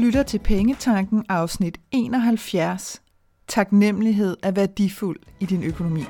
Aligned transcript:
lytter 0.00 0.22
til 0.22 0.38
Pengetanken 0.38 1.24
afsnit 1.28 1.78
71. 1.90 3.02
Taknemmelighed 3.48 4.36
er 4.42 4.50
værdifuld 4.50 5.20
i 5.40 5.46
din 5.46 5.62
økonomi. 5.62 6.00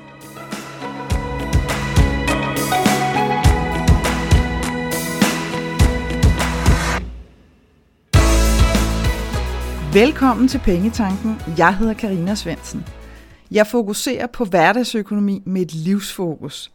Velkommen 9.93 10.47
til 10.47 10.59
Pengetanken. 10.59 11.35
Jeg 11.57 11.77
hedder 11.77 11.93
Karina 11.93 12.35
Svensen. 12.35 12.85
Jeg 13.51 13.67
fokuserer 13.67 14.27
på 14.27 14.45
hverdagsøkonomi 14.45 15.43
med 15.45 15.61
et 15.61 15.73
livsfokus. 15.73 16.71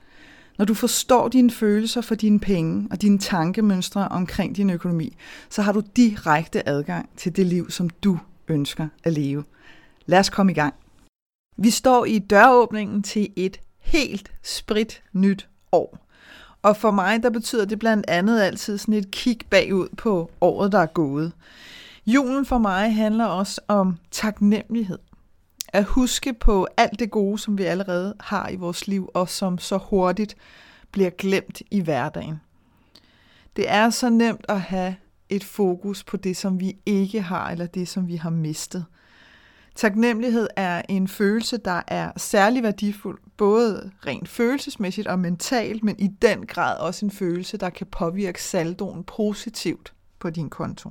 Når 0.58 0.64
du 0.64 0.74
forstår 0.74 1.28
dine 1.28 1.50
følelser 1.50 2.00
for 2.00 2.14
dine 2.14 2.40
penge 2.40 2.88
og 2.90 3.02
dine 3.02 3.18
tankemønstre 3.18 4.08
omkring 4.08 4.56
din 4.56 4.70
økonomi, 4.70 5.16
så 5.50 5.62
har 5.62 5.72
du 5.72 5.82
direkte 5.96 6.68
adgang 6.68 7.08
til 7.16 7.36
det 7.36 7.46
liv, 7.46 7.70
som 7.70 7.90
du 7.90 8.18
ønsker 8.48 8.88
at 9.04 9.12
leve. 9.12 9.44
Lad 10.06 10.18
os 10.18 10.30
komme 10.30 10.52
i 10.52 10.54
gang. 10.54 10.74
Vi 11.56 11.70
står 11.70 12.04
i 12.04 12.18
døråbningen 12.18 13.02
til 13.02 13.28
et 13.36 13.60
helt 13.78 14.30
sprit 14.42 15.02
nyt 15.12 15.48
år. 15.72 15.98
Og 16.62 16.76
for 16.76 16.90
mig, 16.90 17.22
der 17.22 17.30
betyder 17.30 17.64
det 17.64 17.78
blandt 17.78 18.04
andet 18.08 18.40
altid 18.40 18.78
sådan 18.78 18.94
et 18.94 19.10
kig 19.10 19.38
bagud 19.50 19.88
på 19.96 20.30
året, 20.40 20.72
der 20.72 20.78
er 20.78 20.86
gået. 20.86 21.32
Julen 22.06 22.46
for 22.46 22.58
mig 22.58 22.94
handler 22.94 23.24
også 23.24 23.60
om 23.68 23.96
taknemmelighed. 24.10 24.98
At 25.68 25.84
huske 25.84 26.32
på 26.32 26.66
alt 26.76 26.98
det 26.98 27.10
gode, 27.10 27.38
som 27.38 27.58
vi 27.58 27.64
allerede 27.64 28.14
har 28.20 28.48
i 28.48 28.56
vores 28.56 28.88
liv, 28.88 29.10
og 29.14 29.28
som 29.28 29.58
så 29.58 29.76
hurtigt 29.76 30.36
bliver 30.92 31.10
glemt 31.10 31.62
i 31.70 31.80
hverdagen. 31.80 32.40
Det 33.56 33.70
er 33.70 33.90
så 33.90 34.10
nemt 34.10 34.44
at 34.48 34.60
have 34.60 34.96
et 35.28 35.44
fokus 35.44 36.04
på 36.04 36.16
det, 36.16 36.36
som 36.36 36.60
vi 36.60 36.76
ikke 36.86 37.22
har, 37.22 37.50
eller 37.50 37.66
det, 37.66 37.88
som 37.88 38.08
vi 38.08 38.16
har 38.16 38.30
mistet. 38.30 38.84
Taknemmelighed 39.74 40.48
er 40.56 40.82
en 40.88 41.08
følelse, 41.08 41.56
der 41.56 41.82
er 41.88 42.12
særlig 42.16 42.62
værdifuld, 42.62 43.18
både 43.36 43.90
rent 44.06 44.28
følelsesmæssigt 44.28 45.06
og 45.06 45.18
mentalt, 45.18 45.84
men 45.84 45.96
i 45.98 46.06
den 46.06 46.46
grad 46.46 46.78
også 46.78 47.06
en 47.06 47.10
følelse, 47.10 47.56
der 47.56 47.70
kan 47.70 47.86
påvirke 47.86 48.42
saldoen 48.42 49.04
positivt 49.04 49.92
på 50.18 50.30
din 50.30 50.50
konto. 50.50 50.90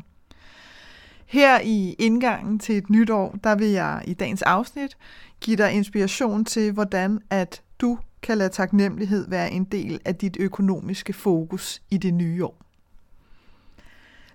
Her 1.25 1.59
i 1.59 1.95
indgangen 1.99 2.59
til 2.59 2.77
et 2.77 2.89
nyt 2.89 3.09
år, 3.09 3.35
der 3.43 3.55
vil 3.55 3.67
jeg 3.67 4.03
i 4.07 4.13
dagens 4.13 4.41
afsnit 4.41 4.97
give 5.41 5.57
dig 5.57 5.71
inspiration 5.71 6.45
til, 6.45 6.71
hvordan 6.71 7.19
at 7.29 7.61
du 7.79 7.99
kan 8.21 8.37
lade 8.37 8.49
taknemmelighed 8.49 9.29
være 9.29 9.51
en 9.51 9.63
del 9.63 9.99
af 10.05 10.15
dit 10.15 10.37
økonomiske 10.39 11.13
fokus 11.13 11.81
i 11.91 11.97
det 11.97 12.13
nye 12.13 12.45
år. 12.45 12.61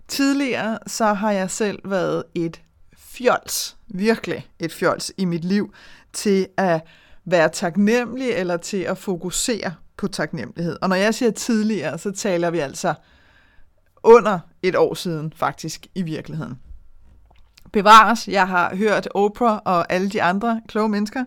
Tidligere 0.08 0.78
så 0.86 1.04
har 1.04 1.32
jeg 1.32 1.50
selv 1.50 1.90
været 1.90 2.22
et 2.34 2.62
fjols, 2.96 3.76
virkelig 3.88 4.50
et 4.58 4.72
fjols 4.72 5.12
i 5.16 5.24
mit 5.24 5.44
liv, 5.44 5.74
til 6.12 6.46
at 6.56 6.82
være 7.24 7.48
taknemmelig 7.48 8.30
eller 8.30 8.56
til 8.56 8.76
at 8.76 8.98
fokusere 8.98 9.74
på 9.96 10.08
taknemmelighed. 10.08 10.78
Og 10.82 10.88
når 10.88 10.96
jeg 10.96 11.14
siger 11.14 11.30
tidligere, 11.30 11.98
så 11.98 12.10
taler 12.10 12.50
vi 12.50 12.58
altså 12.58 12.94
under 14.02 14.38
et 14.62 14.76
år 14.76 14.94
siden 14.94 15.32
faktisk 15.36 15.86
i 15.94 16.02
virkeligheden 16.02 16.58
bevares. 17.72 18.28
Jeg 18.28 18.48
har 18.48 18.76
hørt 18.76 19.08
Oprah 19.14 19.58
og 19.64 19.92
alle 19.92 20.08
de 20.08 20.22
andre 20.22 20.60
kloge 20.68 20.88
mennesker 20.88 21.24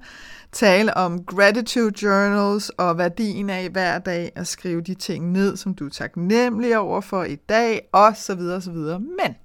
tale 0.52 0.98
om 0.98 1.24
gratitude 1.26 2.04
journals 2.04 2.70
og 2.70 2.98
værdien 2.98 3.50
af 3.50 3.70
hver 3.70 4.00
dag 4.00 4.32
at 4.36 4.48
skrive 4.48 4.82
de 4.82 4.94
ting 4.94 5.32
ned, 5.32 5.58
som 5.58 5.76
du 5.76 5.86
er 5.86 5.90
taknemmelig 5.90 6.78
over 6.78 7.02
for 7.02 7.24
i 7.24 7.36
dag, 7.36 7.82
og 7.92 8.18
så 8.18 8.36
videre, 8.36 8.62
så 8.62 8.72
videre. 8.72 9.00
Men 9.00 9.36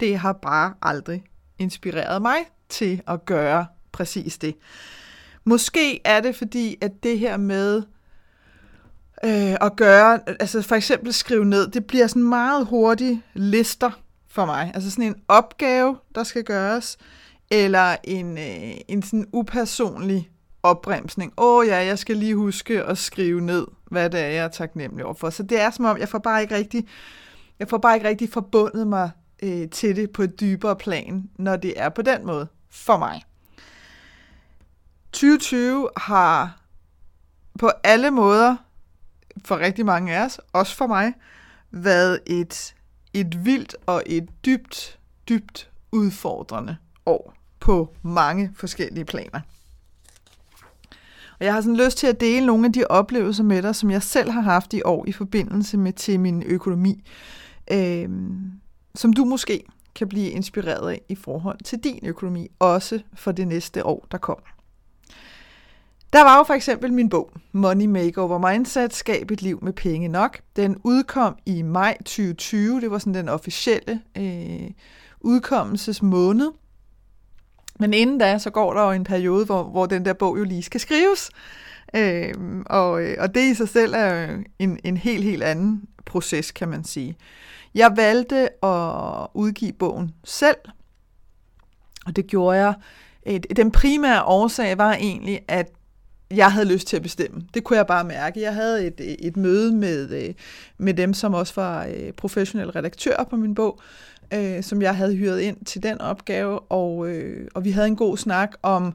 det 0.00 0.18
har 0.18 0.32
bare 0.32 0.74
aldrig 0.82 1.24
inspireret 1.58 2.22
mig 2.22 2.38
til 2.68 3.02
at 3.06 3.24
gøre 3.24 3.66
præcis 3.92 4.38
det. 4.38 4.56
Måske 5.44 6.00
er 6.04 6.20
det 6.20 6.36
fordi, 6.36 6.76
at 6.80 7.02
det 7.02 7.18
her 7.18 7.36
med 7.36 7.82
øh, 9.24 9.56
at 9.60 9.76
gøre, 9.76 10.20
altså 10.40 10.62
for 10.62 10.74
eksempel 10.74 11.12
skrive 11.12 11.44
ned, 11.44 11.70
det 11.70 11.84
bliver 11.84 12.06
sådan 12.06 12.28
meget 12.28 12.66
hurtigt 12.66 13.20
lister, 13.34 13.90
for 14.30 14.44
mig. 14.44 14.70
Altså 14.74 14.90
sådan 14.90 15.04
en 15.04 15.22
opgave, 15.28 15.98
der 16.14 16.24
skal 16.24 16.44
gøres, 16.44 16.98
eller 17.50 17.96
en, 18.04 18.38
øh, 18.38 18.74
en 18.88 19.02
sådan 19.02 19.26
upersonlig 19.32 20.30
opbremsning. 20.62 21.32
Åh 21.38 21.58
oh, 21.58 21.66
ja, 21.66 21.76
jeg 21.76 21.98
skal 21.98 22.16
lige 22.16 22.34
huske 22.34 22.84
at 22.84 22.98
skrive 22.98 23.40
ned, 23.40 23.66
hvad 23.84 24.10
det 24.10 24.20
er, 24.20 24.26
jeg 24.26 24.44
er 24.44 24.48
taknemmelig 24.48 25.04
overfor. 25.04 25.30
Så 25.30 25.42
det 25.42 25.60
er 25.60 25.70
som 25.70 25.84
om, 25.84 25.98
jeg 25.98 26.08
får 26.08 26.18
bare 26.18 26.42
ikke 26.42 26.54
rigtig, 26.54 26.88
jeg 27.58 27.68
får 27.68 27.78
bare 27.78 27.94
ikke 27.94 28.08
rigtig 28.08 28.32
forbundet 28.32 28.86
mig 28.86 29.10
øh, 29.42 29.68
til 29.68 29.96
det 29.96 30.10
på 30.10 30.22
et 30.22 30.40
dybere 30.40 30.76
plan, 30.76 31.30
når 31.38 31.56
det 31.56 31.74
er 31.76 31.88
på 31.88 32.02
den 32.02 32.26
måde 32.26 32.48
for 32.70 32.98
mig. 32.98 33.22
2020 35.12 35.88
har 35.96 36.60
på 37.58 37.70
alle 37.84 38.10
måder, 38.10 38.56
for 39.44 39.58
rigtig 39.58 39.86
mange 39.86 40.16
af 40.16 40.24
os, 40.24 40.40
også 40.52 40.76
for 40.76 40.86
mig, 40.86 41.14
været 41.70 42.20
et 42.26 42.74
et 43.14 43.44
vildt 43.44 43.76
og 43.86 44.02
et 44.06 44.28
dybt, 44.44 44.98
dybt 45.28 45.70
udfordrende 45.92 46.76
år 47.06 47.34
på 47.60 47.94
mange 48.02 48.50
forskellige 48.54 49.04
planer. 49.04 49.40
Og 51.38 51.46
jeg 51.46 51.54
har 51.54 51.60
sådan 51.60 51.76
lyst 51.76 51.98
til 51.98 52.06
at 52.06 52.20
dele 52.20 52.46
nogle 52.46 52.66
af 52.66 52.72
de 52.72 52.84
oplevelser 52.86 53.44
med 53.44 53.62
dig, 53.62 53.74
som 53.74 53.90
jeg 53.90 54.02
selv 54.02 54.30
har 54.30 54.40
haft 54.40 54.74
i 54.74 54.82
år 54.84 55.06
i 55.06 55.12
forbindelse 55.12 55.76
med 55.76 55.92
til 55.92 56.20
min 56.20 56.42
økonomi, 56.42 57.02
øh, 57.72 58.08
som 58.94 59.12
du 59.12 59.24
måske 59.24 59.64
kan 59.94 60.08
blive 60.08 60.30
inspireret 60.30 60.90
af 60.90 61.02
i 61.08 61.14
forhold 61.14 61.58
til 61.64 61.78
din 61.78 62.06
økonomi, 62.06 62.48
også 62.58 63.00
for 63.14 63.32
det 63.32 63.48
næste 63.48 63.86
år, 63.86 64.06
der 64.10 64.18
kommer. 64.18 64.59
Der 66.12 66.22
var 66.22 66.38
jo 66.38 66.42
for 66.42 66.54
eksempel 66.54 66.92
min 66.92 67.08
bog, 67.08 67.30
Money 67.52 67.86
Makeover 67.86 68.50
Mindset, 68.50 68.94
Skab 68.94 69.30
et 69.30 69.42
liv 69.42 69.58
med 69.62 69.72
penge 69.72 70.08
nok. 70.08 70.40
Den 70.56 70.76
udkom 70.84 71.36
i 71.46 71.62
maj 71.62 71.96
2020, 71.98 72.80
det 72.80 72.90
var 72.90 72.98
sådan 72.98 73.14
den 73.14 73.28
officielle 73.28 74.00
øh, 74.16 74.70
udkommelsesmåned. 75.20 76.50
Men 77.78 77.94
inden 77.94 78.18
da, 78.18 78.38
så 78.38 78.50
går 78.50 78.74
der 78.74 78.82
jo 78.82 78.90
en 78.90 79.04
periode, 79.04 79.46
hvor, 79.46 79.62
hvor 79.62 79.86
den 79.86 80.04
der 80.04 80.12
bog 80.12 80.38
jo 80.38 80.44
lige 80.44 80.62
skal 80.62 80.80
skrives. 80.80 81.30
Øhm, 81.94 82.58
øh, 82.58 82.64
og, 82.66 82.90
og 83.18 83.34
det 83.34 83.50
i 83.50 83.54
sig 83.54 83.68
selv 83.68 83.94
er 83.94 84.36
en, 84.58 84.78
en 84.84 84.96
helt, 84.96 85.24
helt 85.24 85.42
anden 85.42 85.84
proces, 86.06 86.50
kan 86.50 86.68
man 86.68 86.84
sige. 86.84 87.16
Jeg 87.74 87.92
valgte 87.96 88.64
at 88.64 89.26
udgive 89.34 89.72
bogen 89.72 90.10
selv, 90.24 90.58
og 92.06 92.16
det 92.16 92.26
gjorde 92.26 92.58
jeg. 92.58 92.74
Den 93.56 93.70
primære 93.70 94.24
årsag 94.24 94.78
var 94.78 94.92
egentlig, 94.92 95.40
at 95.48 95.72
jeg 96.30 96.52
havde 96.52 96.68
lyst 96.72 96.86
til 96.86 96.96
at 96.96 97.02
bestemme. 97.02 97.42
Det 97.54 97.64
kunne 97.64 97.76
jeg 97.76 97.86
bare 97.86 98.04
mærke. 98.04 98.40
Jeg 98.40 98.54
havde 98.54 98.86
et, 98.86 99.16
et 99.26 99.36
møde 99.36 99.72
med, 99.72 100.10
øh, 100.10 100.34
med 100.78 100.94
dem, 100.94 101.14
som 101.14 101.34
også 101.34 101.52
var 101.56 101.86
øh, 101.86 102.12
professionelle 102.12 102.76
redaktører 102.76 103.24
på 103.24 103.36
min 103.36 103.54
bog, 103.54 103.80
øh, 104.34 104.62
som 104.62 104.82
jeg 104.82 104.96
havde 104.96 105.14
hyret 105.16 105.40
ind 105.40 105.64
til 105.64 105.82
den 105.82 106.00
opgave, 106.00 106.58
og, 106.58 107.08
øh, 107.08 107.48
og 107.54 107.64
vi 107.64 107.70
havde 107.70 107.86
en 107.86 107.96
god 107.96 108.16
snak 108.16 108.50
om, 108.62 108.94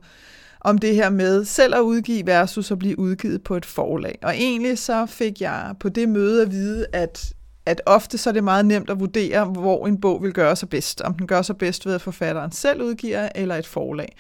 om 0.61 0.77
det 0.77 0.95
her 0.95 1.09
med 1.09 1.45
selv 1.45 1.75
at 1.75 1.81
udgive 1.81 2.25
versus 2.25 2.71
at 2.71 2.79
blive 2.79 2.99
udgivet 2.99 3.43
på 3.43 3.55
et 3.55 3.65
forlag. 3.65 4.19
Og 4.21 4.35
egentlig 4.35 4.77
så 4.79 5.05
fik 5.05 5.41
jeg 5.41 5.73
på 5.79 5.89
det 5.89 6.09
møde 6.09 6.41
at 6.41 6.51
vide, 6.51 6.85
at, 6.93 7.33
at 7.65 7.81
ofte 7.85 8.17
så 8.17 8.29
er 8.29 8.33
det 8.33 8.43
meget 8.43 8.65
nemt 8.65 8.89
at 8.89 8.99
vurdere, 8.99 9.45
hvor 9.45 9.87
en 9.87 10.01
bog 10.01 10.23
vil 10.23 10.33
gøre 10.33 10.55
sig 10.55 10.69
bedst. 10.69 11.01
Om 11.01 11.13
den 11.13 11.27
gør 11.27 11.41
sig 11.41 11.57
bedst 11.57 11.85
ved, 11.85 11.93
at 11.93 12.01
forfatteren 12.01 12.51
selv 12.51 12.81
udgiver, 12.81 13.29
eller 13.35 13.55
et 13.55 13.67
forlag. 13.67 14.15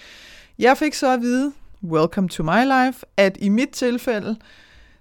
Jeg 0.59 0.77
fik 0.77 0.93
så 0.93 1.13
at 1.13 1.21
vide, 1.21 1.51
Welcome 1.85 2.29
to 2.29 2.43
my 2.43 2.63
life, 2.63 3.05
at 3.17 3.37
i 3.39 3.49
mit 3.49 3.69
tilfælde, 3.69 4.35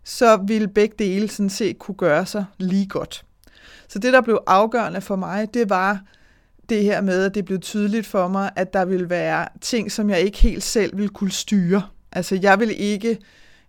så 0.04 0.36
ville 0.36 0.68
begge 0.68 0.94
dele 0.98 1.28
sådan 1.28 1.50
set 1.50 1.78
kunne 1.78 1.94
gøre 1.94 2.26
sig 2.26 2.44
lige 2.58 2.86
godt. 2.86 3.24
Så 3.88 3.98
det, 3.98 4.12
der 4.12 4.20
blev 4.20 4.42
afgørende 4.46 5.00
for 5.00 5.16
mig, 5.16 5.54
det 5.54 5.70
var 5.70 6.00
det 6.68 6.82
her 6.82 7.00
med, 7.00 7.24
at 7.24 7.34
det 7.34 7.44
blev 7.44 7.60
tydeligt 7.60 8.06
for 8.06 8.28
mig, 8.28 8.50
at 8.56 8.72
der 8.72 8.84
ville 8.84 9.10
være 9.10 9.48
ting, 9.60 9.92
som 9.92 10.10
jeg 10.10 10.20
ikke 10.20 10.38
helt 10.38 10.62
selv 10.62 10.96
ville 10.96 11.08
kunne 11.08 11.32
styre. 11.32 11.82
Altså, 12.12 12.38
jeg 12.42 12.60
ville 12.60 12.74
ikke 12.74 13.18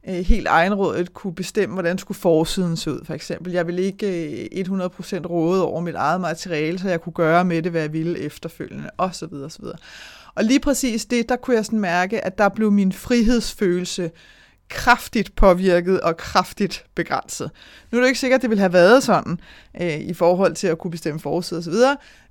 øh, 0.08 0.16
helt 0.16 0.48
egenrådet 0.48 1.14
kunne 1.14 1.36
bestemme, 1.36 1.74
hvordan 1.74 1.98
skulle 1.98 2.18
forsiden 2.18 2.78
se 2.78 2.92
ud, 2.92 3.06
for 3.06 3.14
eksempel. 3.14 3.54
Jeg 3.54 3.68
ville 3.68 3.82
ikke 3.82 4.48
øh, 4.58 4.66
100% 4.66 5.28
råde 5.28 5.66
over 5.66 5.82
mit 5.82 5.96
eget 5.96 6.22
materiale, 6.22 6.80
så 6.80 6.90
jeg 6.90 7.02
kunne 7.02 7.14
gøre 7.14 7.46
med 7.46 7.62
det, 7.62 7.72
hvad 7.72 7.82
jeg 7.82 7.94
ville 7.94 8.20
efterfølgende, 8.20 8.90
osv. 8.98 9.34
osv. 9.34 9.66
Og 10.36 10.44
lige 10.44 10.60
præcis 10.60 11.06
det, 11.06 11.30
der 11.30 11.36
kunne 11.36 11.56
jeg 11.56 11.66
sådan 11.66 11.80
mærke, 11.80 12.26
at 12.26 12.38
der 12.38 12.50
blev 12.50 12.72
min 12.72 12.92
frihedsfølelse 12.92 14.12
kraftigt 14.70 15.36
påvirket 15.36 16.02
og 16.02 16.18
kraftigt 16.18 16.86
begrænset. 16.96 17.52
Nu 17.92 17.98
er 17.98 18.02
det 18.02 18.08
ikke 18.08 18.20
sikkert, 18.20 18.38
at 18.38 18.42
det 18.42 18.50
ville 18.50 18.62
have 18.62 18.74
været 18.74 19.04
sådan 19.04 19.40
øh, 19.82 20.00
i 20.00 20.14
forhold 20.14 20.56
til 20.56 20.68
at 20.68 20.78
kunne 20.78 20.92
bestemme 20.92 21.20
forside 21.20 21.60
osv., 21.60 21.74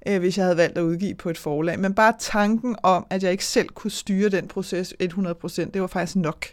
øh, 0.06 0.18
hvis 0.18 0.38
jeg 0.38 0.44
havde 0.44 0.56
valgt 0.56 0.78
at 0.78 0.82
udgive 0.82 1.14
på 1.14 1.30
et 1.30 1.38
forlag. 1.38 1.80
Men 1.80 1.94
bare 1.94 2.12
tanken 2.18 2.76
om, 2.82 3.06
at 3.10 3.22
jeg 3.22 3.32
ikke 3.32 3.44
selv 3.44 3.68
kunne 3.68 3.90
styre 3.90 4.28
den 4.28 4.48
proces 4.48 4.94
100%, 5.02 5.70
det 5.70 5.80
var 5.80 5.86
faktisk 5.86 6.16
nok 6.16 6.46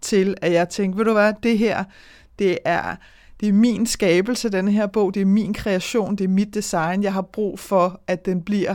til, 0.00 0.34
at 0.42 0.52
jeg 0.52 0.68
tænkte, 0.68 0.98
ved 0.98 1.04
du 1.04 1.12
hvad, 1.12 1.32
det 1.42 1.58
her, 1.58 1.84
det 2.38 2.58
er, 2.64 2.96
det 3.40 3.48
er 3.48 3.52
min 3.52 3.86
skabelse, 3.86 4.48
denne 4.48 4.72
her 4.72 4.86
bog, 4.86 5.14
det 5.14 5.22
er 5.22 5.26
min 5.26 5.54
kreation, 5.54 6.16
det 6.16 6.24
er 6.24 6.28
mit 6.28 6.54
design. 6.54 7.02
Jeg 7.02 7.12
har 7.12 7.22
brug 7.22 7.58
for, 7.58 8.00
at 8.06 8.26
den 8.26 8.42
bliver 8.42 8.74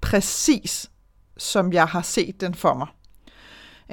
præcis, 0.00 0.90
som 1.36 1.72
jeg 1.72 1.86
har 1.86 2.02
set 2.02 2.40
den 2.40 2.54
for 2.54 2.74
mig. 2.74 2.86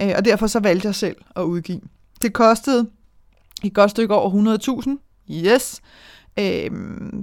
Øh, 0.02 0.14
og 0.18 0.26
derfor 0.26 0.48
så 0.48 0.60
valgte 0.60 0.88
jeg 0.88 0.96
selv 0.96 1.16
at 1.36 1.42
udgive. 1.42 1.82
Det 2.22 2.34
kostede 2.34 2.90
et 3.64 3.74
godt 3.74 3.92
stykke 3.92 4.16
over 4.16 4.58
100.000, 4.80 4.98
yes, 5.30 5.82
øh, 6.40 6.72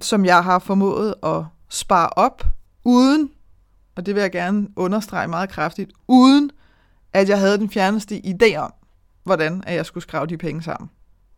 som 0.02 0.24
jeg 0.24 0.44
har 0.44 0.58
formået 0.58 1.14
at 1.22 1.44
spare 1.68 2.08
op, 2.08 2.44
uden, 2.84 3.30
og 3.96 4.06
det 4.06 4.14
vil 4.14 4.20
jeg 4.20 4.32
gerne 4.32 4.68
understrege 4.76 5.28
meget 5.28 5.50
kraftigt, 5.50 5.92
uden 6.08 6.50
at 7.12 7.28
jeg 7.28 7.38
havde 7.38 7.58
den 7.58 7.70
fjerneste 7.70 8.22
idé 8.26 8.56
om, 8.56 8.74
hvordan 9.24 9.62
at 9.66 9.74
jeg 9.74 9.86
skulle 9.86 10.02
skrave 10.02 10.26
de 10.26 10.36
penge 10.38 10.62
sammen. 10.62 10.90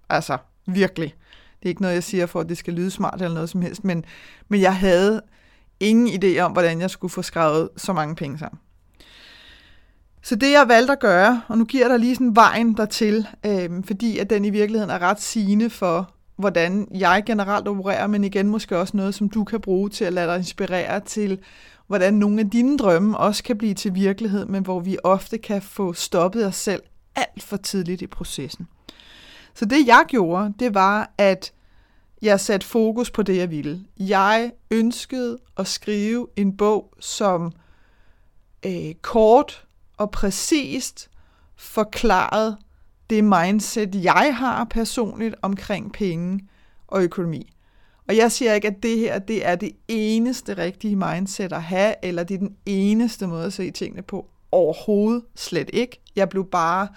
Altså, 0.08 0.38
virkelig. 0.66 1.14
Det 1.60 1.66
er 1.66 1.68
ikke 1.68 1.82
noget, 1.82 1.94
jeg 1.94 2.04
siger 2.04 2.26
for, 2.26 2.40
at 2.40 2.48
det 2.48 2.58
skal 2.58 2.74
lyde 2.74 2.90
smart 2.90 3.22
eller 3.22 3.34
noget 3.34 3.50
som 3.50 3.62
helst, 3.62 3.84
men, 3.84 4.04
men 4.48 4.60
jeg 4.60 4.76
havde 4.76 5.22
ingen 5.80 6.24
idé 6.24 6.38
om, 6.38 6.52
hvordan 6.52 6.80
jeg 6.80 6.90
skulle 6.90 7.10
få 7.10 7.22
skrevet 7.22 7.68
så 7.76 7.92
mange 7.92 8.14
penge 8.14 8.38
sammen. 8.38 8.60
Så 10.22 10.36
det 10.36 10.50
jeg 10.50 10.68
valgte 10.68 10.92
at 10.92 11.00
gøre, 11.00 11.42
og 11.48 11.58
nu 11.58 11.64
giver 11.64 11.84
jeg 11.84 11.90
dig 11.90 11.98
lige 11.98 12.14
sådan 12.14 12.36
vejen 12.36 12.76
dertil, 12.76 13.26
øh, 13.46 13.70
fordi 13.84 14.18
at 14.18 14.30
den 14.30 14.44
i 14.44 14.50
virkeligheden 14.50 14.90
er 14.90 14.98
ret 14.98 15.20
sigende 15.20 15.70
for, 15.70 16.10
hvordan 16.36 16.88
jeg 16.94 17.22
generelt 17.26 17.68
opererer, 17.68 18.06
men 18.06 18.24
igen 18.24 18.48
måske 18.48 18.78
også 18.78 18.96
noget, 18.96 19.14
som 19.14 19.28
du 19.28 19.44
kan 19.44 19.60
bruge 19.60 19.88
til 19.88 20.04
at 20.04 20.12
lade 20.12 20.26
dig 20.26 20.36
inspirere 20.36 21.00
til, 21.00 21.38
hvordan 21.86 22.14
nogle 22.14 22.40
af 22.40 22.50
dine 22.50 22.78
drømme 22.78 23.18
også 23.18 23.42
kan 23.42 23.58
blive 23.58 23.74
til 23.74 23.94
virkelighed, 23.94 24.46
men 24.46 24.62
hvor 24.62 24.80
vi 24.80 24.96
ofte 25.04 25.38
kan 25.38 25.62
få 25.62 25.92
stoppet 25.92 26.46
os 26.46 26.56
selv 26.56 26.82
alt 27.16 27.42
for 27.42 27.56
tidligt 27.56 28.02
i 28.02 28.06
processen. 28.06 28.68
Så 29.54 29.64
det 29.64 29.86
jeg 29.86 30.04
gjorde, 30.08 30.52
det 30.58 30.74
var, 30.74 31.12
at 31.18 31.52
jeg 32.22 32.40
satte 32.40 32.66
fokus 32.66 33.10
på 33.10 33.22
det, 33.22 33.36
jeg 33.36 33.50
ville. 33.50 33.80
Jeg 33.98 34.52
ønskede 34.70 35.38
at 35.56 35.66
skrive 35.66 36.26
en 36.36 36.56
bog, 36.56 36.94
som 37.00 37.52
øh, 38.66 38.94
kort 39.02 39.64
og 40.00 40.10
præcist 40.10 41.10
forklaret 41.56 42.56
det 43.10 43.24
mindset, 43.24 44.04
jeg 44.04 44.36
har 44.36 44.64
personligt 44.64 45.34
omkring 45.42 45.92
penge 45.92 46.40
og 46.88 47.02
økonomi. 47.02 47.52
Og 48.08 48.16
jeg 48.16 48.32
siger 48.32 48.54
ikke, 48.54 48.68
at 48.68 48.82
det 48.82 48.98
her 48.98 49.18
det 49.18 49.46
er 49.46 49.56
det 49.56 49.72
eneste 49.88 50.54
rigtige 50.58 50.96
mindset 50.96 51.52
at 51.52 51.62
have, 51.62 51.94
eller 52.02 52.24
det 52.24 52.34
er 52.34 52.38
den 52.38 52.56
eneste 52.66 53.26
måde 53.26 53.44
at 53.44 53.52
se 53.52 53.70
tingene 53.70 54.02
på. 54.02 54.26
Overhovedet 54.52 55.22
slet 55.34 55.70
ikke. 55.72 56.00
Jeg 56.16 56.28
blev 56.28 56.50
bare, 56.50 56.88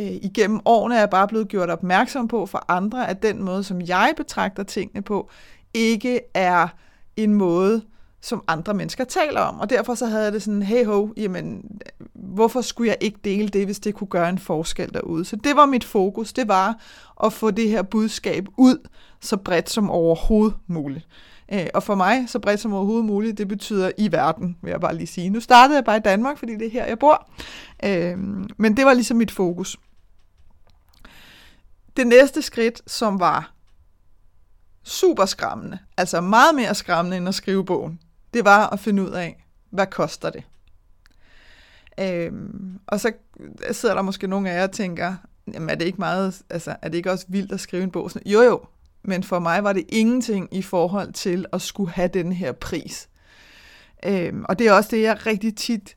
øh, 0.00 0.06
igennem 0.06 0.60
årene 0.64 0.94
er 0.94 0.98
jeg 0.98 1.10
bare 1.10 1.28
blevet 1.28 1.48
gjort 1.48 1.70
opmærksom 1.70 2.28
på 2.28 2.46
for 2.46 2.64
andre, 2.68 3.08
at 3.08 3.22
den 3.22 3.42
måde, 3.42 3.64
som 3.64 3.80
jeg 3.80 4.14
betragter 4.16 4.62
tingene 4.62 5.02
på, 5.02 5.30
ikke 5.74 6.20
er 6.34 6.68
en 7.16 7.34
måde, 7.34 7.82
som 8.20 8.44
andre 8.46 8.74
mennesker 8.74 9.04
taler 9.04 9.40
om. 9.40 9.60
Og 9.60 9.70
derfor 9.70 9.94
så 9.94 10.06
havde 10.06 10.24
jeg 10.24 10.32
det 10.32 10.42
sådan, 10.42 10.62
hey 10.62 10.86
ho, 10.86 11.08
jamen, 11.16 11.62
hvorfor 12.14 12.60
skulle 12.60 12.88
jeg 12.88 12.96
ikke 13.00 13.18
dele 13.24 13.48
det, 13.48 13.64
hvis 13.64 13.78
det 13.78 13.94
kunne 13.94 14.08
gøre 14.08 14.28
en 14.28 14.38
forskel 14.38 14.94
derude? 14.94 15.24
Så 15.24 15.36
det 15.36 15.56
var 15.56 15.66
mit 15.66 15.84
fokus, 15.84 16.32
det 16.32 16.48
var 16.48 16.78
at 17.24 17.32
få 17.32 17.50
det 17.50 17.68
her 17.68 17.82
budskab 17.82 18.46
ud 18.56 18.88
så 19.20 19.36
bredt 19.36 19.70
som 19.70 19.90
overhovedet 19.90 20.56
muligt. 20.66 21.08
Øh, 21.52 21.66
og 21.74 21.82
for 21.82 21.94
mig, 21.94 22.24
så 22.26 22.38
bredt 22.38 22.60
som 22.60 22.72
overhovedet 22.72 23.04
muligt, 23.04 23.38
det 23.38 23.48
betyder 23.48 23.90
i 23.98 24.12
verden, 24.12 24.56
vil 24.62 24.70
jeg 24.70 24.80
bare 24.80 24.96
lige 24.96 25.06
sige. 25.06 25.30
Nu 25.30 25.40
startede 25.40 25.76
jeg 25.76 25.84
bare 25.84 25.96
i 25.96 26.00
Danmark, 26.00 26.38
fordi 26.38 26.54
det 26.54 26.66
er 26.66 26.70
her, 26.70 26.86
jeg 26.86 26.98
bor. 26.98 27.30
Øh, 27.84 28.18
men 28.56 28.76
det 28.76 28.84
var 28.84 28.94
ligesom 28.94 29.16
mit 29.16 29.30
fokus. 29.30 29.76
Det 31.96 32.06
næste 32.06 32.42
skridt, 32.42 32.82
som 32.86 33.20
var 33.20 33.52
super 34.84 35.24
skræmmende, 35.24 35.78
altså 35.96 36.20
meget 36.20 36.54
mere 36.54 36.74
skræmmende 36.74 37.16
end 37.16 37.28
at 37.28 37.34
skrive 37.34 37.64
bogen, 37.64 38.00
det 38.34 38.44
var 38.44 38.66
at 38.66 38.80
finde 38.80 39.02
ud 39.02 39.10
af, 39.10 39.44
hvad 39.70 39.86
koster 39.86 40.30
det? 40.30 40.44
Øhm, 42.00 42.80
og 42.86 43.00
så 43.00 43.12
sidder 43.72 43.94
der 43.94 44.02
måske 44.02 44.26
nogle 44.26 44.50
af 44.50 44.56
jer 44.56 44.62
og 44.62 44.72
tænker, 44.72 45.16
jamen 45.52 45.70
er 45.70 45.74
det 45.74 45.84
ikke 45.84 45.98
meget, 45.98 46.42
altså 46.50 46.76
er 46.82 46.88
det 46.88 46.98
ikke 46.98 47.10
også 47.10 47.26
vildt 47.28 47.52
at 47.52 47.60
skrive 47.60 47.82
en 47.82 47.90
bog? 47.90 48.10
Sådan, 48.10 48.30
jo 48.30 48.42
jo, 48.42 48.60
men 49.02 49.22
for 49.22 49.38
mig 49.38 49.64
var 49.64 49.72
det 49.72 49.84
ingenting 49.88 50.48
i 50.54 50.62
forhold 50.62 51.12
til 51.12 51.46
at 51.52 51.62
skulle 51.62 51.90
have 51.90 52.08
den 52.08 52.32
her 52.32 52.52
pris. 52.52 53.08
Øhm, 54.06 54.44
og 54.48 54.58
det 54.58 54.66
er 54.66 54.72
også 54.72 54.90
det, 54.90 55.02
jeg 55.02 55.26
rigtig 55.26 55.56
tit 55.56 55.96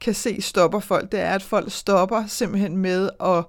kan 0.00 0.14
se 0.14 0.42
stopper 0.42 0.80
folk, 0.80 1.12
det 1.12 1.20
er, 1.20 1.30
at 1.30 1.42
folk 1.42 1.72
stopper 1.72 2.26
simpelthen 2.26 2.76
med 2.76 3.10
at, 3.20 3.44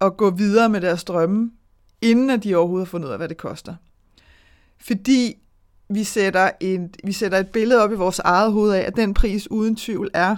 at 0.00 0.16
gå 0.16 0.30
videre 0.30 0.68
med 0.68 0.80
deres 0.80 1.04
drømme, 1.04 1.50
inden 2.02 2.30
at 2.30 2.44
de 2.44 2.54
overhovedet 2.54 2.86
har 2.86 2.90
fundet 2.90 3.06
ud 3.06 3.12
af, 3.12 3.18
hvad 3.18 3.28
det 3.28 3.36
koster. 3.36 3.74
Fordi 4.80 5.43
vi 5.88 6.04
sætter, 6.04 6.50
en, 6.60 6.94
vi 7.04 7.12
sætter 7.12 7.38
et 7.38 7.48
billede 7.48 7.82
op 7.82 7.92
i 7.92 7.94
vores 7.94 8.18
eget 8.18 8.52
hoved 8.52 8.72
af, 8.72 8.80
at 8.80 8.96
den 8.96 9.14
pris 9.14 9.50
uden 9.50 9.76
tvivl 9.76 10.10
er 10.14 10.36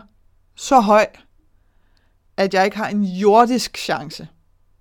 så 0.55 0.81
høj, 0.81 1.07
at 2.37 2.55
jeg 2.55 2.65
ikke 2.65 2.77
har 2.77 2.89
en 2.89 3.05
jordisk 3.05 3.77
chance 3.79 4.29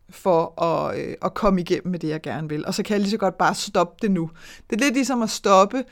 for 0.09 0.61
at, 0.61 0.99
øh, 0.99 1.15
at 1.21 1.33
komme 1.33 1.61
igennem 1.61 1.91
med 1.91 1.99
det, 1.99 2.09
jeg 2.09 2.21
gerne 2.21 2.49
vil. 2.49 2.65
Og 2.65 2.73
så 2.73 2.83
kan 2.83 2.93
jeg 2.93 3.01
lige 3.01 3.11
så 3.11 3.17
godt 3.17 3.37
bare 3.37 3.55
stoppe 3.55 3.95
det 4.01 4.11
nu. 4.11 4.29
Det 4.69 4.81
er 4.81 4.85
lidt 4.85 4.93
ligesom 4.93 5.21
at 5.21 5.29
stoppe, 5.29 5.83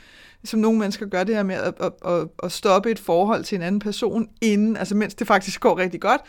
som 0.44 0.60
nogle 0.60 0.80
mennesker 0.80 1.06
gør 1.06 1.24
det 1.24 1.36
her 1.36 1.44
med 1.44 1.56
at, 1.56 1.74
at, 1.80 1.92
at, 2.06 2.28
at 2.44 2.52
stoppe 2.52 2.92
et 2.92 3.00
forhold 3.00 3.44
til 3.44 3.56
en 3.56 3.62
anden 3.62 3.80
person, 3.80 4.30
inden, 4.42 4.78
altså 4.78 4.96
mens 4.96 5.16
det 5.16 5.28
faktisk 5.28 5.60
går 5.60 5.78
rigtig 5.78 6.02
godt, 6.02 6.22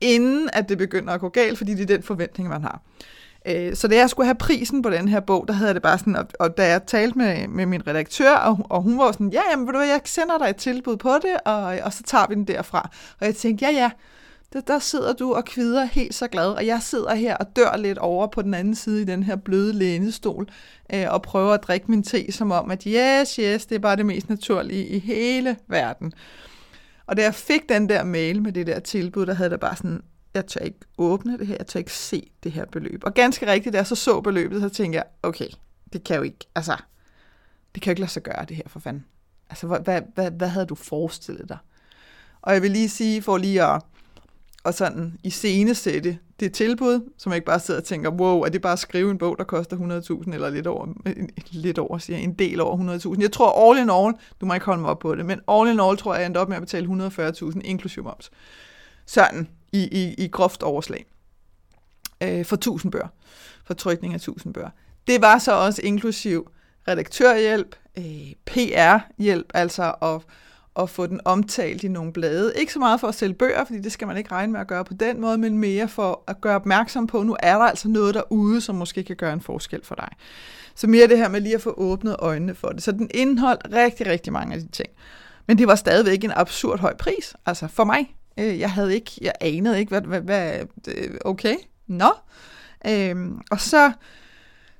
inden 0.00 0.50
at 0.52 0.68
det 0.68 0.78
begynder 0.78 1.12
at 1.12 1.20
gå 1.20 1.28
galt, 1.28 1.58
fordi 1.58 1.74
det 1.74 1.82
er 1.82 1.96
den 1.96 2.02
forventning, 2.02 2.48
man 2.48 2.62
har. 2.62 2.82
Øh, 3.00 3.19
Øh, 3.54 3.76
så 3.76 3.88
da 3.88 3.96
jeg 3.96 4.10
skulle 4.10 4.26
have 4.26 4.34
prisen 4.34 4.82
på 4.82 4.90
den 4.90 5.08
her 5.08 5.20
bog, 5.20 5.44
der 5.48 5.54
havde 5.54 5.74
det 5.74 5.82
bare 5.82 5.98
sådan, 5.98 6.16
og, 6.16 6.26
og 6.40 6.56
da 6.56 6.68
jeg 6.68 6.82
talte 6.86 7.18
med, 7.18 7.48
med 7.48 7.66
min 7.66 7.86
redaktør, 7.86 8.34
og, 8.34 8.58
og 8.70 8.82
hun 8.82 8.98
var 8.98 9.12
sådan, 9.12 9.28
ja, 9.28 9.40
jamen, 9.50 9.66
ved 9.66 9.72
du 9.72 9.78
hvad, 9.78 9.88
jeg 9.88 10.00
sender 10.04 10.38
dig 10.38 10.50
et 10.50 10.56
tilbud 10.56 10.96
på 10.96 11.12
det, 11.22 11.36
og, 11.44 11.62
og 11.82 11.92
så 11.92 12.02
tager 12.02 12.26
vi 12.28 12.34
den 12.34 12.44
derfra. 12.44 12.90
Og 13.20 13.26
jeg 13.26 13.36
tænkte, 13.36 13.64
ja, 13.64 13.70
ja, 13.72 13.90
der, 14.52 14.60
der 14.60 14.78
sidder 14.78 15.12
du 15.12 15.34
og 15.34 15.44
kvider 15.44 15.84
helt 15.84 16.14
så 16.14 16.26
glad, 16.26 16.46
og 16.46 16.66
jeg 16.66 16.82
sidder 16.82 17.14
her 17.14 17.36
og 17.36 17.56
dør 17.56 17.76
lidt 17.76 17.98
over 17.98 18.26
på 18.26 18.42
den 18.42 18.54
anden 18.54 18.74
side 18.74 19.02
i 19.02 19.04
den 19.04 19.22
her 19.22 19.36
bløde 19.36 19.72
lænestol, 19.72 20.48
øh, 20.94 21.06
og 21.08 21.22
prøver 21.22 21.52
at 21.52 21.62
drikke 21.62 21.90
min 21.90 22.02
te, 22.02 22.32
som 22.32 22.50
om, 22.50 22.70
at 22.70 22.84
yes, 22.86 23.36
yes, 23.36 23.66
det 23.66 23.74
er 23.74 23.78
bare 23.78 23.96
det 23.96 24.06
mest 24.06 24.28
naturlige 24.28 24.86
i 24.86 24.98
hele 24.98 25.56
verden. 25.68 26.12
Og 27.06 27.16
da 27.16 27.22
jeg 27.22 27.34
fik 27.34 27.68
den 27.68 27.88
der 27.88 28.04
mail 28.04 28.42
med 28.42 28.52
det 28.52 28.66
der 28.66 28.80
tilbud, 28.80 29.26
der 29.26 29.34
havde 29.34 29.50
der 29.50 29.56
bare 29.56 29.76
sådan, 29.76 30.02
jeg 30.34 30.46
tør 30.46 30.60
ikke 30.60 30.78
åbne 30.98 31.38
det 31.38 31.46
her, 31.46 31.56
jeg 31.58 31.66
tør 31.66 31.78
ikke 31.78 31.92
se 31.92 32.30
det 32.42 32.52
her 32.52 32.64
beløb. 32.64 33.02
Og 33.04 33.14
ganske 33.14 33.46
rigtigt, 33.46 33.72
da 33.72 33.78
jeg 33.78 33.86
så 33.86 33.94
så 33.94 34.20
beløbet, 34.20 34.60
så 34.60 34.68
tænkte 34.68 34.96
jeg, 34.96 35.04
okay, 35.22 35.48
det 35.92 36.04
kan 36.04 36.16
jo 36.16 36.22
ikke, 36.22 36.46
altså, 36.54 36.76
det 37.74 37.82
kan 37.82 37.90
jo 37.90 37.92
ikke 37.92 38.00
lade 38.00 38.10
sig 38.10 38.22
gøre 38.22 38.44
det 38.48 38.56
her 38.56 38.62
for 38.66 38.80
fanden. 38.80 39.04
Altså, 39.50 39.66
hvad, 39.66 39.80
hvad, 39.80 40.02
hvad, 40.14 40.30
hvad 40.30 40.48
havde 40.48 40.66
du 40.66 40.74
forestillet 40.74 41.48
dig? 41.48 41.58
Og 42.42 42.54
jeg 42.54 42.62
vil 42.62 42.70
lige 42.70 42.88
sige, 42.88 43.22
for 43.22 43.36
lige 43.36 43.64
at, 43.64 43.82
og 44.64 44.74
sådan 44.74 45.18
i 45.24 45.30
scenesætte 45.30 46.18
det 46.40 46.52
tilbud, 46.52 47.10
som 47.18 47.32
jeg 47.32 47.36
ikke 47.36 47.46
bare 47.46 47.60
sidder 47.60 47.80
og 47.80 47.86
tænker, 47.86 48.10
wow, 48.10 48.40
er 48.40 48.48
det 48.48 48.62
bare 48.62 48.72
at 48.72 48.78
skrive 48.78 49.10
en 49.10 49.18
bog, 49.18 49.38
der 49.38 49.44
koster 49.44 49.76
100.000, 50.26 50.34
eller 50.34 50.50
lidt 50.50 50.66
over, 50.66 50.86
lidt 51.50 51.78
over, 51.78 51.98
siger 51.98 52.16
jeg, 52.16 52.24
en 52.24 52.34
del 52.34 52.60
over 52.60 52.98
100.000. 53.16 53.22
Jeg 53.22 53.32
tror 53.32 53.70
all 53.70 53.78
in 53.80 53.90
all, 53.90 54.14
du 54.40 54.46
må 54.46 54.54
ikke 54.54 54.66
holde 54.66 54.80
mig 54.80 54.90
op 54.90 54.98
på 54.98 55.14
det, 55.14 55.26
men 55.26 55.40
all 55.48 55.70
in 55.70 55.80
all 55.80 55.96
tror 55.96 56.14
jeg, 56.14 56.20
jeg 56.20 56.26
endte 56.26 56.38
op 56.38 56.48
med 56.48 56.56
at 56.56 56.62
betale 56.62 57.08
140.000, 57.08 57.60
inklusive 57.64 58.04
moms. 58.04 58.30
Sådan, 59.06 59.48
i, 59.72 59.78
i, 59.82 60.24
i 60.24 60.28
groft 60.28 60.62
overslag 60.62 61.06
øh, 62.22 62.44
for 62.44 62.56
1000 62.56 62.92
bøger, 62.92 63.08
for 63.64 63.74
trykning 63.74 64.14
af 64.14 64.18
1000 64.18 64.54
bøger. 64.54 64.70
Det 65.06 65.22
var 65.22 65.38
så 65.38 65.52
også 65.52 65.82
inklusiv 65.84 66.50
redaktørhjælp, 66.88 67.76
øh, 67.98 68.32
PR-hjælp, 68.46 69.50
altså 69.54 69.94
at, 70.02 70.20
at 70.82 70.90
få 70.90 71.06
den 71.06 71.20
omtalt 71.24 71.84
i 71.84 71.88
nogle 71.88 72.12
blade. 72.12 72.52
Ikke 72.56 72.72
så 72.72 72.78
meget 72.78 73.00
for 73.00 73.08
at 73.08 73.14
sælge 73.14 73.34
bøger, 73.34 73.64
fordi 73.64 73.80
det 73.80 73.92
skal 73.92 74.06
man 74.06 74.16
ikke 74.16 74.32
regne 74.32 74.52
med 74.52 74.60
at 74.60 74.66
gøre 74.66 74.84
på 74.84 74.94
den 74.94 75.20
måde, 75.20 75.38
men 75.38 75.58
mere 75.58 75.88
for 75.88 76.24
at 76.26 76.40
gøre 76.40 76.54
opmærksom 76.54 77.06
på, 77.06 77.20
at 77.20 77.26
nu 77.26 77.36
er 77.40 77.58
der 77.58 77.64
altså 77.64 77.88
noget 77.88 78.14
derude, 78.14 78.60
som 78.60 78.74
måske 78.74 79.02
kan 79.02 79.16
gøre 79.16 79.32
en 79.32 79.40
forskel 79.40 79.84
for 79.84 79.94
dig. 79.94 80.08
Så 80.74 80.86
mere 80.86 81.08
det 81.08 81.18
her 81.18 81.28
med 81.28 81.40
lige 81.40 81.54
at 81.54 81.62
få 81.62 81.74
åbnet 81.76 82.16
øjnene 82.18 82.54
for 82.54 82.68
det. 82.68 82.82
Så 82.82 82.92
den 82.92 83.10
indeholdt 83.14 83.68
rigtig, 83.72 84.06
rigtig 84.06 84.32
mange 84.32 84.54
af 84.54 84.60
de 84.60 84.68
ting. 84.68 84.88
Men 85.46 85.58
det 85.58 85.66
var 85.66 85.74
stadigvæk 85.74 86.24
en 86.24 86.32
absurd 86.34 86.78
høj 86.78 86.96
pris, 86.96 87.34
altså 87.46 87.68
for 87.68 87.84
mig. 87.84 88.14
Øh, 88.38 88.60
jeg 88.60 88.70
havde 88.70 88.94
ikke, 88.94 89.10
jeg 89.20 89.32
anede 89.40 89.78
ikke, 89.78 89.90
hvad, 89.90 90.00
hvad, 90.00 90.20
hvad 90.20 90.66
øh, 90.88 91.10
okay, 91.24 91.54
nå. 91.86 92.12
Øhm, 92.86 93.40
og 93.50 93.60
så, 93.60 93.92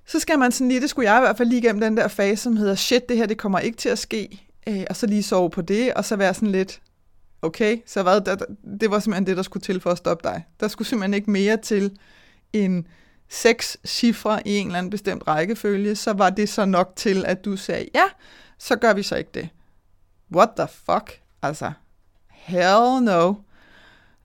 så 0.06 0.20
skal 0.20 0.38
man 0.38 0.52
sådan 0.52 0.68
lige, 0.68 0.80
det 0.80 0.90
skulle 0.90 1.12
jeg 1.12 1.20
i 1.20 1.24
hvert 1.24 1.36
fald 1.36 1.48
lige 1.48 1.58
igennem 1.58 1.80
den 1.80 1.96
der 1.96 2.08
fase, 2.08 2.42
som 2.42 2.56
hedder, 2.56 2.74
shit, 2.74 3.08
det 3.08 3.16
her, 3.16 3.26
det 3.26 3.38
kommer 3.38 3.58
ikke 3.58 3.78
til 3.78 3.88
at 3.88 3.98
ske. 3.98 4.46
Øh, 4.68 4.84
og 4.90 4.96
så 4.96 5.06
lige 5.06 5.22
sove 5.22 5.50
på 5.50 5.62
det, 5.62 5.94
og 5.94 6.04
så 6.04 6.16
være 6.16 6.34
sådan 6.34 6.52
lidt, 6.52 6.80
okay, 7.42 7.78
så 7.86 8.02
hvad, 8.02 8.20
der, 8.20 8.36
det 8.80 8.90
var 8.90 8.98
simpelthen 8.98 9.26
det, 9.26 9.36
der 9.36 9.42
skulle 9.42 9.62
til 9.62 9.80
for 9.80 9.90
at 9.90 9.98
stoppe 9.98 10.28
dig. 10.28 10.44
Der 10.60 10.68
skulle 10.68 10.88
simpelthen 10.88 11.14
ikke 11.14 11.30
mere 11.30 11.56
til 11.56 11.98
en 12.52 12.86
seks 13.28 13.76
cifre 13.86 14.48
i 14.48 14.56
en 14.56 14.66
eller 14.66 14.78
anden 14.78 14.90
bestemt 14.90 15.28
rækkefølge, 15.28 15.96
så 15.96 16.12
var 16.12 16.30
det 16.30 16.48
så 16.48 16.64
nok 16.64 16.92
til, 16.96 17.24
at 17.26 17.44
du 17.44 17.56
sagde, 17.56 17.88
ja, 17.94 18.04
så 18.58 18.76
gør 18.76 18.94
vi 18.94 19.02
så 19.02 19.16
ikke 19.16 19.30
det. 19.34 19.48
What 20.34 20.48
the 20.56 20.68
fuck? 20.68 21.20
Altså, 21.42 21.72
hell 22.40 23.02
no. 23.02 23.34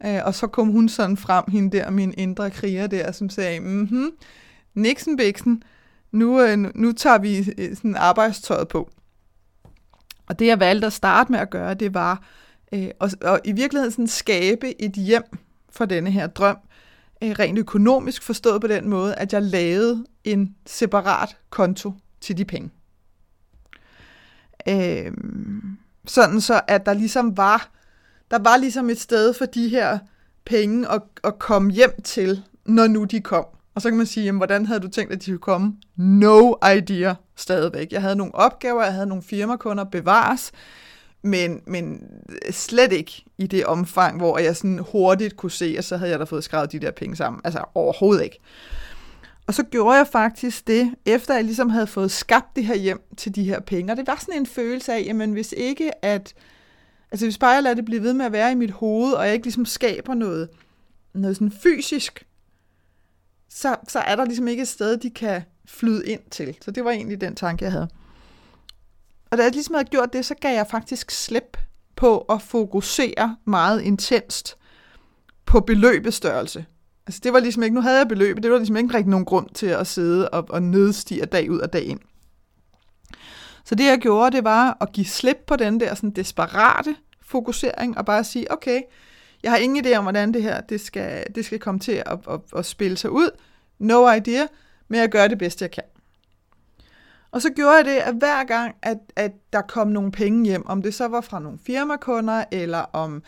Øh, 0.05 0.21
og 0.25 0.35
så 0.35 0.47
kom 0.47 0.67
hun 0.67 0.89
sådan 0.89 1.17
frem, 1.17 1.45
hende 1.47 1.77
der, 1.77 1.89
min 1.89 2.13
indre 2.17 2.51
kriger 2.51 2.87
der, 2.87 3.11
som 3.11 3.29
sagde, 3.29 3.59
mhm, 3.59 4.11
Nixon 4.73 5.17
Bixen, 5.17 5.63
nu, 6.11 6.41
øh, 6.41 6.57
nu 6.75 6.91
tager 6.91 7.17
vi 7.17 7.53
øh, 7.57 7.75
sådan 7.75 7.95
arbejdstøjet 7.95 8.67
på. 8.67 8.89
Og 10.27 10.39
det 10.39 10.47
jeg 10.47 10.59
valgte 10.59 10.87
at 10.87 10.93
starte 10.93 11.31
med 11.31 11.39
at 11.39 11.49
gøre, 11.49 11.73
det 11.73 11.93
var 11.93 12.23
øh, 12.71 12.89
at, 13.01 13.15
at 13.21 13.39
i 13.43 13.51
virkeligheden 13.51 13.91
sådan 13.91 14.07
skabe 14.07 14.81
et 14.81 14.91
hjem 14.91 15.23
for 15.69 15.85
denne 15.85 16.11
her 16.11 16.27
drøm, 16.27 16.57
øh, 17.23 17.31
rent 17.31 17.59
økonomisk 17.59 18.23
forstået 18.23 18.61
på 18.61 18.67
den 18.67 18.89
måde, 18.89 19.15
at 19.15 19.33
jeg 19.33 19.41
lavede 19.41 20.05
en 20.23 20.55
separat 20.65 21.37
konto 21.49 21.93
til 22.21 22.37
de 22.37 22.45
penge. 22.45 22.69
Øh, 24.67 25.11
sådan 26.07 26.41
så, 26.41 26.61
at 26.67 26.85
der 26.85 26.93
ligesom 26.93 27.37
var, 27.37 27.71
der 28.35 28.49
var 28.49 28.57
ligesom 28.57 28.89
et 28.89 28.99
sted 28.99 29.33
for 29.33 29.45
de 29.45 29.69
her 29.69 29.97
penge 30.45 30.91
at, 30.91 31.01
at 31.23 31.39
komme 31.39 31.71
hjem 31.71 32.01
til, 32.03 32.43
når 32.65 32.87
nu 32.87 33.03
de 33.03 33.21
kom. 33.21 33.45
Og 33.75 33.81
så 33.81 33.89
kan 33.89 33.97
man 33.97 34.05
sige, 34.05 34.25
jamen, 34.25 34.39
hvordan 34.39 34.65
havde 34.65 34.79
du 34.79 34.87
tænkt, 34.87 35.13
at 35.13 35.19
de 35.19 35.23
skulle 35.23 35.39
komme? 35.39 35.73
No 35.95 36.53
idea 36.77 37.13
stadigvæk. 37.35 37.91
Jeg 37.91 38.01
havde 38.01 38.15
nogle 38.15 38.35
opgaver, 38.35 38.83
jeg 38.83 38.93
havde 38.93 39.07
nogle 39.07 39.23
firmakunder 39.23 39.83
bevares, 39.83 40.51
men, 41.21 41.61
men 41.67 42.03
slet 42.51 42.91
ikke 42.91 43.25
i 43.37 43.47
det 43.47 43.65
omfang, 43.65 44.17
hvor 44.17 44.37
jeg 44.37 44.55
sådan 44.55 44.79
hurtigt 44.91 45.37
kunne 45.37 45.51
se, 45.51 45.75
at 45.77 45.85
så 45.85 45.97
havde 45.97 46.11
jeg 46.11 46.19
da 46.19 46.23
fået 46.23 46.43
skrevet 46.43 46.71
de 46.71 46.79
der 46.79 46.91
penge 46.91 47.15
sammen. 47.15 47.41
Altså 47.43 47.63
overhovedet 47.75 48.23
ikke. 48.23 48.39
Og 49.47 49.53
så 49.53 49.63
gjorde 49.63 49.97
jeg 49.97 50.07
faktisk 50.07 50.67
det, 50.67 50.93
efter 51.05 51.33
jeg 51.35 51.43
ligesom 51.43 51.69
havde 51.69 51.87
fået 51.87 52.11
skabt 52.11 52.55
det 52.55 52.65
her 52.65 52.75
hjem 52.75 53.01
til 53.17 53.35
de 53.35 53.43
her 53.43 53.59
penge. 53.59 53.93
Og 53.93 53.97
det 53.97 54.07
var 54.07 54.17
sådan 54.19 54.39
en 54.39 54.45
følelse 54.45 54.93
af, 54.93 55.03
jamen 55.05 55.31
hvis 55.31 55.53
ikke 55.57 56.05
at, 56.05 56.33
altså 57.15 57.25
hvis 57.25 57.37
bare 57.37 57.51
jeg 57.51 57.63
lader 57.63 57.75
det 57.75 57.85
blive 57.85 58.03
ved 58.03 58.13
med 58.13 58.25
at 58.25 58.31
være 58.31 58.51
i 58.51 58.55
mit 58.55 58.71
hoved, 58.71 59.13
og 59.13 59.25
jeg 59.25 59.33
ikke 59.33 59.45
ligesom 59.45 59.65
skaber 59.65 60.13
noget, 60.13 60.49
noget 61.13 61.35
sådan 61.35 61.51
fysisk, 61.51 62.27
så, 63.49 63.75
så 63.87 63.99
er 63.99 64.15
der 64.15 64.25
ligesom 64.25 64.47
ikke 64.47 64.61
et 64.61 64.67
sted, 64.67 64.97
de 64.97 65.09
kan 65.09 65.41
flyde 65.65 66.07
ind 66.07 66.19
til. 66.31 66.57
Så 66.61 66.71
det 66.71 66.85
var 66.85 66.91
egentlig 66.91 67.21
den 67.21 67.35
tanke, 67.35 67.63
jeg 67.63 67.71
havde. 67.71 67.89
Og 69.31 69.37
da 69.37 69.43
jeg 69.43 69.51
ligesom 69.51 69.75
havde 69.75 69.87
gjort 69.87 70.13
det, 70.13 70.25
så 70.25 70.35
gav 70.41 70.53
jeg 70.55 70.67
faktisk 70.71 71.11
slip 71.11 71.57
på 71.95 72.17
at 72.17 72.41
fokusere 72.41 73.37
meget 73.45 73.81
intenst 73.81 74.57
på 75.45 75.59
beløbestørrelse. 75.59 76.65
Altså 77.07 77.21
det 77.23 77.33
var 77.33 77.39
ligesom 77.39 77.63
ikke, 77.63 77.75
nu 77.75 77.81
havde 77.81 77.97
jeg 77.97 78.07
beløbet, 78.07 78.43
det 78.43 78.51
var 78.51 78.57
ligesom 78.57 78.77
ikke 78.77 78.93
rigtig 78.93 79.09
nogen 79.09 79.25
grund 79.25 79.49
til 79.49 79.67
at 79.67 79.87
sidde 79.87 80.29
og, 80.29 80.45
og 80.49 80.63
nedstige 80.63 81.25
dag 81.25 81.51
ud 81.51 81.59
og 81.59 81.73
dag 81.73 81.83
ind. 81.83 81.99
Så 83.65 83.75
det 83.75 83.85
jeg 83.85 83.99
gjorde, 83.99 84.35
det 84.35 84.43
var 84.43 84.77
at 84.81 84.91
give 84.91 85.05
slip 85.05 85.37
på 85.47 85.55
den 85.55 85.79
der 85.79 85.95
sådan 85.95 86.11
desperate 86.11 86.95
fokusering, 87.25 87.97
og 87.97 88.05
bare 88.05 88.23
sige, 88.23 88.51
okay, 88.51 88.81
jeg 89.43 89.51
har 89.51 89.57
ingen 89.57 89.85
idé 89.85 89.95
om, 89.95 90.03
hvordan 90.03 90.33
det 90.33 90.43
her 90.43 90.61
det 90.61 90.81
skal, 90.81 91.25
det 91.35 91.45
skal 91.45 91.59
komme 91.59 91.79
til 91.79 92.03
at, 92.05 92.19
at, 92.29 92.39
at 92.57 92.65
spille 92.65 92.97
sig 92.97 93.11
ud. 93.11 93.29
No 93.79 94.11
idea, 94.11 94.45
men 94.87 94.99
jeg 94.99 95.09
gør 95.09 95.27
det 95.27 95.37
bedste, 95.37 95.63
jeg 95.63 95.71
kan. 95.71 95.83
Og 97.31 97.41
så 97.41 97.49
gjorde 97.49 97.75
jeg 97.75 97.85
det, 97.85 97.91
at 97.91 98.15
hver 98.15 98.43
gang, 98.43 98.75
at, 98.81 98.97
at 99.15 99.31
der 99.53 99.61
kom 99.61 99.87
nogle 99.87 100.11
penge 100.11 100.45
hjem, 100.45 100.65
om 100.65 100.81
det 100.81 100.93
så 100.93 101.07
var 101.07 101.21
fra 101.21 101.39
nogle 101.39 101.59
firmakunder, 101.65 102.43
eller 102.51 102.77
om 102.77 103.23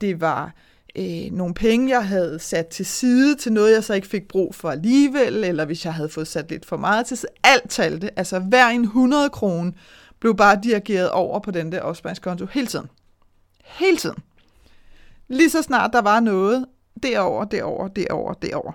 det 0.00 0.20
var 0.20 0.54
øh, 0.96 1.32
nogle 1.32 1.54
penge, 1.54 1.88
jeg 1.88 2.08
havde 2.08 2.38
sat 2.38 2.66
til 2.66 2.86
side 2.86 3.36
til 3.36 3.52
noget, 3.52 3.72
jeg 3.72 3.84
så 3.84 3.94
ikke 3.94 4.06
fik 4.06 4.28
brug 4.28 4.54
for 4.54 4.70
alligevel, 4.70 5.44
eller 5.44 5.64
hvis 5.64 5.84
jeg 5.84 5.94
havde 5.94 6.08
fået 6.08 6.28
sat 6.28 6.50
lidt 6.50 6.66
for 6.66 6.76
meget 6.76 7.06
til 7.06 7.16
side. 7.16 7.30
Alt 7.44 7.70
talte. 7.70 8.18
Altså 8.18 8.38
hver 8.38 8.66
en 8.66 8.82
100 8.82 9.30
kroner 9.30 9.72
blev 10.20 10.36
bare 10.36 10.60
dirigeret 10.64 11.10
over 11.10 11.38
på 11.40 11.50
den 11.50 11.72
der 11.72 11.80
opsparingskonto 11.80 12.46
hele 12.46 12.66
tiden. 12.66 12.86
Hele 13.78 13.96
tiden. 13.96 14.16
Lige 15.28 15.50
så 15.50 15.62
snart 15.62 15.92
der 15.92 16.00
var 16.02 16.20
noget, 16.20 16.66
derover, 17.02 17.44
derover, 17.44 17.88
derover, 17.88 18.32
derover. 18.32 18.72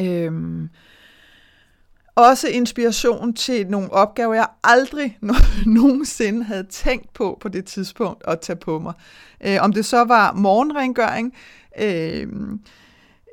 Øhm, 0.00 0.68
også 2.14 2.48
inspiration 2.48 3.34
til 3.34 3.66
nogle 3.66 3.92
opgaver, 3.92 4.34
jeg 4.34 4.46
aldrig 4.64 5.18
nogensinde 5.66 6.44
havde 6.44 6.66
tænkt 6.70 7.12
på 7.12 7.38
på 7.40 7.48
det 7.48 7.64
tidspunkt 7.64 8.22
at 8.28 8.40
tage 8.40 8.56
på 8.56 8.78
mig. 8.78 8.92
Øh, 9.46 9.56
om 9.60 9.72
det 9.72 9.84
så 9.84 10.04
var 10.04 10.32
morgenrengøring, 10.32 11.34
øh, 11.80 12.26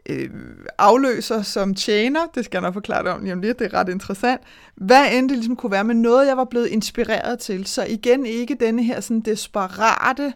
øh, 0.10 0.30
afløser 0.78 1.42
som 1.42 1.76
tjener, 1.76 2.20
det 2.36 2.46
skal 2.46 2.58
jeg 2.58 2.62
nok 2.62 2.74
forklare 2.74 3.04
dig 3.04 3.12
om 3.12 3.24
lige 3.24 3.34
om 3.34 3.42
lidt, 3.42 3.60
det 3.60 3.74
er 3.74 3.80
ret 3.80 3.90
interessant. 3.90 4.42
Hvad 4.76 5.14
end 5.14 5.30
det 5.30 5.38
ligesom 5.38 5.56
kunne 5.56 5.72
være 5.72 5.84
med 5.84 5.96
noget, 5.96 6.28
jeg 6.28 6.38
var 6.38 6.46
blevet 6.46 6.68
inspireret 6.68 7.40
til. 7.40 7.68
Så 7.68 7.86
igen 7.86 8.26
ikke 8.26 8.56
denne 8.60 8.84
her 8.84 9.00
sådan 9.00 9.22
desperate 9.22 10.34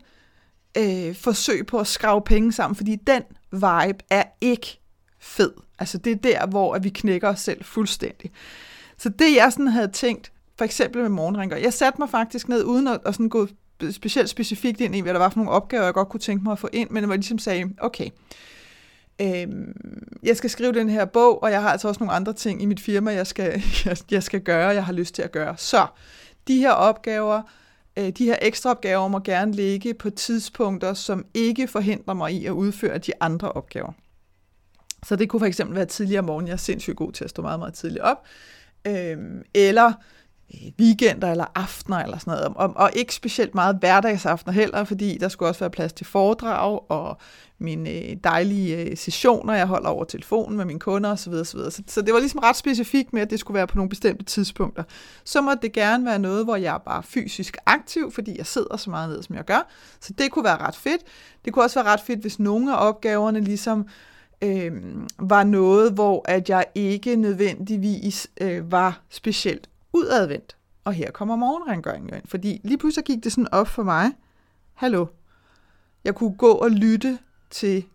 øh, 0.78 1.16
forsøg 1.16 1.66
på 1.68 1.80
at 1.80 1.88
skrave 1.88 2.22
penge 2.22 2.52
sammen, 2.52 2.76
fordi 2.76 2.96
den 2.96 3.24
vibe 3.52 4.04
er 4.10 4.24
ikke 4.42 4.80
fed. 5.20 5.52
Altså 5.80 5.98
det 5.98 6.12
er 6.12 6.16
der, 6.16 6.48
hvor 6.48 6.74
at 6.74 6.84
vi 6.84 6.90
knækker 6.90 7.30
os 7.30 7.40
selv 7.40 7.64
fuldstændig. 7.64 8.32
Så 8.98 9.10
det 9.10 9.36
jeg 9.36 9.52
sådan 9.52 9.68
havde 9.68 9.88
tænkt, 9.88 10.32
for 10.58 10.66
eksempel 10.66 11.02
med 11.02 11.10
morgenringer, 11.10 11.58
jeg 11.58 11.74
satte 11.74 12.02
mig 12.02 12.10
faktisk 12.10 12.50
ned 12.50 12.64
uden 12.64 12.88
at, 12.88 13.00
at 13.06 13.14
sådan 13.14 13.30
gå 13.30 13.48
specielt 13.92 14.30
specifikt 14.30 14.82
ind 14.82 14.96
i, 14.96 15.00
hvad 15.00 15.14
der 15.14 15.20
var 15.20 15.30
for 15.30 15.38
nogle 15.38 15.52
opgaver, 15.52 15.84
jeg 15.84 15.94
godt 15.94 16.10
kunne 16.10 16.20
tænke 16.20 16.44
mig 16.44 16.52
at 16.52 16.60
få 16.60 16.70
ind, 16.74 16.90
men 16.90 17.02
jeg 17.02 17.10
var 17.10 17.16
ligesom 17.16 17.40
sagde, 17.40 17.74
okay, 17.78 18.06
øh, 18.06 18.12
øh, 19.22 19.48
jeg 20.24 20.38
skal 20.38 20.50
skrive 20.50 20.74
den 20.74 20.90
her 20.90 21.06
bog, 21.06 21.44
og 21.44 21.52
jeg 21.52 21.62
har 21.62 21.70
altså 21.70 21.88
også 21.88 22.00
nogle 22.00 22.14
andre 22.14 22.34
ting 22.34 22.62
i 22.62 22.66
mit 22.66 22.80
firma, 22.80 23.14
jeg 23.14 23.28
skal, 23.28 23.64
jeg, 23.86 23.98
jeg 24.12 24.24
skal 24.24 24.42
gøre, 24.42 24.68
jeg 24.68 24.86
har 24.86 24.94
lyst 24.94 25.16
til 25.16 25.22
at 25.22 25.32
gøre. 25.32 25.58
Så 25.58 25.88
de 26.48 26.58
her 26.58 26.72
opgaver, 26.72 27.42
øh, 27.98 28.10
de 28.10 28.26
her 28.26 28.36
ekstra 28.42 28.70
opgaver 28.70 29.08
må 29.08 29.20
gerne 29.20 29.52
ligge 29.52 29.94
på 29.94 30.10
tidspunkter, 30.10 30.94
som 30.94 31.26
ikke 31.34 31.68
forhindrer 31.68 32.14
mig 32.14 32.34
i 32.34 32.46
at 32.46 32.52
udføre 32.52 32.98
de 32.98 33.12
andre 33.20 33.52
opgaver. 33.52 33.92
Så 35.06 35.16
det 35.16 35.30
kunne 35.30 35.40
for 35.40 35.46
eksempel 35.46 35.76
være 35.76 35.86
tidligere 35.86 36.20
om 36.20 36.26
morgenen. 36.26 36.48
Jeg 36.48 36.54
er 36.54 36.58
sindssygt 36.58 36.98
god 36.98 37.12
til 37.12 37.24
at 37.24 37.30
stå 37.30 37.42
meget, 37.42 37.60
meget 37.60 37.74
tidligt 37.74 38.02
op. 38.02 38.18
Øhm, 38.88 39.38
øh, 39.38 39.44
eller 39.54 39.94
weekender 40.80 41.32
eller 41.32 41.46
aftener 41.56 41.98
eller 41.98 42.18
sådan 42.18 42.32
noget. 42.32 42.54
Og, 42.56 42.74
og 42.76 42.92
ikke 42.96 43.16
specielt 43.16 43.56
meget 43.56 43.76
hverdagsaftener 43.80 44.54
heller, 44.54 44.84
fordi 44.84 45.18
der 45.18 45.28
skulle 45.28 45.50
også 45.50 45.60
være 45.60 45.70
plads 45.70 45.94
til 45.94 46.06
foredrag 46.06 46.92
og 46.92 47.18
mine 47.60 47.90
øh, 47.90 48.18
dejlige 48.24 48.78
øh, 48.78 48.98
sessioner, 48.98 49.54
jeg 49.54 49.68
holder 49.68 49.90
over 49.90 50.04
telefonen 50.06 50.58
med 50.58 50.66
mine 50.66 50.80
kunder 50.80 51.12
osv. 51.12 51.34
osv. 51.34 51.60
Så, 51.60 51.84
så 51.88 52.02
det 52.02 52.14
var 52.14 52.20
ligesom 52.20 52.40
ret 52.40 52.56
specifikt 52.56 53.14
med, 53.14 53.22
at 53.22 53.30
det 53.30 53.40
skulle 53.40 53.56
være 53.56 53.68
på 53.68 53.78
nogle 53.78 53.90
bestemte 53.90 54.24
tidspunkter. 54.24 54.84
Så 55.24 55.42
må 55.42 55.52
det 55.62 55.74
gerne 55.74 56.06
være 56.06 56.20
noget, 56.20 56.44
hvor 56.46 56.56
jeg 56.56 56.74
er 56.74 56.78
bare 56.78 57.04
fysisk 57.04 57.58
aktiv, 57.66 58.12
fordi 58.12 58.38
jeg 58.38 58.46
sidder 58.46 58.78
så 58.78 58.90
meget 58.90 59.10
ned, 59.10 59.24
som 59.24 59.36
jeg 59.36 59.46
gør. 59.46 59.68
Så 60.00 60.14
det 60.14 60.32
kunne 60.32 60.46
være 60.46 60.58
ret 60.58 60.76
fedt. 60.76 61.02
Det 61.46 61.54
kunne 61.54 61.66
også 61.66 61.84
være 61.84 61.94
ret 61.94 62.02
fedt, 62.02 62.20
hvis 62.20 62.40
nogle 62.40 62.76
af 62.76 62.88
opgaverne 62.88 63.40
ligesom 63.40 63.88
øh, 64.42 64.72
var 65.20 65.44
noget, 65.44 65.92
hvor 65.92 66.26
at 66.26 66.50
jeg 66.50 66.66
ikke 66.76 67.16
nødvendigvis 67.16 68.28
øh, 68.42 68.72
var 68.72 69.02
specielt 69.10 69.70
udadvendt. 69.94 70.58
Og 70.84 70.94
her 70.94 71.12
kommer 71.12 71.36
morgenrengøringen 71.36 72.14
ind, 72.14 72.28
fordi 72.28 72.62
lige 72.64 72.78
pludselig 72.78 73.06
gik 73.06 73.24
det 73.24 73.32
sådan 73.32 73.48
op 73.52 73.68
for 73.68 73.84
mig, 73.84 74.12
hallo, 74.74 75.06
jeg 76.04 76.16
kunne 76.16 76.36
gå 76.36 76.52
og 76.52 76.72
lytte 76.72 77.20
til 77.56 77.86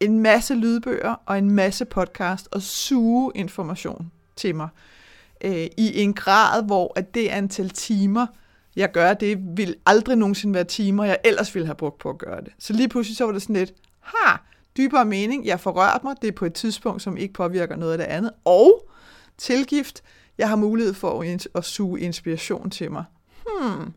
en 0.00 0.20
masse 0.20 0.54
lydbøger 0.54 1.14
og 1.26 1.38
en 1.38 1.50
masse 1.50 1.84
podcast 1.84 2.48
og 2.52 2.62
suge 2.62 3.32
information 3.34 4.10
til 4.36 4.54
mig. 4.54 4.68
Øh, 5.44 5.66
i 5.76 6.02
en 6.02 6.14
grad, 6.14 6.64
hvor 6.64 6.92
at 6.96 7.14
det 7.14 7.28
antal 7.28 7.70
timer, 7.70 8.26
jeg 8.76 8.92
gør 8.92 9.14
det, 9.14 9.38
vil 9.56 9.74
aldrig 9.86 10.16
nogensinde 10.16 10.54
være 10.54 10.64
timer, 10.64 11.04
jeg 11.04 11.18
ellers 11.24 11.54
ville 11.54 11.66
have 11.66 11.74
brugt 11.74 11.98
på 11.98 12.10
at 12.10 12.18
gøre 12.18 12.40
det. 12.40 12.52
Så 12.58 12.72
lige 12.72 12.88
pludselig 12.88 13.16
så 13.16 13.24
var 13.24 13.32
det 13.32 13.42
sådan 13.42 13.56
lidt, 13.56 13.72
ha, 14.00 14.36
dybere 14.76 15.04
mening, 15.04 15.46
jeg 15.46 15.60
får 15.60 15.70
rørt 15.70 16.04
mig, 16.04 16.16
det 16.22 16.28
er 16.28 16.32
på 16.32 16.44
et 16.44 16.54
tidspunkt, 16.54 17.02
som 17.02 17.16
ikke 17.16 17.34
påvirker 17.34 17.76
noget 17.76 17.92
af 17.92 17.98
det 17.98 18.04
andet, 18.04 18.30
og 18.44 18.88
tilgift, 19.38 20.02
jeg 20.38 20.48
har 20.48 20.56
mulighed 20.56 20.94
for 20.94 21.38
at 21.54 21.64
suge 21.64 22.00
inspiration 22.00 22.70
til 22.70 22.92
mig, 22.92 23.04
hmm, 23.46 23.92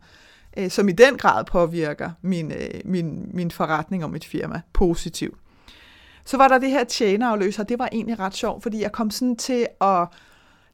øh, 0.58 0.70
som 0.70 0.88
i 0.88 0.92
den 0.92 1.16
grad 1.16 1.44
påvirker 1.44 2.10
min, 2.22 2.52
øh, 2.52 2.80
min, 2.84 3.30
min 3.34 3.50
forretning 3.50 4.04
og 4.04 4.10
mit 4.10 4.24
firma 4.24 4.60
positivt. 4.72 5.38
Så 6.24 6.36
var 6.36 6.48
der 6.48 6.58
det 6.58 6.70
her 6.70 6.84
tjenerafløser, 6.84 7.62
det 7.62 7.78
var 7.78 7.88
egentlig 7.92 8.18
ret 8.18 8.34
sjovt, 8.34 8.62
fordi 8.62 8.82
jeg 8.82 8.92
kom 8.92 9.10
sådan 9.10 9.36
til 9.36 9.66
at, 9.80 10.08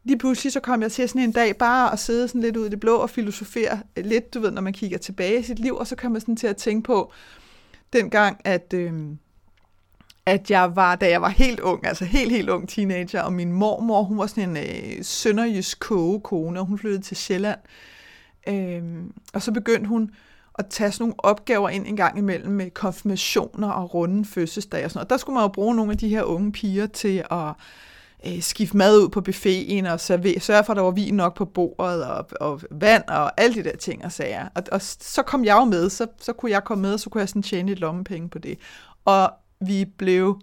lige 0.05 0.19
pludselig 0.19 0.53
så 0.53 0.61
kom 0.61 0.83
jeg 0.83 0.93
til 0.93 1.09
sådan 1.09 1.23
en 1.23 1.33
dag 1.33 1.57
bare 1.57 1.93
at 1.93 1.99
sidde 1.99 2.29
sådan 2.29 2.41
lidt 2.41 2.57
ud 2.57 2.67
i 2.67 2.71
det 2.71 2.81
blå 2.81 2.97
og 2.97 3.11
filosofere 3.11 3.81
øh, 3.97 4.05
lidt, 4.05 4.35
du 4.35 4.41
ved, 4.41 4.51
når 4.51 4.63
man 4.63 4.73
kigger 4.73 4.99
tilbage 4.99 5.41
i 5.41 5.43
sit 5.43 5.59
liv, 5.59 5.77
og 5.77 5.87
så 5.87 5.97
kom 5.97 6.15
jeg 6.15 6.21
sådan 6.21 6.37
til 6.37 6.47
at 6.47 6.57
tænke 6.57 6.87
på, 6.87 7.13
den 7.93 8.11
gang, 8.11 8.41
at, 8.45 8.75
øh, 8.75 8.93
at 10.27 10.51
jeg 10.51 10.77
var, 10.77 10.95
da 10.95 11.11
jeg 11.11 11.23
var 11.23 11.29
helt 11.29 11.61
ung, 11.61 11.87
altså 11.87 12.05
helt, 12.05 12.33
helt 12.33 12.51
ung 12.51 12.69
teenager, 12.69 13.23
og 13.23 13.33
min 13.33 13.53
mormor, 13.53 14.03
hun 14.03 14.19
var 14.19 14.27
sådan 14.27 14.57
en 14.57 14.57
øh, 14.57 15.05
sønderjysk 15.05 15.81
kogekone, 15.81 16.61
og 16.61 16.67
hun 16.67 16.79
flyttede 16.79 17.03
til 17.03 17.17
Sjælland. 17.17 17.59
Øhm, 18.49 19.13
og 19.35 19.43
så 19.43 19.53
begyndte 19.53 19.89
hun 19.89 20.11
at 20.59 20.67
tage 20.67 20.93
sådan 20.93 21.03
nogle 21.03 21.15
opgaver 21.19 21.69
ind 21.69 21.87
en 21.87 21.97
gang 21.97 22.19
imellem 22.19 22.53
med 22.53 22.71
konfirmationer 22.71 23.69
og 23.69 23.95
runde 23.95 24.25
fødselsdage 24.25 24.85
og 24.85 24.91
sådan 24.91 24.99
noget. 24.99 25.07
Og 25.07 25.11
der 25.11 25.17
skulle 25.17 25.35
man 25.35 25.45
jo 25.45 25.49
bruge 25.49 25.77
nogle 25.77 25.93
af 25.93 25.99
de 25.99 26.09
her 26.09 26.23
unge 26.23 26.53
piger 26.53 26.87
til 26.87 27.25
at 27.31 27.53
øh, 28.27 28.43
skifte 28.43 28.77
mad 28.77 29.03
ud 29.03 29.09
på 29.09 29.21
buffeten 29.21 29.87
og 29.87 30.01
servere, 30.01 30.41
sørge 30.41 30.65
for, 30.65 30.73
at 30.73 30.77
der 30.77 30.83
var 30.83 30.91
vin 30.91 31.15
nok 31.15 31.37
på 31.37 31.45
bordet 31.45 32.05
og, 32.05 32.27
og 32.41 32.61
vand 32.71 33.05
og 33.09 33.41
alle 33.41 33.55
de 33.55 33.65
der 33.65 33.77
ting 33.77 34.05
og 34.05 34.13
sager. 34.13 34.49
Og, 34.55 34.63
og 34.73 34.83
så 34.83 35.23
kom 35.23 35.45
jeg 35.45 35.57
jo 35.57 35.65
med, 35.65 35.91
så, 35.91 36.07
så 36.21 36.33
kunne 36.33 36.51
jeg 36.51 36.65
komme 36.65 36.83
med, 36.83 36.93
og 36.93 37.01
så 37.01 37.11
kunne 37.11 37.21
jeg 37.21 37.29
sådan 37.29 37.43
tjene 37.43 37.69
lidt 37.69 37.81
lommepenge 37.81 38.29
på 38.29 38.39
det. 38.39 38.59
Og 39.05 39.31
vi 39.61 39.85
blev 39.85 40.41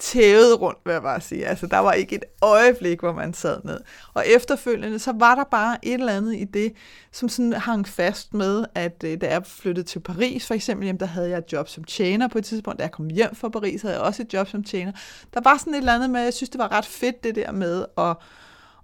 tævet 0.00 0.60
rundt, 0.60 0.78
vil 0.84 0.92
jeg 0.92 1.02
bare 1.02 1.20
sige. 1.20 1.46
Altså, 1.46 1.66
der 1.66 1.78
var 1.78 1.92
ikke 1.92 2.16
et 2.16 2.24
øjeblik, 2.42 3.00
hvor 3.00 3.12
man 3.12 3.34
sad 3.34 3.60
ned. 3.64 3.80
Og 4.14 4.24
efterfølgende, 4.26 4.98
så 4.98 5.12
var 5.12 5.34
der 5.34 5.44
bare 5.44 5.78
et 5.82 5.94
eller 5.94 6.12
andet 6.12 6.36
i 6.36 6.44
det, 6.44 6.72
som 7.12 7.28
sådan 7.28 7.52
hang 7.52 7.88
fast 7.88 8.34
med, 8.34 8.64
at 8.74 9.04
øh, 9.04 9.20
da 9.20 9.28
jeg 9.30 9.46
flyttede 9.46 9.86
til 9.86 10.00
Paris, 10.00 10.46
for 10.46 10.54
eksempel, 10.54 10.86
jamen, 10.86 11.00
der 11.00 11.06
havde 11.06 11.28
jeg 11.30 11.38
et 11.38 11.52
job 11.52 11.68
som 11.68 11.84
tjener 11.84 12.28
på 12.28 12.38
et 12.38 12.44
tidspunkt. 12.44 12.78
Da 12.78 12.82
jeg 12.82 12.92
kom 12.92 13.08
hjem 13.08 13.34
fra 13.34 13.48
Paris, 13.48 13.82
havde 13.82 13.94
jeg 13.94 14.02
også 14.02 14.22
et 14.22 14.34
job 14.34 14.48
som 14.48 14.64
tjener. 14.64 14.92
Der 15.34 15.40
var 15.44 15.56
sådan 15.58 15.74
et 15.74 15.78
eller 15.78 15.94
andet 15.94 16.10
med, 16.10 16.20
jeg 16.20 16.34
synes, 16.34 16.50
det 16.50 16.58
var 16.58 16.72
ret 16.72 16.86
fedt, 16.86 17.24
det 17.24 17.34
der 17.34 17.52
med 17.52 17.84
at, 17.98 18.16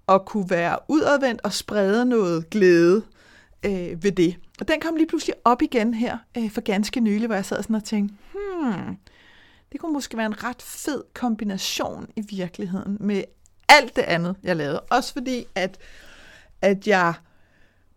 at 0.09 0.25
kunne 0.25 0.49
være 0.49 0.77
udadvendt 0.87 1.41
og 1.43 1.53
sprede 1.53 2.05
noget 2.05 2.49
glæde 2.49 3.03
øh, 3.65 4.03
ved 4.03 4.11
det. 4.11 4.35
Og 4.59 4.67
den 4.67 4.79
kom 4.81 4.95
lige 4.95 5.07
pludselig 5.07 5.35
op 5.45 5.61
igen 5.61 5.93
her 5.93 6.17
øh, 6.37 6.51
for 6.51 6.61
ganske 6.61 6.99
nylig, 6.99 7.25
hvor 7.25 7.35
jeg 7.35 7.45
sad 7.45 7.63
sådan 7.63 7.75
og 7.75 7.83
tænkte, 7.83 8.15
hmm, 8.33 8.97
det 9.71 9.79
kunne 9.79 9.93
måske 9.93 10.17
være 10.17 10.25
en 10.25 10.43
ret 10.43 10.61
fed 10.61 11.03
kombination 11.13 12.07
i 12.15 12.21
virkeligheden 12.29 12.97
med 12.99 13.23
alt 13.69 13.95
det 13.95 14.01
andet, 14.01 14.35
jeg 14.43 14.55
lavede. 14.55 14.79
Også 14.79 15.13
fordi, 15.13 15.45
at, 15.55 15.77
at 16.61 16.87
jeg 16.87 17.13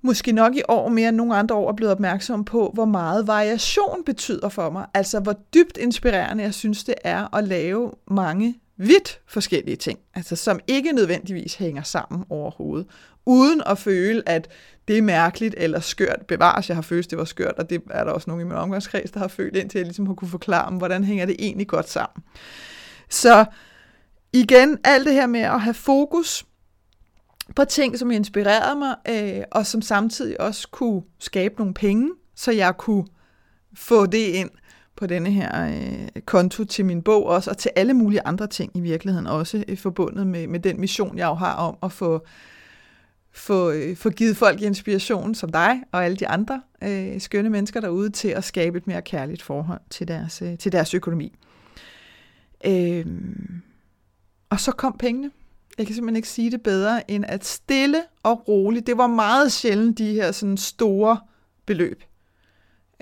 måske 0.03 0.33
nok 0.33 0.57
i 0.57 0.63
år 0.69 0.89
mere 0.89 1.09
end 1.09 1.17
nogle 1.17 1.37
andre 1.37 1.55
år 1.55 1.69
er 1.69 1.77
blevet 1.77 1.93
opmærksom 1.93 2.45
på, 2.45 2.71
hvor 2.75 2.85
meget 2.85 3.27
variation 3.27 4.05
betyder 4.05 4.49
for 4.49 4.71
mig. 4.71 4.87
Altså, 4.95 5.21
hvor 5.21 5.33
dybt 5.55 5.77
inspirerende 5.77 6.45
jeg 6.45 6.55
synes, 6.55 6.85
det 6.85 6.95
er 7.05 7.35
at 7.35 7.45
lave 7.45 7.93
mange 8.11 8.61
vidt 8.77 9.21
forskellige 9.27 9.77
ting, 9.77 9.99
altså 10.15 10.37
som 10.37 10.61
ikke 10.67 10.93
nødvendigvis 10.93 11.55
hænger 11.55 11.83
sammen 11.83 12.25
overhovedet, 12.31 12.87
uden 13.27 13.63
at 13.67 13.79
føle, 13.79 14.29
at 14.29 14.49
det 14.91 14.99
er 14.99 15.03
mærkeligt 15.03 15.55
eller 15.59 15.81
skørt. 15.81 16.27
Bevares, 16.29 16.69
jeg 16.69 16.77
har 16.77 16.83
følt, 16.83 17.11
det 17.11 17.19
var 17.19 17.25
skørt, 17.25 17.55
og 17.59 17.71
det 17.71 17.83
er 17.91 18.05
der 18.05 18.13
også 18.13 18.31
nogle 18.31 18.43
i 18.43 18.47
min 18.47 18.57
omgangskreds, 18.57 19.11
der 19.11 19.21
har 19.21 19.29
følt, 19.29 19.57
indtil 19.57 19.79
jeg 19.79 19.87
ligesom 19.87 20.07
har 20.07 20.15
kunne 20.15 20.29
forklare 20.29 20.71
dem, 20.71 20.79
hvordan 20.79 21.05
hænger 21.05 21.27
det 21.27 21.37
egentlig 21.39 21.67
godt 21.69 21.89
sammen. 21.89 22.25
Så 23.09 23.45
igen, 24.33 24.79
alt 24.85 25.07
det 25.07 25.15
her 25.15 25.27
med 25.27 25.41
at 25.41 25.61
have 25.61 25.75
fokus 25.75 26.47
på 27.57 27.65
ting, 27.65 27.99
som 27.99 28.11
inspirerede 28.11 28.79
mig, 28.79 28.97
øh, 29.09 29.43
og 29.51 29.67
som 29.67 29.83
samtidig 29.83 30.41
også 30.41 30.69
kunne 30.69 31.03
skabe 31.19 31.55
nogle 31.59 31.75
penge, 31.75 32.11
så 32.37 32.53
jeg 32.53 32.77
kunne 32.77 33.05
få 33.75 34.07
det 34.07 34.19
ind 34.19 34.51
på 34.97 35.07
denne 35.07 35.31
her 35.31 35.67
øh, 35.67 36.23
konto 36.27 36.65
til 36.65 36.85
min 36.85 37.03
bog 37.03 37.27
også, 37.27 37.51
og 37.51 37.59
til 37.59 37.71
alle 37.77 37.95
mulige 37.95 38.27
andre 38.27 38.47
ting 38.47 38.73
i 38.75 38.81
virkeligheden 38.81 39.27
også, 39.27 39.65
øh, 39.69 39.79
forbundet 39.79 40.27
med, 40.27 40.47
med 40.47 40.61
den 40.61 40.81
mission, 40.81 41.19
jeg 41.19 41.27
jo 41.27 41.35
har 41.35 41.55
om 41.55 41.77
at 41.83 41.93
få 41.93 42.27
få, 43.33 43.71
øh, 43.71 43.97
få 43.97 44.11
givet 44.11 44.37
folk 44.37 44.63
inspiration 44.63 45.35
som 45.35 45.53
dig 45.53 45.83
og 45.93 46.05
alle 46.05 46.17
de 46.17 46.29
andre 46.29 46.63
øh, 46.83 47.21
skønne 47.21 47.51
mennesker 47.51 47.81
derude 47.81 48.11
til 48.11 48.29
at 48.29 48.45
skabe 48.45 48.79
et 48.79 48.87
mere 48.87 49.03
kærligt 49.03 49.43
forhold 49.43 49.81
til 49.91 50.09
deres, 50.09 50.43
øh, 50.43 50.59
til 50.59 50.73
deres 50.73 50.95
økonomi. 50.95 51.37
Øh, 52.65 53.07
og 54.51 54.61
så 54.61 54.73
kom 54.73 54.97
pengene. 54.99 55.31
Jeg 55.79 55.87
kan 55.87 55.95
simpelthen 55.95 56.17
ikke 56.17 56.29
sige 56.29 56.51
det 56.51 56.63
bedre 56.63 57.11
end 57.11 57.25
at 57.29 57.45
stille 57.45 58.03
og 58.23 58.49
roligt. 58.49 58.87
Det 58.87 58.99
var 58.99 59.07
meget 59.07 59.53
sjældent 59.53 59.99
de 59.99 60.13
her 60.13 60.33
sådan 60.33 60.57
store 60.57 61.21
beløb. 61.67 62.03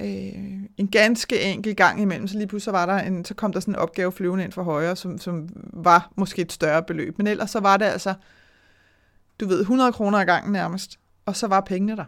Øh, 0.00 0.62
en 0.76 0.88
ganske 0.92 1.42
enkel 1.42 1.76
gang 1.76 2.00
imellem, 2.00 2.28
så 2.28 2.38
lige 2.38 2.47
pludselig 2.47 2.73
var 2.73 2.87
der 2.87 2.99
en, 2.99 3.25
så 3.25 3.35
kom 3.35 3.52
der 3.52 3.61
sådan 3.61 3.75
en 3.75 3.78
opgave 3.78 4.12
flyvende 4.12 4.44
ind 4.44 4.52
for 4.52 4.62
højre, 4.62 4.97
som, 4.97 5.18
som 5.18 5.49
var 5.73 6.12
måske 6.16 6.42
et 6.42 6.52
større 6.52 6.82
beløb. 6.82 7.18
Men 7.18 7.26
ellers 7.26 7.50
så 7.50 7.61
var 7.61 7.76
det 7.76 7.85
altså 7.85 8.14
du 9.40 9.47
ved, 9.49 9.61
100 9.61 9.92
kroner 9.92 10.18
ad 10.18 10.26
gangen 10.26 10.52
nærmest, 10.52 10.99
og 11.26 11.37
så 11.37 11.47
var 11.47 11.61
pengene 11.61 11.97
der. 11.97 12.04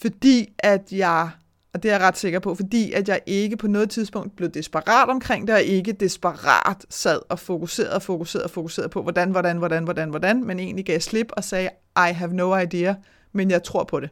Fordi 0.00 0.54
at 0.58 0.92
jeg, 0.92 1.30
og 1.74 1.82
det 1.82 1.88
er 1.88 1.94
jeg 1.94 2.00
ret 2.00 2.18
sikker 2.18 2.38
på, 2.38 2.54
fordi 2.54 2.92
at 2.92 3.08
jeg 3.08 3.20
ikke 3.26 3.56
på 3.56 3.66
noget 3.66 3.90
tidspunkt 3.90 4.36
blev 4.36 4.50
desperat 4.50 5.08
omkring 5.08 5.46
det, 5.46 5.54
og 5.54 5.62
ikke 5.62 5.92
desperat 5.92 6.86
sad 6.90 7.20
og 7.28 7.38
fokuserede 7.38 7.94
og 7.94 8.02
fokuserede 8.02 8.44
og 8.44 8.50
fokuserede 8.50 8.88
på, 8.88 9.02
hvordan, 9.02 9.30
hvordan, 9.30 9.58
hvordan, 9.58 9.84
hvordan, 9.84 10.10
hvordan, 10.10 10.44
men 10.44 10.58
egentlig 10.58 10.86
gav 10.86 11.00
slip 11.00 11.32
og 11.32 11.44
sagde, 11.44 11.70
I 11.96 12.12
have 12.12 12.32
no 12.32 12.56
idea, 12.56 12.94
men 13.32 13.50
jeg 13.50 13.62
tror 13.62 13.84
på 13.84 14.00
det. 14.00 14.10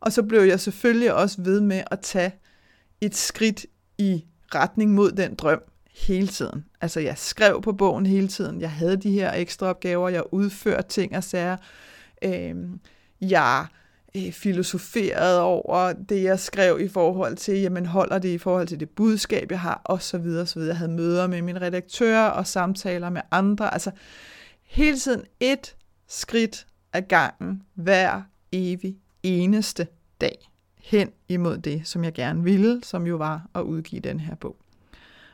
Og 0.00 0.12
så 0.12 0.22
blev 0.22 0.40
jeg 0.40 0.60
selvfølgelig 0.60 1.14
også 1.14 1.42
ved 1.42 1.60
med 1.60 1.82
at 1.90 2.00
tage 2.00 2.32
et 3.00 3.16
skridt 3.16 3.66
i 3.98 4.24
retning 4.54 4.94
mod 4.94 5.12
den 5.12 5.34
drøm, 5.34 5.60
hele 6.06 6.26
tiden. 6.26 6.64
Altså 6.80 7.00
jeg 7.00 7.18
skrev 7.18 7.62
på 7.62 7.72
bogen 7.72 8.06
hele 8.06 8.28
tiden, 8.28 8.60
jeg 8.60 8.70
havde 8.70 8.96
de 8.96 9.10
her 9.10 9.32
ekstra 9.32 9.66
opgaver, 9.66 10.08
jeg 10.08 10.22
udførte 10.32 10.88
ting 10.88 11.16
og 11.16 11.24
sager, 11.24 11.56
øh, 12.24 12.54
jeg 13.20 13.66
øh, 14.16 14.32
filosoferede 14.32 15.42
over 15.42 15.92
det, 15.92 16.22
jeg 16.22 16.40
skrev 16.40 16.80
i 16.80 16.88
forhold 16.88 17.36
til, 17.36 17.60
jamen 17.60 17.86
holder 17.86 18.18
det 18.18 18.28
i 18.28 18.38
forhold 18.38 18.66
til 18.66 18.80
det 18.80 18.90
budskab, 18.90 19.50
jeg 19.50 19.60
har, 19.60 19.80
og 19.84 20.02
så 20.02 20.18
videre, 20.18 20.46
så 20.46 20.58
videre. 20.58 20.72
Jeg 20.72 20.78
havde 20.78 20.92
møder 20.92 21.26
med 21.26 21.42
min 21.42 21.60
redaktør 21.60 22.20
og 22.20 22.46
samtaler 22.46 23.10
med 23.10 23.20
andre, 23.30 23.72
altså 23.72 23.90
hele 24.64 24.98
tiden 24.98 25.22
et 25.40 25.76
skridt 26.08 26.66
ad 26.92 27.02
gangen, 27.02 27.62
hver 27.74 28.22
evig 28.52 28.96
eneste 29.22 29.86
dag, 30.20 30.50
hen 30.76 31.10
imod 31.28 31.58
det, 31.58 31.82
som 31.84 32.04
jeg 32.04 32.12
gerne 32.12 32.44
ville, 32.44 32.80
som 32.84 33.06
jo 33.06 33.16
var 33.16 33.48
at 33.54 33.60
udgive 33.60 34.00
den 34.00 34.20
her 34.20 34.34
bog. 34.34 34.56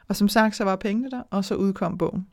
Og 0.08 0.16
som 0.16 0.28
sagt, 0.28 0.56
så 0.56 0.64
var 0.64 0.76
pengene 0.76 1.10
der, 1.10 1.22
og 1.30 1.44
så 1.44 1.54
udkom 1.54 1.98
bogen. 1.98 2.26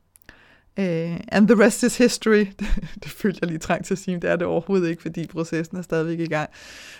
Uh, 0.77 1.17
and 1.27 1.47
the 1.47 1.65
rest 1.65 1.83
is 1.83 1.97
history. 1.97 2.45
Det, 2.59 2.67
det 3.03 3.11
følte 3.11 3.39
jeg 3.41 3.47
lige 3.47 3.59
trængt 3.59 3.87
til 3.87 3.93
at 3.93 3.97
sige, 3.97 4.19
det 4.19 4.29
er 4.29 4.35
det 4.35 4.47
overhovedet 4.47 4.89
ikke, 4.89 5.01
fordi 5.01 5.27
processen 5.27 5.77
er 5.77 5.81
stadigvæk 5.81 6.19
i 6.19 6.25
gang. 6.25 6.49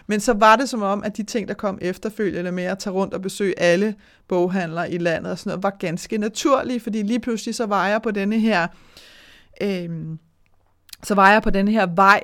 Men 0.07 0.19
så 0.19 0.33
var 0.33 0.55
det 0.55 0.69
som 0.69 0.81
om, 0.81 1.03
at 1.03 1.17
de 1.17 1.23
ting, 1.23 1.47
der 1.47 1.53
kom 1.53 1.77
efterfølgende 1.81 2.51
med 2.51 2.63
at 2.63 2.79
tage 2.79 2.93
rundt 2.93 3.13
og 3.13 3.21
besøge 3.21 3.59
alle 3.59 3.95
boghandlere 4.27 4.91
i 4.91 4.97
landet 4.97 5.31
og 5.31 5.39
sådan 5.39 5.49
noget, 5.49 5.63
var 5.63 5.75
ganske 5.79 6.17
naturlige, 6.17 6.79
fordi 6.79 7.01
lige 7.01 7.19
pludselig 7.19 7.55
så 7.55 7.65
var 7.65 7.87
jeg 7.87 8.01
på 8.01 8.11
denne 8.11 8.39
her, 8.39 8.67
øh, 9.61 9.89
så 11.03 11.15
var 11.15 11.31
jeg 11.31 11.41
på 11.41 11.49
denne 11.49 11.71
her 11.71 11.87
vej 11.95 12.21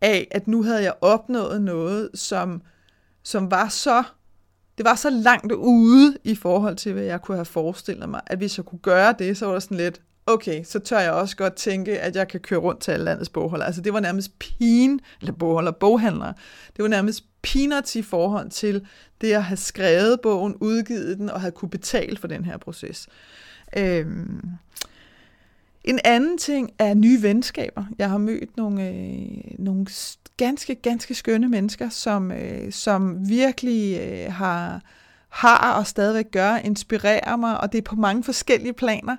af, 0.00 0.28
at 0.30 0.48
nu 0.48 0.62
havde 0.62 0.82
jeg 0.82 0.94
opnået 1.00 1.62
noget, 1.62 2.10
som, 2.14 2.62
som 3.22 3.50
var 3.50 3.68
så 3.68 4.02
det 4.78 4.84
var 4.84 4.94
så 4.94 5.10
langt 5.10 5.52
ude 5.52 6.16
i 6.24 6.34
forhold 6.34 6.76
til, 6.76 6.92
hvad 6.92 7.02
jeg 7.02 7.22
kunne 7.22 7.36
have 7.36 7.44
forestillet 7.44 8.08
mig, 8.08 8.20
at 8.26 8.38
hvis 8.38 8.58
jeg 8.58 8.64
kunne 8.64 8.78
gøre 8.78 9.14
det, 9.18 9.36
så 9.36 9.46
var 9.46 9.52
det 9.52 9.62
sådan 9.62 9.76
lidt, 9.76 10.00
okay, 10.26 10.64
så 10.64 10.78
tør 10.78 11.00
jeg 11.00 11.12
også 11.12 11.36
godt 11.36 11.54
tænke, 11.54 12.00
at 12.00 12.16
jeg 12.16 12.28
kan 12.28 12.40
køre 12.40 12.58
rundt 12.58 12.80
til 12.80 12.90
alle 12.90 13.04
landets 13.04 13.28
bogholder. 13.28 13.66
Altså 13.66 13.80
det 13.80 13.92
var 13.92 14.00
nærmest 14.00 14.38
pin, 14.38 15.00
eller 15.20 15.32
bogholder, 15.32 15.72
boghandlere. 15.72 16.34
Det 16.76 16.82
var 16.82 16.88
nærmest 16.88 17.24
peanuts 17.42 17.96
i 17.96 18.02
forhold 18.02 18.50
til 18.50 18.86
det 19.20 19.32
at 19.32 19.44
have 19.44 19.56
skrevet 19.56 20.20
bogen, 20.20 20.54
udgivet 20.60 21.18
den 21.18 21.30
og 21.30 21.40
have 21.40 21.52
kunne 21.52 21.70
betale 21.70 22.16
for 22.16 22.26
den 22.28 22.44
her 22.44 22.56
proces. 22.56 23.08
Øhm. 23.76 24.50
En 25.84 25.98
anden 26.04 26.38
ting 26.38 26.70
er 26.78 26.94
nye 26.94 27.22
venskaber. 27.22 27.84
Jeg 27.98 28.10
har 28.10 28.18
mødt 28.18 28.56
nogle, 28.56 28.88
øh, 28.88 29.58
nogle 29.58 29.86
ganske, 30.36 30.74
ganske 30.74 31.14
skønne 31.14 31.48
mennesker, 31.48 31.88
som, 31.88 32.32
øh, 32.32 32.72
som 32.72 33.28
virkelig 33.28 34.00
øh, 34.00 34.32
har, 34.32 34.80
har 35.28 35.72
og 35.72 35.86
stadigvæk 35.86 36.30
gør, 36.30 36.56
inspirerer 36.56 37.36
mig, 37.36 37.60
og 37.60 37.72
det 37.72 37.78
er 37.78 37.82
på 37.82 37.96
mange 37.96 38.24
forskellige 38.24 38.72
planer. 38.72 39.16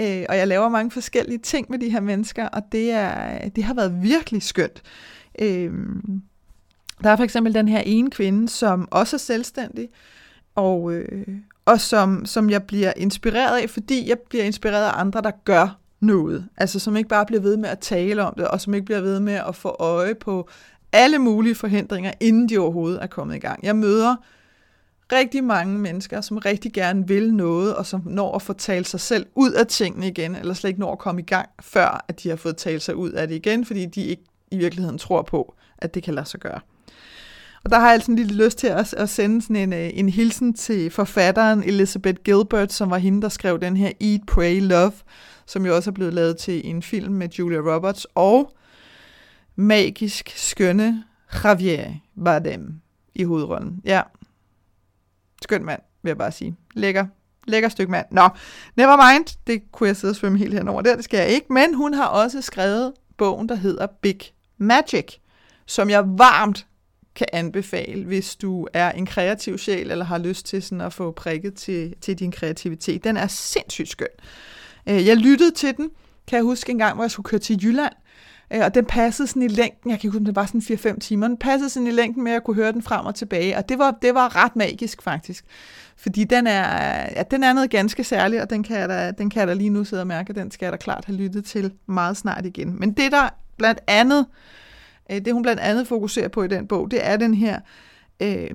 Øh, 0.00 0.24
og 0.28 0.36
jeg 0.36 0.48
laver 0.48 0.68
mange 0.68 0.90
forskellige 0.90 1.38
ting 1.38 1.66
med 1.70 1.78
de 1.78 1.90
her 1.90 2.00
mennesker, 2.00 2.48
og 2.48 2.62
det, 2.72 2.90
er, 2.90 3.48
det 3.48 3.64
har 3.64 3.74
været 3.74 4.02
virkelig 4.02 4.42
skønt. 4.42 4.82
Øh, 5.38 5.72
der 7.02 7.10
er 7.10 7.16
for 7.16 7.24
eksempel 7.24 7.54
den 7.54 7.68
her 7.68 7.80
ene 7.80 8.10
kvinde, 8.10 8.48
som 8.48 8.88
også 8.90 9.16
er 9.16 9.18
selvstændig, 9.18 9.88
og, 10.54 10.92
øh, 10.92 11.28
og 11.64 11.80
som, 11.80 12.26
som 12.26 12.50
jeg 12.50 12.62
bliver 12.62 12.92
inspireret 12.96 13.62
af, 13.62 13.70
fordi 13.70 14.08
jeg 14.08 14.18
bliver 14.18 14.44
inspireret 14.44 14.86
af 14.86 15.00
andre, 15.00 15.22
der 15.22 15.30
gør 15.44 15.81
noget. 16.02 16.48
Altså 16.56 16.78
som 16.78 16.96
ikke 16.96 17.08
bare 17.08 17.26
bliver 17.26 17.42
ved 17.42 17.56
med 17.56 17.68
at 17.68 17.78
tale 17.78 18.24
om 18.24 18.34
det, 18.36 18.48
og 18.48 18.60
som 18.60 18.74
ikke 18.74 18.84
bliver 18.84 19.00
ved 19.00 19.20
med 19.20 19.40
at 19.48 19.56
få 19.56 19.76
øje 19.78 20.14
på 20.14 20.48
alle 20.92 21.18
mulige 21.18 21.54
forhindringer, 21.54 22.12
inden 22.20 22.48
de 22.48 22.58
overhovedet 22.58 23.02
er 23.02 23.06
kommet 23.06 23.36
i 23.36 23.38
gang. 23.38 23.64
Jeg 23.64 23.76
møder 23.76 24.16
rigtig 25.12 25.44
mange 25.44 25.78
mennesker, 25.78 26.20
som 26.20 26.38
rigtig 26.38 26.72
gerne 26.72 27.08
vil 27.08 27.34
noget, 27.34 27.74
og 27.74 27.86
som 27.86 28.02
når 28.06 28.34
at 28.34 28.42
få 28.42 28.52
talt 28.52 28.88
sig 28.88 29.00
selv 29.00 29.26
ud 29.34 29.52
af 29.52 29.66
tingene 29.66 30.08
igen, 30.08 30.36
eller 30.36 30.54
slet 30.54 30.68
ikke 30.68 30.80
når 30.80 30.92
at 30.92 30.98
komme 30.98 31.20
i 31.20 31.24
gang, 31.24 31.48
før 31.60 32.04
at 32.08 32.22
de 32.22 32.28
har 32.28 32.36
fået 32.36 32.56
talt 32.56 32.82
sig 32.82 32.96
ud 32.96 33.10
af 33.10 33.28
det 33.28 33.34
igen, 33.34 33.64
fordi 33.64 33.86
de 33.86 34.04
ikke 34.04 34.24
i 34.50 34.56
virkeligheden 34.56 34.98
tror 34.98 35.22
på, 35.22 35.54
at 35.78 35.94
det 35.94 36.02
kan 36.02 36.14
lade 36.14 36.26
sig 36.26 36.40
gøre. 36.40 36.60
Og 37.64 37.70
der 37.70 37.78
har 37.78 37.86
jeg 37.86 37.94
altså 37.94 38.10
en 38.10 38.16
lille 38.16 38.44
lyst 38.44 38.58
til 38.58 38.66
at, 38.66 38.94
at 38.94 39.08
sende 39.08 39.42
sådan 39.42 39.56
en, 39.56 39.72
øh, 39.72 39.90
en 39.94 40.08
hilsen 40.08 40.54
til 40.54 40.90
forfatteren 40.90 41.62
Elizabeth 41.62 42.22
Gilbert, 42.24 42.72
som 42.72 42.90
var 42.90 42.98
hende, 42.98 43.22
der 43.22 43.28
skrev 43.28 43.60
den 43.60 43.76
her 43.76 43.92
Eat, 44.00 44.20
Pray, 44.26 44.60
Love, 44.60 44.92
som 45.52 45.66
jo 45.66 45.76
også 45.76 45.90
er 45.90 45.94
blevet 45.94 46.14
lavet 46.14 46.36
til 46.36 46.66
en 46.66 46.82
film 46.82 47.14
med 47.14 47.28
Julia 47.28 47.58
Roberts, 47.58 48.06
og 48.14 48.56
magisk 49.56 50.32
skønne 50.36 51.04
Javier 51.44 51.94
Bardem 52.24 52.80
i 53.14 53.24
hovedrollen. 53.24 53.80
Ja, 53.84 54.02
skøn 55.42 55.64
mand, 55.64 55.80
vil 56.02 56.10
jeg 56.10 56.18
bare 56.18 56.32
sige. 56.32 56.56
Lækker, 56.74 57.06
lækker 57.46 57.68
stykke 57.68 57.90
mand. 57.90 58.06
Nå, 58.10 58.28
never 58.76 59.12
mind, 59.12 59.26
det 59.46 59.72
kunne 59.72 59.86
jeg 59.86 59.96
sidde 59.96 60.12
og 60.12 60.16
svømme 60.16 60.38
helt 60.38 60.54
henover 60.54 60.82
der, 60.82 60.96
det 60.96 61.04
skal 61.04 61.18
jeg 61.18 61.28
ikke, 61.28 61.52
men 61.52 61.74
hun 61.74 61.94
har 61.94 62.06
også 62.06 62.42
skrevet 62.42 62.92
bogen, 63.16 63.48
der 63.48 63.54
hedder 63.54 63.86
Big 63.86 64.20
Magic, 64.58 65.16
som 65.66 65.90
jeg 65.90 66.04
varmt 66.06 66.66
kan 67.14 67.26
anbefale, 67.32 68.04
hvis 68.04 68.36
du 68.36 68.68
er 68.72 68.92
en 68.92 69.06
kreativ 69.06 69.58
sjæl, 69.58 69.90
eller 69.90 70.04
har 70.04 70.18
lyst 70.18 70.46
til 70.46 70.62
sådan 70.62 70.80
at 70.80 70.92
få 70.92 71.10
prikket 71.10 71.54
til, 71.54 71.94
til 72.00 72.18
din 72.18 72.32
kreativitet. 72.32 73.04
Den 73.04 73.16
er 73.16 73.26
sindssygt 73.26 73.88
skøn. 73.88 74.06
Øh, 74.88 75.06
jeg 75.06 75.16
lyttede 75.16 75.50
til 75.50 75.76
den, 75.76 75.90
kan 76.26 76.36
jeg 76.36 76.44
huske 76.44 76.72
en 76.72 76.78
gang, 76.78 76.94
hvor 76.94 77.04
jeg 77.04 77.10
skulle 77.10 77.24
køre 77.24 77.40
til 77.40 77.64
Jylland, 77.64 77.92
øh, 78.52 78.60
og 78.64 78.74
den 78.74 78.84
passede 78.84 79.28
sådan 79.28 79.42
i 79.42 79.48
længden, 79.48 79.90
jeg 79.90 80.00
kan 80.00 80.08
ikke 80.08 80.18
huske, 80.18 80.26
det 80.26 80.36
var 80.36 80.46
sådan 80.46 80.94
4-5 80.94 80.98
timer, 80.98 81.28
den 81.28 81.36
passede 81.36 81.70
sådan 81.70 81.86
i 81.86 81.90
længden 81.90 82.24
med, 82.24 82.32
at 82.32 82.34
jeg 82.34 82.42
kunne 82.42 82.56
høre 82.56 82.72
den 82.72 82.82
frem 82.82 83.06
og 83.06 83.14
tilbage, 83.14 83.56
og 83.56 83.68
det 83.68 83.78
var, 83.78 83.98
det 84.02 84.14
var 84.14 84.44
ret 84.44 84.56
magisk 84.56 85.02
faktisk. 85.02 85.44
Fordi 85.96 86.24
den 86.24 86.46
er, 86.46 86.62
ja, 87.16 87.22
den 87.30 87.44
er 87.44 87.52
noget 87.52 87.70
ganske 87.70 88.04
særligt, 88.04 88.42
og 88.42 88.50
den 88.50 88.62
kan, 88.62 88.78
jeg 88.78 88.88
da, 88.88 89.10
den 89.10 89.30
kan 89.30 89.40
jeg 89.40 89.48
da 89.48 89.54
lige 89.54 89.70
nu 89.70 89.84
sidde 89.84 90.02
og 90.02 90.06
mærke, 90.06 90.32
den 90.32 90.50
skal 90.50 90.66
jeg 90.66 90.72
da 90.72 90.76
klart 90.76 91.04
have 91.04 91.16
lyttet 91.16 91.44
til 91.44 91.72
meget 91.86 92.16
snart 92.16 92.46
igen. 92.46 92.80
Men 92.80 92.92
det 92.92 93.12
der 93.12 93.28
blandt 93.56 93.80
andet, 93.86 94.26
øh, 95.10 95.24
det 95.24 95.32
hun 95.32 95.42
blandt 95.42 95.60
andet 95.60 95.88
fokuserer 95.88 96.28
på 96.28 96.42
i 96.42 96.48
den 96.48 96.66
bog, 96.66 96.90
det 96.90 97.06
er 97.06 97.16
den 97.16 97.34
her 97.34 97.60
øh, 98.22 98.50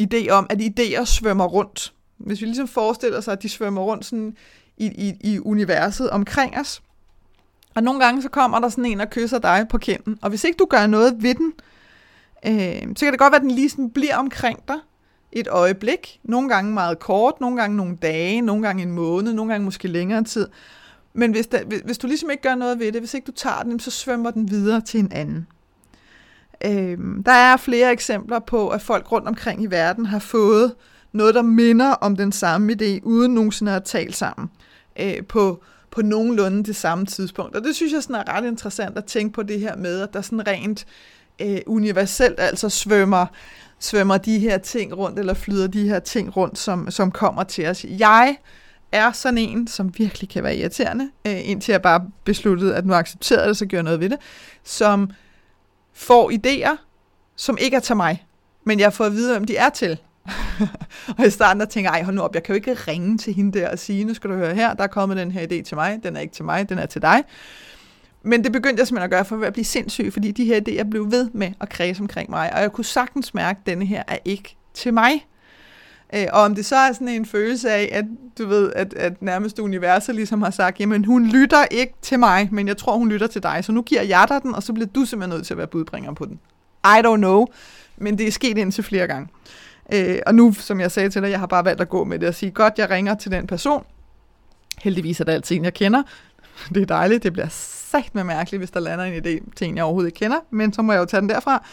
idé 0.00 0.28
om, 0.30 0.46
at 0.50 0.60
idéer 0.60 1.04
svømmer 1.04 1.44
rundt. 1.44 1.92
Hvis 2.18 2.40
vi 2.40 2.46
ligesom 2.46 2.68
forestiller 2.68 3.20
sig, 3.20 3.32
at 3.32 3.42
de 3.42 3.48
svømmer 3.48 3.82
rundt 3.82 4.04
sådan 4.04 4.36
i, 4.76 4.86
i, 4.86 5.32
i 5.32 5.40
universet 5.40 6.10
omkring 6.10 6.58
os, 6.58 6.82
og 7.74 7.82
nogle 7.82 8.04
gange 8.04 8.22
så 8.22 8.28
kommer 8.28 8.58
der 8.58 8.68
sådan 8.68 8.84
en 8.84 9.00
og 9.00 9.10
kysser 9.10 9.38
dig 9.38 9.66
på 9.70 9.78
kinden, 9.78 10.18
og 10.22 10.28
hvis 10.28 10.44
ikke 10.44 10.56
du 10.56 10.66
gør 10.70 10.86
noget 10.86 11.22
ved 11.22 11.34
den, 11.34 11.52
øh, 12.46 12.94
så 12.96 13.04
kan 13.06 13.12
det 13.12 13.18
godt 13.18 13.32
være, 13.32 13.40
at 13.40 13.42
den 13.42 13.50
lige 13.50 13.70
sådan 13.70 13.90
bliver 13.90 14.16
omkring 14.16 14.58
dig, 14.68 14.76
et 15.32 15.48
øjeblik, 15.48 16.20
nogle 16.22 16.48
gange 16.48 16.72
meget 16.72 16.98
kort, 16.98 17.40
nogle 17.40 17.56
gange 17.56 17.76
nogle 17.76 17.96
dage, 18.02 18.40
nogle 18.40 18.62
gange 18.62 18.82
en 18.82 18.92
måned, 18.92 19.32
nogle 19.32 19.52
gange 19.52 19.64
måske 19.64 19.88
længere 19.88 20.24
tid. 20.24 20.48
Men 21.12 21.30
hvis, 21.30 21.46
der, 21.46 21.58
hvis 21.84 21.98
du 21.98 22.06
ligesom 22.06 22.30
ikke 22.30 22.42
gør 22.42 22.54
noget 22.54 22.78
ved 22.78 22.92
det, 22.92 23.00
hvis 23.00 23.14
ikke 23.14 23.26
du 23.26 23.32
tager 23.32 23.62
den, 23.62 23.80
så 23.80 23.90
svømmer 23.90 24.30
den 24.30 24.50
videre 24.50 24.80
til 24.80 25.00
en 25.00 25.12
anden. 25.12 25.46
Øh, 26.64 26.98
der 27.26 27.32
er 27.32 27.56
flere 27.56 27.92
eksempler 27.92 28.38
på, 28.38 28.68
at 28.68 28.82
folk 28.82 29.12
rundt 29.12 29.28
omkring 29.28 29.62
i 29.62 29.66
verden 29.66 30.06
har 30.06 30.18
fået 30.18 30.74
noget, 31.12 31.34
der 31.34 31.42
minder 31.42 31.90
om 31.90 32.16
den 32.16 32.32
samme 32.32 32.72
idé, 32.72 33.00
uden 33.02 33.34
nogensinde 33.34 33.72
at 33.72 33.84
tale 33.84 34.12
sammen 34.12 34.50
øh, 35.00 35.26
på, 35.28 35.62
på 35.90 36.02
nogenlunde 36.02 36.64
det 36.64 36.76
samme 36.76 37.06
tidspunkt. 37.06 37.56
Og 37.56 37.64
det 37.64 37.76
synes 37.76 37.92
jeg 37.92 38.02
sådan 38.02 38.16
er 38.16 38.36
ret 38.36 38.44
interessant 38.44 38.98
at 38.98 39.04
tænke 39.04 39.32
på 39.32 39.42
det 39.42 39.60
her 39.60 39.76
med, 39.76 40.00
at 40.00 40.12
der 40.12 40.22
sådan 40.22 40.46
rent 40.46 40.86
øh, 41.40 41.58
universelt 41.66 42.40
altså 42.40 42.68
svømmer 42.68 43.26
svømmer 43.78 44.18
de 44.18 44.38
her 44.38 44.58
ting 44.58 44.96
rundt, 44.96 45.18
eller 45.18 45.34
flyder 45.34 45.66
de 45.66 45.88
her 45.88 45.98
ting 45.98 46.36
rundt, 46.36 46.58
som, 46.58 46.90
som 46.90 47.10
kommer 47.10 47.44
til 47.44 47.66
os. 47.66 47.84
Jeg 47.84 48.36
er 48.92 49.12
sådan 49.12 49.38
en, 49.38 49.66
som 49.66 49.92
virkelig 49.98 50.28
kan 50.28 50.44
være 50.44 50.56
irriterende, 50.56 51.10
øh, 51.26 51.48
indtil 51.48 51.72
jeg 51.72 51.82
bare 51.82 52.10
besluttede, 52.24 52.76
at 52.76 52.86
nu 52.86 52.94
accepterede 52.94 53.48
det, 53.48 53.56
så 53.56 53.66
gør 53.66 53.76
jeg 53.76 53.82
noget 53.82 54.00
ved 54.00 54.10
det, 54.10 54.18
som 54.64 55.10
får 55.92 56.30
idéer, 56.30 56.76
som 57.36 57.58
ikke 57.60 57.76
er 57.76 57.80
til 57.80 57.96
mig, 57.96 58.26
men 58.64 58.80
jeg 58.80 58.92
får 58.92 59.04
at 59.04 59.12
vide, 59.12 59.32
hvem 59.32 59.44
de 59.44 59.56
er 59.56 59.68
til. 59.68 59.98
og 61.18 61.26
i 61.26 61.30
starten 61.30 61.60
der 61.60 61.66
tænker 61.66 61.94
jeg, 61.94 62.04
hold 62.04 62.16
nu 62.16 62.22
op, 62.22 62.34
jeg 62.34 62.42
kan 62.42 62.52
jo 62.52 62.54
ikke 62.54 62.74
ringe 62.74 63.18
til 63.18 63.34
hende 63.34 63.58
der 63.58 63.70
og 63.70 63.78
sige, 63.78 64.04
nu 64.04 64.14
skal 64.14 64.30
du 64.30 64.34
høre 64.34 64.54
her, 64.54 64.74
der 64.74 64.82
er 64.82 64.88
kommet 64.88 65.18
den 65.18 65.30
her 65.30 65.42
idé 65.42 65.62
til 65.62 65.74
mig, 65.74 66.00
den 66.02 66.16
er 66.16 66.20
ikke 66.20 66.34
til 66.34 66.44
mig, 66.44 66.68
den 66.68 66.78
er 66.78 66.86
til 66.86 67.02
dig. 67.02 67.22
Men 68.22 68.44
det 68.44 68.52
begyndte 68.52 68.80
jeg 68.80 68.86
simpelthen 68.86 69.04
at 69.04 69.10
gøre 69.10 69.24
for 69.24 69.46
at 69.46 69.52
blive 69.52 69.64
sindssyg, 69.64 70.12
fordi 70.12 70.30
de 70.30 70.44
her 70.44 70.60
idéer 70.60 70.90
blev 70.90 71.10
ved 71.10 71.30
med 71.32 71.52
at 71.60 71.68
kredse 71.68 72.00
omkring 72.00 72.30
mig, 72.30 72.54
og 72.54 72.60
jeg 72.60 72.72
kunne 72.72 72.84
sagtens 72.84 73.34
mærke, 73.34 73.58
at 73.60 73.66
denne 73.66 73.86
her 73.86 74.02
er 74.08 74.18
ikke 74.24 74.56
til 74.74 74.94
mig. 74.94 75.26
Øh, 76.14 76.26
og 76.32 76.40
om 76.40 76.54
det 76.54 76.66
så 76.66 76.76
er 76.76 76.92
sådan 76.92 77.08
en 77.08 77.26
følelse 77.26 77.70
af, 77.70 77.88
at 77.92 78.04
du 78.38 78.46
ved, 78.46 78.72
at, 78.76 78.94
at 78.94 79.22
nærmest 79.22 79.58
universet 79.58 80.14
ligesom 80.14 80.42
har 80.42 80.50
sagt, 80.50 80.80
jamen 80.80 81.04
hun 81.04 81.26
lytter 81.26 81.64
ikke 81.70 81.94
til 82.02 82.18
mig, 82.18 82.48
men 82.52 82.68
jeg 82.68 82.76
tror, 82.76 82.96
hun 82.96 83.08
lytter 83.08 83.26
til 83.26 83.42
dig, 83.42 83.64
så 83.64 83.72
nu 83.72 83.82
giver 83.82 84.02
jeg 84.02 84.26
dig 84.28 84.42
den, 84.42 84.54
og 84.54 84.62
så 84.62 84.72
bliver 84.72 84.88
du 84.88 85.04
simpelthen 85.04 85.36
nødt 85.36 85.46
til 85.46 85.54
at 85.54 85.58
være 85.58 85.66
budbringer 85.66 86.12
på 86.12 86.24
den. 86.24 86.40
I 86.84 87.00
don't 87.06 87.16
know, 87.16 87.46
men 87.96 88.18
det 88.18 88.26
er 88.26 88.30
sket 88.30 88.58
indtil 88.58 88.84
flere 88.84 89.06
gange. 89.06 89.28
Øh, 89.92 90.18
og 90.26 90.34
nu, 90.34 90.52
som 90.52 90.80
jeg 90.80 90.90
sagde 90.90 91.10
til 91.10 91.22
dig, 91.22 91.30
jeg 91.30 91.38
har 91.38 91.46
bare 91.46 91.64
valgt 91.64 91.80
at 91.80 91.88
gå 91.88 92.04
med 92.04 92.18
det 92.18 92.28
og 92.28 92.34
sige, 92.34 92.50
godt, 92.50 92.74
jeg 92.78 92.90
ringer 92.90 93.14
til 93.14 93.30
den 93.30 93.46
person. 93.46 93.84
Heldigvis 94.78 95.20
er 95.20 95.24
det 95.24 95.32
altid 95.32 95.56
en, 95.56 95.64
jeg 95.64 95.74
kender. 95.74 96.02
Det 96.74 96.82
er 96.82 96.86
dejligt, 96.86 97.22
det 97.22 97.32
bliver 97.32 97.48
sagt 97.50 98.14
med 98.14 98.24
mærkeligt, 98.24 98.60
hvis 98.60 98.70
der 98.70 98.80
lander 98.80 99.04
en 99.04 99.14
idé 99.14 99.50
til 99.56 99.68
en, 99.68 99.76
jeg 99.76 99.84
overhovedet 99.84 100.08
ikke 100.08 100.18
kender, 100.18 100.38
men 100.50 100.72
så 100.72 100.82
må 100.82 100.92
jeg 100.92 101.00
jo 101.00 101.04
tage 101.04 101.20
den 101.20 101.28
derfra. 101.28 101.66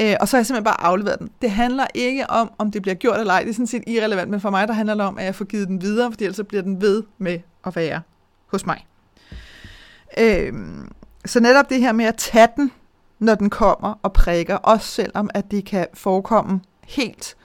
Øh, 0.00 0.14
og 0.20 0.28
så 0.28 0.36
har 0.36 0.38
jeg 0.38 0.46
simpelthen 0.46 0.64
bare 0.64 0.80
afleveret 0.80 1.18
den. 1.18 1.30
Det 1.42 1.50
handler 1.50 1.86
ikke 1.94 2.30
om, 2.30 2.50
om 2.58 2.70
det 2.70 2.82
bliver 2.82 2.94
gjort 2.94 3.20
eller 3.20 3.32
ej. 3.32 3.40
Det 3.40 3.50
er 3.50 3.54
sådan 3.54 3.66
set 3.66 3.82
irrelevant, 3.86 4.30
men 4.30 4.40
for 4.40 4.50
mig 4.50 4.68
der 4.68 4.74
handler 4.74 4.94
det 4.94 5.04
om, 5.04 5.18
at 5.18 5.24
jeg 5.24 5.34
får 5.34 5.44
givet 5.44 5.68
den 5.68 5.82
videre, 5.82 6.12
fordi 6.12 6.24
ellers 6.24 6.40
bliver 6.48 6.62
den 6.62 6.80
ved 6.80 7.02
med 7.18 7.38
at 7.66 7.76
være 7.76 8.00
hos 8.46 8.66
mig. 8.66 8.86
Øh, 10.18 10.52
så 11.24 11.40
netop 11.40 11.70
det 11.70 11.80
her 11.80 11.92
med 11.92 12.04
at 12.04 12.16
tage 12.16 12.48
den, 12.56 12.72
når 13.18 13.34
den 13.34 13.50
kommer 13.50 13.98
og 14.02 14.12
prikker, 14.12 14.56
også 14.56 14.86
selvom 14.86 15.30
at 15.34 15.50
det 15.50 15.64
kan 15.64 15.86
forekomme 15.94 16.60
helt 16.84 17.36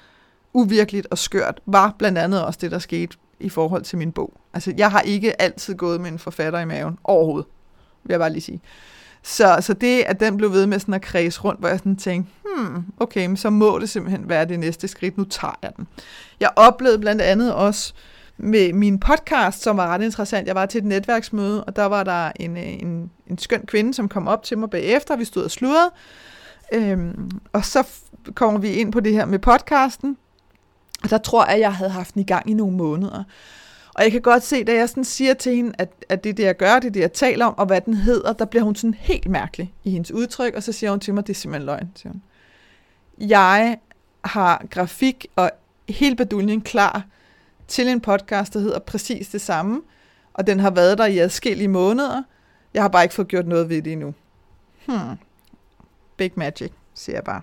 uvirkeligt 0.53 1.07
og 1.11 1.17
skørt, 1.17 1.59
var 1.65 1.95
blandt 1.97 2.17
andet 2.17 2.45
også 2.45 2.59
det, 2.61 2.71
der 2.71 2.79
skete 2.79 3.17
i 3.39 3.49
forhold 3.49 3.83
til 3.83 3.97
min 3.97 4.11
bog. 4.11 4.33
Altså, 4.53 4.73
jeg 4.77 4.91
har 4.91 5.01
ikke 5.01 5.41
altid 5.41 5.75
gået 5.75 6.01
med 6.01 6.11
en 6.11 6.19
forfatter 6.19 6.59
i 6.59 6.65
maven 6.65 6.97
overhovedet 7.03 7.47
vil 8.03 8.13
jeg 8.13 8.19
bare 8.19 8.29
lige 8.29 8.41
sige. 8.41 8.61
Så, 9.23 9.57
så 9.61 9.73
det, 9.73 10.01
at 10.01 10.19
den 10.19 10.37
blev 10.37 10.51
ved 10.51 10.67
med 10.67 10.79
sådan 10.79 10.93
at 10.93 11.01
kredse 11.01 11.41
rundt, 11.41 11.59
hvor 11.59 11.69
jeg 11.69 11.79
sådan 11.79 11.95
tænkte, 11.95 12.31
hmm, 12.43 12.85
okay, 12.99 13.25
men 13.25 13.37
så 13.37 13.49
må 13.49 13.79
det 13.79 13.89
simpelthen 13.89 14.29
være 14.29 14.45
det 14.45 14.59
næste 14.59 14.87
skridt, 14.87 15.17
nu 15.17 15.23
tager 15.23 15.59
jeg 15.61 15.71
den. 15.77 15.87
Jeg 16.39 16.49
oplevede 16.55 16.99
blandt 16.99 17.21
andet 17.21 17.53
også 17.53 17.93
med 18.37 18.73
min 18.73 18.99
podcast, 18.99 19.61
som 19.61 19.77
var 19.77 19.87
ret 19.87 20.01
interessant. 20.01 20.47
Jeg 20.47 20.55
var 20.55 20.65
til 20.65 20.77
et 20.77 20.85
netværksmøde, 20.85 21.63
og 21.63 21.75
der 21.75 21.85
var 21.85 22.03
der 22.03 22.31
en, 22.35 22.57
øh, 22.57 22.63
en, 22.63 23.11
en 23.27 23.37
skøn 23.37 23.65
kvinde, 23.65 23.93
som 23.93 24.09
kom 24.09 24.27
op 24.27 24.43
til 24.43 24.57
mig 24.57 24.69
bagefter, 24.69 25.15
vi 25.15 25.25
stod 25.25 25.43
og 25.43 25.51
sludrede. 25.51 25.91
Øhm, 26.73 27.31
og 27.53 27.65
så 27.65 27.87
kommer 28.33 28.59
vi 28.59 28.69
ind 28.69 28.91
på 28.91 28.99
det 28.99 29.13
her 29.13 29.25
med 29.25 29.39
podcasten, 29.39 30.17
og 31.03 31.09
der 31.09 31.17
tror 31.17 31.45
jeg, 31.45 31.53
at 31.53 31.59
jeg 31.59 31.73
havde 31.73 31.91
haft 31.91 32.13
den 32.13 32.21
i 32.21 32.25
gang 32.25 32.49
i 32.49 32.53
nogle 32.53 32.77
måneder. 32.77 33.23
Og 33.95 34.03
jeg 34.03 34.11
kan 34.11 34.21
godt 34.21 34.43
se, 34.43 34.63
da 34.63 34.73
jeg 34.73 34.89
sådan 34.89 35.03
siger 35.03 35.33
til 35.33 35.55
hende, 35.55 35.73
at, 35.77 35.89
at 36.09 36.23
det 36.23 36.29
er 36.29 36.33
det, 36.33 36.43
jeg 36.43 36.57
gør, 36.57 36.79
det 36.79 36.87
er 36.87 36.91
det, 36.91 36.99
jeg 36.99 37.13
taler 37.13 37.45
om, 37.45 37.57
og 37.57 37.65
hvad 37.65 37.81
den 37.81 37.93
hedder, 37.93 38.33
der 38.33 38.45
bliver 38.45 38.63
hun 38.63 38.75
sådan 38.75 38.93
helt 38.93 39.29
mærkelig 39.29 39.73
i 39.83 39.89
hendes 39.89 40.11
udtryk, 40.11 40.53
og 40.53 40.63
så 40.63 40.71
siger 40.71 40.89
hun 40.89 40.99
til 40.99 41.13
mig, 41.13 41.27
det 41.27 41.33
er 41.33 41.37
simpelthen 41.37 41.65
løgn. 41.65 41.91
Siger 41.95 42.11
hun. 42.11 42.21
Jeg 43.29 43.77
har 44.23 44.65
grafik 44.69 45.27
og 45.35 45.51
hele 45.89 46.15
baduljen 46.15 46.61
klar 46.61 47.05
til 47.67 47.87
en 47.87 48.01
podcast, 48.01 48.53
der 48.53 48.59
hedder 48.59 48.79
præcis 48.79 49.27
det 49.27 49.41
samme, 49.41 49.81
og 50.33 50.47
den 50.47 50.59
har 50.59 50.69
været 50.69 50.97
der 50.97 51.05
i 51.05 51.17
adskillige 51.17 51.67
måneder. 51.67 52.23
Jeg 52.73 52.81
har 52.81 52.89
bare 52.89 53.03
ikke 53.03 53.15
fået 53.15 53.27
gjort 53.27 53.47
noget 53.47 53.69
ved 53.69 53.81
det 53.81 53.91
endnu. 53.91 54.13
Hmm. 54.85 55.17
Big 56.17 56.31
magic, 56.35 56.71
siger 56.93 57.15
jeg 57.15 57.23
bare. 57.23 57.41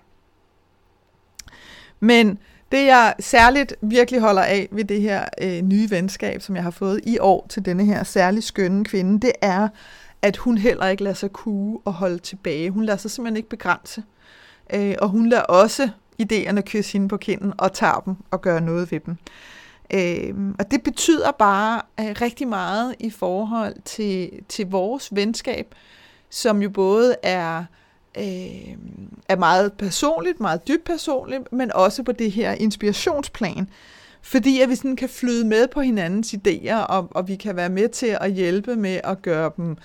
Men 2.00 2.38
det 2.72 2.86
jeg 2.86 3.14
særligt 3.20 3.74
virkelig 3.80 4.20
holder 4.20 4.42
af 4.42 4.68
ved 4.70 4.84
det 4.84 5.00
her 5.00 5.24
øh, 5.42 5.62
nye 5.62 5.90
venskab, 5.90 6.42
som 6.42 6.56
jeg 6.56 6.64
har 6.64 6.70
fået 6.70 7.00
i 7.06 7.18
år 7.18 7.46
til 7.48 7.64
denne 7.64 7.84
her 7.84 8.04
særlig 8.04 8.42
skønne 8.42 8.84
kvinde, 8.84 9.26
det 9.26 9.32
er, 9.42 9.68
at 10.22 10.36
hun 10.36 10.58
heller 10.58 10.86
ikke 10.86 11.02
lader 11.02 11.14
sig 11.14 11.32
kue 11.32 11.80
og 11.84 11.92
holde 11.92 12.18
tilbage. 12.18 12.70
Hun 12.70 12.84
lader 12.84 12.98
sig 12.98 13.10
simpelthen 13.10 13.36
ikke 13.36 13.48
begrænse. 13.48 14.02
Øh, 14.74 14.94
og 14.98 15.08
hun 15.08 15.28
lader 15.28 15.42
også 15.42 15.88
idéerne 16.22 16.60
kysse 16.60 16.92
hende 16.92 17.08
på 17.08 17.16
kinden 17.16 17.52
og 17.58 17.72
tager 17.72 18.00
dem 18.04 18.16
og 18.30 18.42
gør 18.42 18.60
noget 18.60 18.92
ved 18.92 19.00
dem. 19.00 19.16
Øh, 19.94 20.54
og 20.58 20.70
det 20.70 20.82
betyder 20.82 21.30
bare 21.30 21.82
øh, 22.00 22.16
rigtig 22.20 22.48
meget 22.48 22.94
i 23.00 23.10
forhold 23.10 23.74
til, 23.84 24.30
til 24.48 24.66
vores 24.70 25.08
venskab, 25.12 25.74
som 26.30 26.62
jo 26.62 26.70
både 26.70 27.16
er 27.22 27.64
øh, 28.18 28.76
er 29.28 29.36
meget 29.36 29.72
personligt, 29.72 30.40
meget 30.40 30.68
dybt 30.68 30.84
personligt, 30.84 31.52
men 31.52 31.72
også 31.72 32.02
på 32.02 32.12
det 32.12 32.32
her 32.32 32.52
inspirationsplan. 32.52 33.68
Fordi 34.22 34.60
at 34.60 34.68
vi 34.68 34.74
sådan 34.74 34.96
kan 34.96 35.08
flyde 35.08 35.46
med 35.46 35.68
på 35.68 35.80
hinandens 35.80 36.34
idéer, 36.34 36.76
og, 36.76 37.08
og 37.10 37.28
vi 37.28 37.36
kan 37.36 37.56
være 37.56 37.68
med 37.68 37.88
til 37.88 38.16
at 38.20 38.32
hjælpe 38.32 38.76
med 38.76 39.00
at 39.04 39.22
gøre 39.22 39.50
dem 39.56 39.76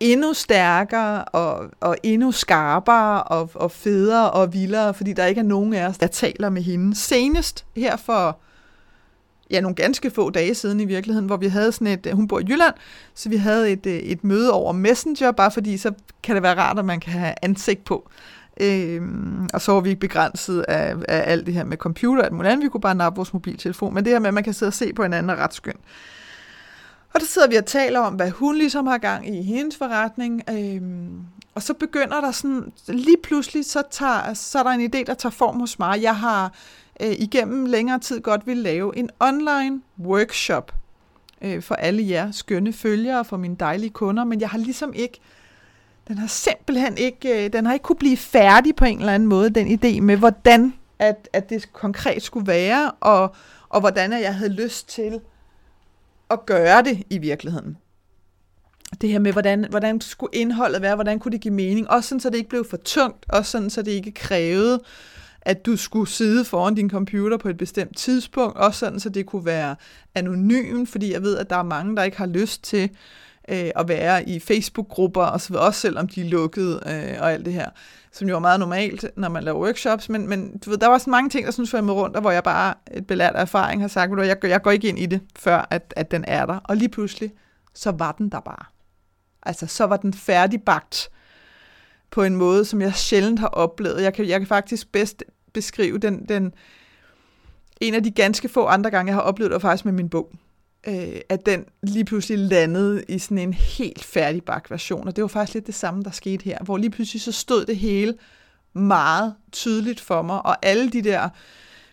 endnu 0.00 0.32
stærkere 0.32 1.24
og, 1.24 1.70
og 1.80 1.96
endnu 2.02 2.32
skarpere 2.32 3.22
og, 3.22 3.50
og 3.54 3.70
federe 3.70 4.30
og 4.30 4.52
vildere, 4.52 4.94
fordi 4.94 5.12
der 5.12 5.26
ikke 5.26 5.38
er 5.38 5.44
nogen 5.44 5.74
af 5.74 5.86
os, 5.86 5.98
der 5.98 6.06
taler 6.06 6.50
med 6.50 6.62
hende. 6.62 6.96
Senest 6.96 7.64
her 7.76 7.96
for 7.96 8.38
ja, 9.52 9.60
nogle 9.60 9.74
ganske 9.74 10.10
få 10.10 10.30
dage 10.30 10.54
siden 10.54 10.80
i 10.80 10.84
virkeligheden, 10.84 11.26
hvor 11.26 11.36
vi 11.36 11.46
havde 11.46 11.72
sådan 11.72 11.86
et, 11.86 12.06
øh, 12.06 12.12
hun 12.12 12.28
bor 12.28 12.40
i 12.40 12.44
Jylland, 12.48 12.74
så 13.14 13.28
vi 13.28 13.36
havde 13.36 13.70
et, 13.70 13.86
øh, 13.86 13.92
et 13.92 14.24
møde 14.24 14.52
over 14.52 14.72
Messenger, 14.72 15.32
bare 15.32 15.50
fordi 15.50 15.76
så 15.76 15.92
kan 16.22 16.34
det 16.34 16.42
være 16.42 16.54
rart, 16.54 16.78
at 16.78 16.84
man 16.84 17.00
kan 17.00 17.12
have 17.12 17.34
ansigt 17.42 17.84
på. 17.84 18.10
Øhm, 18.60 19.48
og 19.54 19.60
så 19.60 19.72
var 19.72 19.80
vi 19.80 19.88
ikke 19.88 20.00
begrænset 20.00 20.64
af, 20.68 20.94
af 21.08 21.32
alt 21.32 21.46
det 21.46 21.54
her 21.54 21.64
med 21.64 21.76
computer, 21.76 22.22
at 22.22 22.32
andet. 22.32 22.64
vi 22.64 22.68
kunne 22.68 22.80
bare 22.80 22.94
nappe 22.94 23.16
vores 23.16 23.32
mobiltelefon, 23.32 23.94
men 23.94 24.04
det 24.04 24.12
her 24.12 24.20
med, 24.20 24.28
at 24.28 24.34
man 24.34 24.44
kan 24.44 24.52
sidde 24.52 24.70
og 24.70 24.74
se 24.74 24.92
på 24.92 25.02
hinanden 25.02 25.30
er 25.30 25.36
ret 25.36 25.54
skønt. 25.54 25.80
Og 27.14 27.20
der 27.20 27.26
sidder 27.26 27.48
vi 27.48 27.56
og 27.56 27.66
taler 27.66 28.00
om, 28.00 28.14
hvad 28.14 28.30
hun 28.30 28.56
ligesom 28.56 28.86
har 28.86 28.98
gang 28.98 29.36
i 29.36 29.42
hendes 29.42 29.76
forretning, 29.76 30.42
øhm, 30.50 31.20
og 31.54 31.62
så 31.62 31.74
begynder 31.74 32.20
der 32.20 32.30
sådan, 32.30 32.72
lige 32.88 33.16
pludselig, 33.22 33.64
så, 33.64 33.82
tager, 33.90 34.34
så 34.34 34.58
er 34.58 34.62
der 34.62 34.70
en 34.70 34.94
idé, 34.94 35.04
der 35.06 35.14
tager 35.14 35.30
form 35.30 35.60
hos 35.60 35.78
mig. 35.78 36.02
Jeg 36.02 36.16
har 36.16 36.52
øh, 37.00 37.12
igennem 37.18 37.66
længere 37.66 37.98
tid 37.98 38.20
godt 38.20 38.46
vil 38.46 38.56
lave 38.56 38.96
en 38.96 39.10
online 39.20 39.80
workshop 39.98 40.74
øh, 41.42 41.62
for 41.62 41.74
alle 41.74 42.08
jer 42.08 42.30
skønne 42.30 42.72
følgere, 42.72 43.18
og 43.18 43.26
for 43.26 43.36
mine 43.36 43.56
dejlige 43.56 43.90
kunder, 43.90 44.24
men 44.24 44.40
jeg 44.40 44.48
har 44.48 44.58
ligesom 44.58 44.92
ikke 44.92 45.20
den 46.08 46.18
har 46.18 46.26
simpelthen 46.26 46.98
ikke, 46.98 47.44
øh, 47.44 47.52
den 47.52 47.66
har 47.66 47.72
ikke 47.72 47.82
kunne 47.82 47.96
blive 47.96 48.16
færdig 48.16 48.76
på 48.76 48.84
en 48.84 48.98
eller 48.98 49.14
anden 49.14 49.28
måde, 49.28 49.50
den 49.50 49.66
idé 49.66 50.00
med, 50.00 50.16
hvordan 50.16 50.74
at, 50.98 51.28
at 51.32 51.50
det 51.50 51.72
konkret 51.72 52.22
skulle 52.22 52.46
være, 52.46 52.90
og, 52.90 53.34
og 53.68 53.80
hvordan 53.80 54.12
jeg 54.12 54.34
havde 54.34 54.52
lyst 54.52 54.88
til 54.88 55.20
at 56.30 56.46
gøre 56.46 56.82
det 56.82 57.02
i 57.10 57.18
virkeligheden. 57.18 57.76
Det 59.00 59.10
her 59.10 59.18
med, 59.18 59.32
hvordan, 59.32 59.66
hvordan 59.70 60.00
skulle 60.00 60.34
indholdet 60.34 60.82
være, 60.82 60.94
hvordan 60.94 61.18
kunne 61.18 61.32
det 61.32 61.40
give 61.40 61.54
mening, 61.54 61.90
også 61.90 62.08
sådan, 62.08 62.20
så 62.20 62.30
det 62.30 62.36
ikke 62.36 62.48
blev 62.48 62.68
for 62.70 62.76
tungt, 62.76 63.26
også 63.28 63.50
sådan, 63.50 63.70
så 63.70 63.82
det 63.82 63.90
ikke 63.90 64.12
krævede, 64.12 64.80
at 65.42 65.66
du 65.66 65.76
skulle 65.76 66.08
sidde 66.08 66.44
foran 66.44 66.74
din 66.74 66.90
computer 66.90 67.36
på 67.36 67.48
et 67.48 67.56
bestemt 67.56 67.96
tidspunkt, 67.96 68.56
også 68.56 68.78
sådan, 68.78 69.00
så 69.00 69.08
det 69.08 69.26
kunne 69.26 69.44
være 69.44 69.76
anonym, 70.14 70.86
fordi 70.86 71.12
jeg 71.12 71.22
ved, 71.22 71.38
at 71.38 71.50
der 71.50 71.56
er 71.56 71.62
mange, 71.62 71.96
der 71.96 72.02
ikke 72.02 72.18
har 72.18 72.26
lyst 72.26 72.64
til 72.64 72.90
øh, 73.48 73.70
at 73.76 73.88
være 73.88 74.28
i 74.28 74.40
Facebook-grupper, 74.40 75.22
og 75.22 75.40
så 75.40 75.54
også 75.54 75.80
selvom 75.80 76.08
de 76.08 76.20
er 76.20 76.24
lukkede 76.24 76.82
øh, 76.86 77.22
og 77.22 77.32
alt 77.32 77.44
det 77.44 77.52
her, 77.52 77.70
som 78.12 78.28
jo 78.28 78.36
er 78.36 78.40
meget 78.40 78.60
normalt, 78.60 79.04
når 79.16 79.28
man 79.28 79.42
laver 79.42 79.58
workshops, 79.58 80.08
men, 80.08 80.28
men 80.28 80.58
du 80.58 80.70
ved, 80.70 80.78
der 80.78 80.86
var 80.86 80.98
sådan 80.98 81.10
mange 81.10 81.30
ting, 81.30 81.46
der 81.46 81.52
synes 81.52 81.74
jeg 81.74 81.84
med 81.84 81.94
rundt, 81.94 82.16
og 82.16 82.20
hvor 82.22 82.30
jeg 82.30 82.42
bare 82.42 82.74
et 82.92 83.06
belært 83.06 83.32
erfaring 83.36 83.80
har 83.80 83.88
sagt, 83.88 84.20
at 84.20 84.26
jeg, 84.26 84.36
jeg 84.42 84.62
går 84.62 84.70
ikke 84.70 84.88
ind 84.88 84.98
i 84.98 85.06
det, 85.06 85.20
før 85.38 85.66
at, 85.70 85.94
at 85.96 86.10
den 86.10 86.24
er 86.28 86.46
der. 86.46 86.58
Og 86.64 86.76
lige 86.76 86.88
pludselig, 86.88 87.32
så 87.74 87.90
var 87.90 88.12
den 88.12 88.28
der 88.28 88.40
bare. 88.40 88.64
Altså, 89.42 89.66
så 89.66 89.84
var 89.84 89.96
den 89.96 90.14
færdigbagt 90.14 91.10
på 92.12 92.22
en 92.22 92.36
måde, 92.36 92.64
som 92.64 92.80
jeg 92.80 92.94
sjældent 92.94 93.40
har 93.40 93.46
oplevet. 93.46 94.02
Jeg 94.02 94.14
kan, 94.14 94.28
jeg 94.28 94.40
kan 94.40 94.46
faktisk 94.46 94.92
bedst 94.92 95.24
beskrive 95.52 95.98
den, 95.98 96.24
den, 96.28 96.54
en 97.80 97.94
af 97.94 98.02
de 98.02 98.10
ganske 98.10 98.48
få 98.48 98.66
andre 98.66 98.90
gange, 98.90 99.10
jeg 99.10 99.16
har 99.16 99.22
oplevet 99.22 99.52
det, 99.52 99.62
faktisk 99.62 99.84
med 99.84 99.92
min 99.92 100.08
bog 100.08 100.32
øh, 100.86 101.20
at 101.28 101.46
den 101.46 101.64
lige 101.82 102.04
pludselig 102.04 102.38
landede 102.38 103.04
i 103.08 103.18
sådan 103.18 103.38
en 103.38 103.52
helt 103.52 104.04
færdig 104.04 104.42
version. 104.68 105.08
Og 105.08 105.16
det 105.16 105.22
var 105.22 105.28
faktisk 105.28 105.54
lidt 105.54 105.66
det 105.66 105.74
samme, 105.74 106.02
der 106.02 106.10
skete 106.10 106.44
her, 106.44 106.58
hvor 106.64 106.76
lige 106.76 106.90
pludselig 106.90 107.22
så 107.22 107.32
stod 107.32 107.64
det 107.64 107.76
hele 107.76 108.14
meget 108.72 109.34
tydeligt 109.52 110.00
for 110.00 110.22
mig, 110.22 110.46
og 110.46 110.56
alle 110.62 110.90
de 110.90 111.02
der 111.02 111.28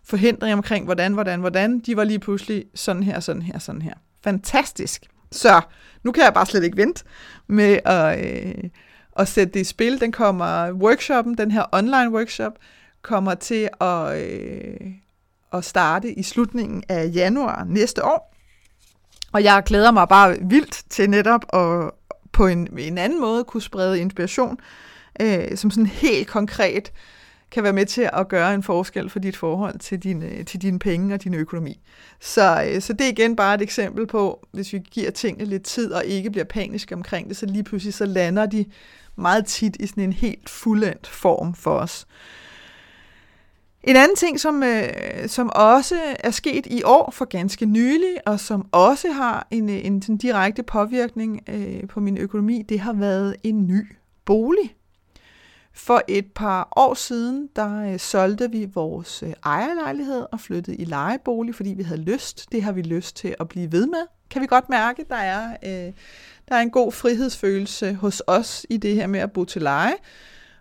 forhindringer 0.04 0.56
omkring, 0.56 0.86
hvordan, 0.86 1.14
hvordan, 1.14 1.40
hvordan, 1.40 1.80
de 1.80 1.98
var 1.98 2.04
lige 2.04 2.20
pludselig 2.20 2.66
sådan 2.76 3.04
her, 3.04 3.20
sådan 3.20 3.42
her, 3.42 3.60
sådan 3.60 3.82
her. 3.82 3.94
Fantastisk. 4.24 5.06
Så 5.32 5.62
nu 6.04 6.12
kan 6.12 6.24
jeg 6.24 6.34
bare 6.34 6.46
slet 6.46 6.64
ikke 6.64 6.78
vente 6.78 7.04
med 7.48 7.80
at, 7.86 8.26
øh, 8.26 8.70
at 9.20 9.28
sætte 9.28 9.54
det 9.54 9.60
i 9.60 9.64
spil. 9.64 10.02
Den 10.02 10.12
kommer, 10.12 10.72
workshoppen, 10.72 11.38
den 11.38 11.52
her 11.52 11.64
online 11.72 12.12
workshop, 12.12 12.54
kommer 13.02 13.36
til 13.36 13.70
at, 13.82 14.22
øh, 14.22 14.92
at 15.54 15.66
starte 15.66 16.14
i 16.14 16.24
slutningen 16.24 16.84
af 16.90 17.12
januar 17.14 17.64
næste 17.68 18.06
år. 18.06 18.36
Og 19.32 19.44
jeg 19.44 19.64
glæder 19.66 19.92
mig 19.92 20.08
bare 20.08 20.38
vildt 20.42 20.84
til 20.90 21.10
netop 21.10 21.46
at 21.54 21.92
på 22.32 22.48
en, 22.48 22.68
en 22.78 22.98
anden 22.98 23.22
måde 23.22 23.44
kunne 23.44 23.62
sprede 23.62 24.00
inspiration, 24.00 24.58
øh, 25.22 25.58
som 25.58 25.72
sådan 25.72 25.86
helt 25.86 26.28
konkret 26.28 26.92
kan 27.52 27.64
være 27.64 27.74
med 27.74 27.86
til 27.86 28.10
at 28.14 28.28
gøre 28.28 28.54
en 28.54 28.64
forskel 28.64 29.10
for 29.10 29.20
dit 29.20 29.38
forhold 29.38 29.80
til 29.80 30.00
dine, 30.00 30.26
øh, 30.26 30.46
til 30.46 30.62
dine 30.62 30.80
penge 30.80 31.14
og 31.14 31.24
din 31.24 31.34
økonomi. 31.34 31.80
Så, 32.20 32.64
øh, 32.68 32.82
så 32.82 32.94
det 32.94 33.02
er 33.02 33.10
igen 33.10 33.36
bare 33.36 33.56
et 33.56 33.62
eksempel 33.62 34.08
på, 34.08 34.48
hvis 34.52 34.74
vi 34.74 34.80
giver 34.92 35.12
tingene 35.12 35.50
lidt 35.50 35.64
tid 35.64 35.92
og 35.92 36.06
ikke 36.06 36.32
bliver 36.32 36.46
paniske 36.46 36.96
omkring 36.96 37.30
det, 37.30 37.38
så 37.38 37.46
lige 37.46 37.64
pludselig 37.64 37.94
så 37.94 38.06
lander 38.06 38.46
de 38.46 38.66
meget 39.20 39.46
tit 39.46 39.78
i 39.80 39.88
sådan 39.88 40.04
en 40.04 40.14
helt 40.14 40.50
fuldendt 40.50 41.08
form 41.08 41.54
for 41.54 41.72
os. 41.72 42.08
En 43.84 43.96
anden 43.96 44.16
ting, 44.16 44.40
som, 44.40 44.64
øh, 44.64 45.28
som 45.28 45.50
også 45.56 45.96
er 46.20 46.32
sket 46.32 46.66
i 46.66 46.84
år 46.84 47.12
for 47.12 47.26
ganske 47.26 47.66
nylig, 47.66 48.18
og 48.26 48.40
som 48.40 48.68
også 48.72 49.12
har 49.12 49.48
en, 49.52 49.70
øh, 49.70 49.86
en 49.86 50.02
sådan 50.02 50.18
direkte 50.18 50.64
påvirkning 50.64 51.42
øh, 51.50 51.88
på 51.88 52.00
min 52.00 52.18
økonomi, 52.18 52.62
det 52.70 52.80
har 52.80 52.94
været 52.94 53.36
en 53.44 53.68
ny 53.68 53.88
bolig. 54.26 54.76
For 55.74 56.02
et 56.08 56.26
par 56.36 56.74
år 56.76 56.94
siden, 56.94 57.50
der 57.56 57.94
øh, 57.94 58.00
solgte 58.00 58.52
vi 58.52 58.66
vores 58.74 59.24
øh, 59.24 59.34
ejerlejlighed 59.46 60.26
og 60.32 60.40
flyttede 60.40 60.78
i 60.78 60.86
lejebolig, 60.86 61.56
fordi 61.56 61.70
vi 61.70 61.84
havde 61.84 62.02
lyst. 62.02 62.52
Det 62.52 62.64
har 62.64 62.72
vi 62.72 62.82
lyst 62.82 63.16
til 63.16 63.36
at 63.40 63.48
blive 63.48 63.72
ved 63.72 63.88
med. 63.88 64.06
Kan 64.30 64.42
vi 64.42 64.48
godt 64.48 64.70
mærke, 64.70 65.06
der 65.10 65.16
er, 65.16 65.58
øh, 65.66 65.94
der 66.50 66.56
er 66.56 66.62
en 66.62 66.72
god 66.72 66.92
frihedsfølelse 66.92 67.94
hos 67.94 68.24
os 68.28 68.66
i 68.70 68.78
det 68.78 68.96
her 68.96 69.08
med 69.08 69.20
at 69.20 69.32
bo 69.32 69.46
til 69.46 69.62
leje. 69.62 69.94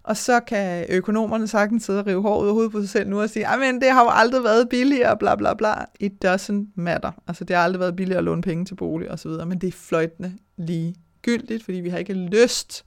Og 0.02 0.16
så 0.16 0.40
kan 0.40 0.86
økonomerne 0.88 1.48
sagtens 1.48 1.84
sidde 1.84 2.00
og 2.00 2.06
rive 2.06 2.22
håret 2.22 2.42
ud 2.42 2.48
af 2.48 2.52
hovedet 2.52 2.72
på 2.72 2.80
sig 2.80 2.88
selv 2.88 3.08
nu 3.08 3.20
og 3.20 3.30
sige, 3.30 3.46
men 3.58 3.80
det 3.80 3.90
har 3.90 4.02
jo 4.02 4.10
aldrig 4.12 4.44
været 4.44 4.68
billigere, 4.68 5.16
bla 5.16 5.34
bla 5.34 5.54
bla. 5.54 5.74
It 6.00 6.24
doesn't 6.24 6.72
matter. 6.74 7.12
Altså 7.26 7.44
det 7.44 7.56
har 7.56 7.62
aldrig 7.62 7.80
været 7.80 7.96
billigere 7.96 8.18
at 8.18 8.24
låne 8.24 8.42
penge 8.42 8.64
til 8.64 8.74
bolig 8.74 9.10
osv., 9.10 9.30
men 9.30 9.58
det 9.58 9.66
er 9.66 9.72
fløjtende 9.72 10.32
ligegyldigt, 10.56 11.64
fordi 11.64 11.80
vi 11.80 11.88
har 11.88 11.98
ikke 11.98 12.14
lyst 12.14 12.84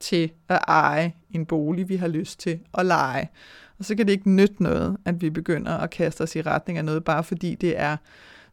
til 0.00 0.32
at 0.48 0.60
eje 0.68 1.12
en 1.30 1.46
bolig, 1.46 1.88
vi 1.88 1.96
har 1.96 2.08
lyst 2.08 2.40
til 2.40 2.60
at 2.78 2.86
lege. 2.86 3.30
Og 3.78 3.84
så 3.84 3.96
kan 3.96 4.06
det 4.06 4.12
ikke 4.12 4.30
nytte 4.30 4.62
noget, 4.62 4.96
at 5.04 5.22
vi 5.22 5.30
begynder 5.30 5.72
at 5.72 5.90
kaste 5.90 6.22
os 6.22 6.36
i 6.36 6.42
retning 6.42 6.78
af 6.78 6.84
noget, 6.84 7.04
bare 7.04 7.24
fordi 7.24 7.54
det 7.54 7.78
er 7.80 7.96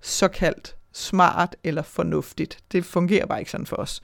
såkaldt 0.02 0.76
smart 0.94 1.56
eller 1.64 1.82
fornuftigt. 1.82 2.58
Det 2.72 2.86
fungerer 2.86 3.26
bare 3.26 3.40
ikke 3.40 3.52
sådan 3.52 3.66
for 3.66 3.76
os. 3.76 4.02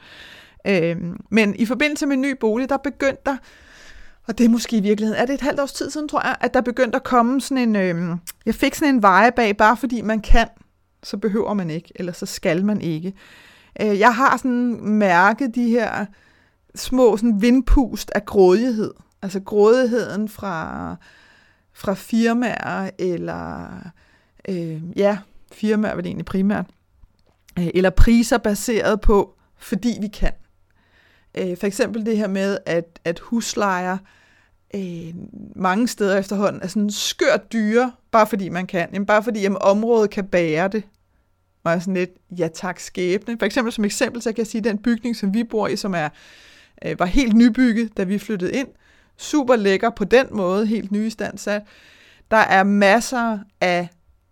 Øhm, 0.68 1.18
men 1.32 1.56
i 1.56 1.66
forbindelse 1.66 2.06
med 2.06 2.16
en 2.16 2.22
ny 2.22 2.32
bolig, 2.40 2.70
der 2.70 2.78
begyndte 2.78 3.22
der 3.26 3.38
og 4.28 4.38
det 4.38 4.46
er 4.46 4.50
måske 4.50 4.78
i 4.78 4.82
virkeligheden, 4.82 5.22
er 5.22 5.26
det 5.26 5.34
et 5.34 5.42
halvt 5.42 5.60
års 5.60 5.74
tid 5.74 5.90
siden, 5.90 6.08
tror 6.08 6.28
jeg, 6.28 6.36
at 6.42 6.54
der 6.54 6.62
begyndte 6.62 6.96
at 6.96 7.04
komme 7.04 7.42
sådan 7.42 7.58
en, 7.70 7.76
øhm, 7.76 8.20
jeg 8.46 8.56
fik 8.56 8.76
sådan 8.76 8.96
en 8.96 9.02
veje 9.02 9.32
bag, 9.32 9.58
bare 9.58 9.78
fordi 9.78 10.02
man 10.02 10.22
kan, 10.22 10.48
så 11.04 11.18
behøver 11.18 11.54
man 11.54 11.70
ikke, 11.70 11.92
eller 11.96 12.14
så 12.14 12.26
skal 12.26 12.66
man 12.66 12.82
ikke. 12.82 13.14
Øh, 13.82 14.00
jeg 14.00 14.16
har 14.16 14.38
sådan 14.38 14.80
mærket 14.82 15.56
de 15.56 15.70
her 15.70 16.06
små 16.76 17.18
sådan 17.18 17.42
vindpust 17.42 18.12
af 18.16 18.26
grådighed, 18.26 18.94
altså 19.22 19.40
grådigheden 19.40 20.30
fra, 20.30 20.96
fra 21.74 21.94
firmaer, 21.94 22.90
eller 23.00 23.68
øh, 24.50 24.98
ja, 24.98 25.18
firmaer 25.52 25.94
var 25.94 26.02
det 26.02 26.10
egentlig 26.10 26.26
primært, 26.26 26.66
Øh, 27.60 27.68
eller 27.74 27.90
priser 27.90 28.38
baseret 28.38 29.02
på, 29.02 29.34
fordi 29.58 29.98
vi 30.02 30.08
kan. 30.08 30.32
Øh, 31.38 31.58
for 31.58 31.68
eksempel 31.68 32.06
det 32.06 32.18
her 32.18 32.28
med, 32.28 32.58
at, 32.66 33.00
at 33.06 33.20
huslejer 33.20 33.98
øh, 34.76 35.14
mange 35.56 35.88
steder 35.88 36.18
efterhånden 36.18 36.62
er 36.62 36.68
sådan 36.68 36.90
skørt 36.90 37.54
dyre, 37.54 37.92
bare 38.12 38.28
fordi 38.28 38.50
man 38.50 38.68
kan. 38.68 38.90
Jamen, 38.94 39.06
bare 39.06 39.24
fordi 39.24 39.42
jamen, 39.42 39.58
området 39.62 40.10
kan 40.10 40.28
bære 40.28 40.68
det. 40.68 40.84
Og 41.64 41.74
er 41.74 41.80
sådan 41.80 41.94
lidt, 41.94 42.10
ja 42.38 42.48
tak, 42.48 42.80
skæbne. 42.80 43.38
For 43.40 43.46
eksempel 43.46 43.74
som 43.74 43.86
eksempel, 43.86 44.22
så 44.22 44.32
kan 44.32 44.38
jeg 44.38 44.48
sige, 44.48 44.60
at 44.60 44.66
den 44.66 44.78
bygning, 44.78 45.16
som 45.16 45.34
vi 45.34 45.44
bor 45.44 45.68
i, 45.68 45.76
som 45.76 45.94
er, 45.94 46.10
øh, 46.86 47.00
var 47.00 47.06
helt 47.06 47.34
nybygget, 47.34 47.98
da 47.98 48.04
vi 48.04 48.20
flyttede 48.20 48.54
ind, 48.54 48.68
super 49.18 49.56
lækker 49.56 49.90
på 49.90 50.04
den 50.04 50.28
måde, 50.32 50.66
helt 50.66 50.92
nyistandsat. 50.92 51.62
Der 52.32 52.38
er 52.38 52.64
masser 52.64 53.40
af 53.62 53.88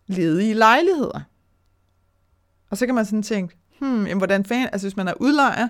ledige 0.07 0.53
lejligheder. 0.53 1.21
Og 2.69 2.77
så 2.77 2.85
kan 2.85 2.95
man 2.95 3.05
sådan 3.05 3.23
tænke, 3.23 3.55
hmm, 3.79 4.05
jamen, 4.07 4.17
hvordan 4.17 4.45
fanden, 4.45 4.69
altså 4.71 4.87
hvis 4.87 4.97
man 4.97 5.07
er 5.07 5.13
udlejer, 5.19 5.67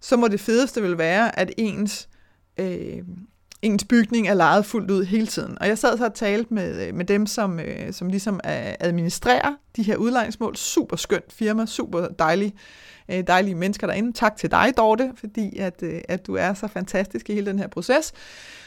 så 0.00 0.16
må 0.16 0.28
det 0.28 0.40
fedeste 0.40 0.82
vel 0.82 0.98
være, 0.98 1.38
at 1.38 1.52
ens, 1.56 2.08
øh, 2.60 3.02
ens 3.62 3.84
bygning 3.84 4.28
er 4.28 4.34
lejet 4.34 4.66
fuldt 4.66 4.90
ud 4.90 5.04
hele 5.04 5.26
tiden. 5.26 5.58
Og 5.60 5.68
jeg 5.68 5.78
sad 5.78 5.98
så 5.98 6.04
og 6.04 6.14
talte 6.14 6.54
med, 6.54 6.88
øh, 6.88 6.94
med 6.94 7.04
dem, 7.04 7.26
som, 7.26 7.60
øh, 7.60 7.92
som 7.92 8.08
ligesom 8.08 8.34
øh, 8.34 8.74
administrerer 8.80 9.54
de 9.76 9.82
her 9.82 9.96
udlejningsmål. 9.96 10.56
Super 10.56 10.96
skønt 10.96 11.32
firma, 11.32 11.66
super 11.66 12.08
dejligt 12.08 12.54
øh, 13.10 13.24
dejlige 13.26 13.54
mennesker 13.54 13.86
derinde. 13.86 14.12
Tak 14.12 14.36
til 14.36 14.50
dig, 14.50 14.72
Dorte, 14.76 15.12
fordi 15.16 15.58
at, 15.58 15.82
øh, 15.82 16.00
at 16.08 16.26
du 16.26 16.34
er 16.34 16.54
så 16.54 16.68
fantastisk 16.68 17.30
i 17.30 17.34
hele 17.34 17.46
den 17.46 17.58
her 17.58 17.68
proces. 17.68 18.12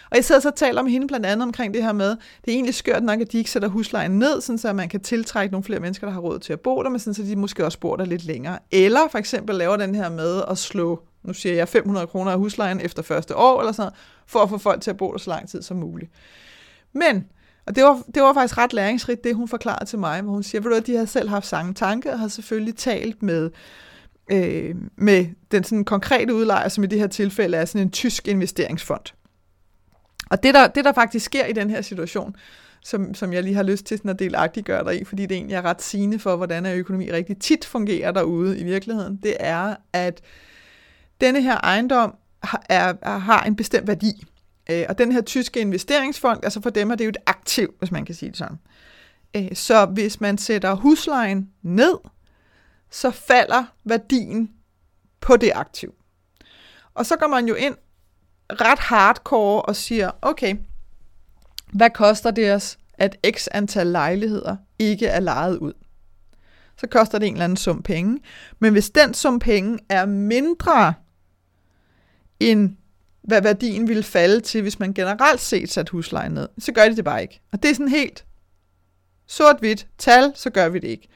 Og 0.10 0.15
jeg 0.15 0.26
sidder 0.26 0.41
så 0.41 0.50
og 0.50 0.56
taler 0.56 0.82
med 0.82 0.91
hende 0.91 1.08
blandt 1.08 1.26
andet 1.26 1.43
omkring 1.43 1.73
det 1.73 1.84
her 1.84 1.93
med, 1.93 2.10
det 2.10 2.17
er 2.47 2.52
egentlig 2.52 2.76
skørt 2.76 3.04
nok, 3.04 3.21
at 3.21 3.32
de 3.32 3.38
ikke 3.38 3.52
sætter 3.52 3.67
huslejen 3.67 4.12
ned, 4.12 4.41
sådan 4.41 4.58
så 4.58 4.73
man 4.73 4.89
kan 4.89 5.00
tiltrække 5.00 5.52
nogle 5.52 5.63
flere 5.63 5.80
mennesker, 5.80 6.08
der 6.08 6.13
har 6.13 6.19
råd 6.19 6.39
til 6.39 6.54
at 6.54 6.60
bo 6.60 6.84
der, 6.84 6.89
men 6.89 7.00
sådan 7.00 7.13
så 7.13 7.23
de 7.23 7.36
måske 7.36 7.65
også 7.65 7.80
bor 7.80 7.95
der 7.95 8.06
lidt 8.06 8.26
længere. 8.26 8.60
Eller 8.71 9.08
for 9.12 9.17
eksempel 9.17 9.56
laver 9.56 9.78
den 9.78 9.95
her 9.95 10.10
med 10.10 10.43
at 10.50 10.58
slå 10.58 11.02
nu 11.28 11.34
siger 11.34 11.56
jeg 11.56 11.67
500 11.67 12.08
kroner 12.08 12.32
af 12.32 12.38
huslejen 12.38 12.82
efter 12.82 13.02
første 13.02 13.36
år, 13.36 13.60
eller 13.60 13.71
sådan 13.71 13.91
for 14.26 14.39
at 14.39 14.50
få 14.50 14.58
folk 14.58 14.82
til 14.82 14.89
at 14.89 14.97
bo 14.97 15.12
der 15.12 15.17
så 15.17 15.30
lang 15.30 15.50
tid 15.50 15.62
som 15.62 15.78
muligt. 15.78 16.12
Men, 16.93 17.26
og 17.65 17.76
det 17.76 17.84
var, 17.84 18.02
det 18.15 18.23
var 18.23 18.34
faktisk 18.34 18.58
ret 18.58 18.73
læringsrigt, 18.73 19.23
det 19.23 19.36
hun 19.36 19.47
forklarede 19.47 19.86
til 19.86 20.00
mig, 20.00 20.21
hvor 20.21 20.32
hun 20.32 20.43
siger, 20.43 20.62
ved 20.62 20.71
du 20.71 20.78
at 20.78 20.88
de 20.88 20.95
har 20.95 21.06
selv 21.06 21.30
haft 21.30 21.47
samme 21.47 21.73
tanke, 21.73 22.12
og 22.12 22.19
har 22.19 22.28
selvfølgelig 22.28 22.76
talt 22.76 23.23
med, 23.23 23.50
øh, 24.32 24.76
med 24.96 25.26
den 25.52 25.63
sådan 25.63 25.86
konkrete 25.86 26.34
udlejer, 26.34 26.70
som 26.70 26.84
i 26.84 26.88
det 26.88 27.00
her 27.00 27.08
tilfælde 27.08 27.58
er 27.58 27.66
sådan 27.66 27.82
en 27.82 27.92
tysk 27.92 28.28
investeringsfond. 28.28 29.13
Og 30.30 30.44
det 30.44 30.54
der, 30.54 30.68
det, 30.68 30.86
der 30.86 30.94
faktisk 30.94 31.26
sker 31.26 31.46
i 31.46 31.54
den 31.54 31.70
her 31.70 31.82
situation, 31.82 32.36
som, 32.84 33.13
som 33.13 33.34
jeg 33.34 33.44
lige 33.44 33.56
har 33.56 33.63
lyst 33.63 33.86
til 33.86 33.98
sådan 33.98 34.12
at 34.12 34.20
delagtiggøre 34.20 34.84
dig 34.84 35.02
i, 35.02 35.04
fordi 35.04 35.26
det 35.26 35.38
egentlig 35.38 35.56
er 35.56 35.62
ret 35.62 35.82
sigende 35.82 36.20
for, 36.20 36.36
hvordan 36.36 36.66
økonomi 36.66 37.12
rigtig 37.12 37.38
tit 37.38 37.66
fungerer 37.66 38.12
derude 38.12 38.60
i 38.60 38.63
virkeligheden, 38.63 39.20
det 39.24 39.38
er, 39.40 39.76
at 39.94 40.22
denne 41.22 41.42
her 41.42 41.58
ejendom 41.58 42.16
har, 42.44 42.63
er, 42.70 43.20
har 43.20 43.44
en 43.44 43.56
bestemt 43.56 43.88
værdi. 43.88 44.24
Øh, 44.70 44.86
og 44.90 44.98
den 44.98 45.12
her 45.12 45.22
tyske 45.22 45.60
investeringsfond, 45.60 46.40
altså 46.44 46.62
for 46.62 46.70
dem 46.70 46.92
er 46.92 46.96
det 46.96 47.06
jo 47.06 47.10
et 47.10 47.18
aktiv, 47.26 47.74
hvis 47.80 47.92
man 47.92 48.06
kan 48.06 48.16
sige 48.16 48.30
det 48.30 48.38
sådan. 48.38 48.58
Øh, 49.36 49.56
så 49.56 49.86
hvis 49.86 50.22
man 50.22 50.38
sætter 50.38 50.74
huslejen 50.74 51.50
ned, 51.62 51.94
så 52.89 53.12
falder 53.12 53.63
værdien 53.84 54.52
på 55.21 55.38
det 55.38 55.52
aktiv. 55.56 55.93
Og 56.93 57.06
så 57.06 57.15
går 57.15 57.28
man 57.28 57.47
jo 57.47 57.56
ind 57.56 57.76
ret 58.50 58.80
hardcore 58.80 59.62
og 59.62 59.76
siger, 59.76 60.12
okay, 60.21 60.56
hvad 61.73 61.89
koster 61.89 62.32
det 62.32 62.54
os, 62.54 62.78
at 62.93 63.17
x 63.36 63.47
antal 63.52 63.88
lejligheder 63.88 64.58
ikke 64.80 65.08
er 65.08 65.19
lejet 65.19 65.58
ud? 65.58 65.73
Så 66.78 66.88
koster 66.88 67.19
det 67.19 67.28
en 67.28 67.34
eller 67.34 67.43
anden 67.43 67.58
sum 67.58 67.84
penge. 67.84 68.19
Men 68.60 68.73
hvis 68.73 68.89
den 68.89 69.13
sum 69.13 69.39
penge 69.39 69.80
er 69.89 70.06
mindre 70.06 70.93
end 72.39 72.76
hvad 73.21 73.41
værdien 73.41 73.88
ville 73.88 74.04
falde 74.04 74.39
til, 74.39 74.62
hvis 74.62 74.80
man 74.80 74.93
generelt 74.93 75.41
set 75.41 75.71
sat 75.71 75.89
huslejen 75.89 76.32
ned, 76.32 76.50
så 76.60 76.71
gør 76.71 76.89
de 76.89 76.95
det 76.95 77.06
bare 77.06 77.21
ikke. 77.21 77.41
Og 77.52 77.63
det 77.63 77.71
er 77.71 77.76
sådan 77.76 77.88
helt 77.88 78.26
sort-hvidt 79.28 79.88
tal, 79.97 80.32
så 80.36 80.50
gør 80.50 80.69
vi 80.69 80.80
det 80.80 80.88
ikke. 80.88 81.08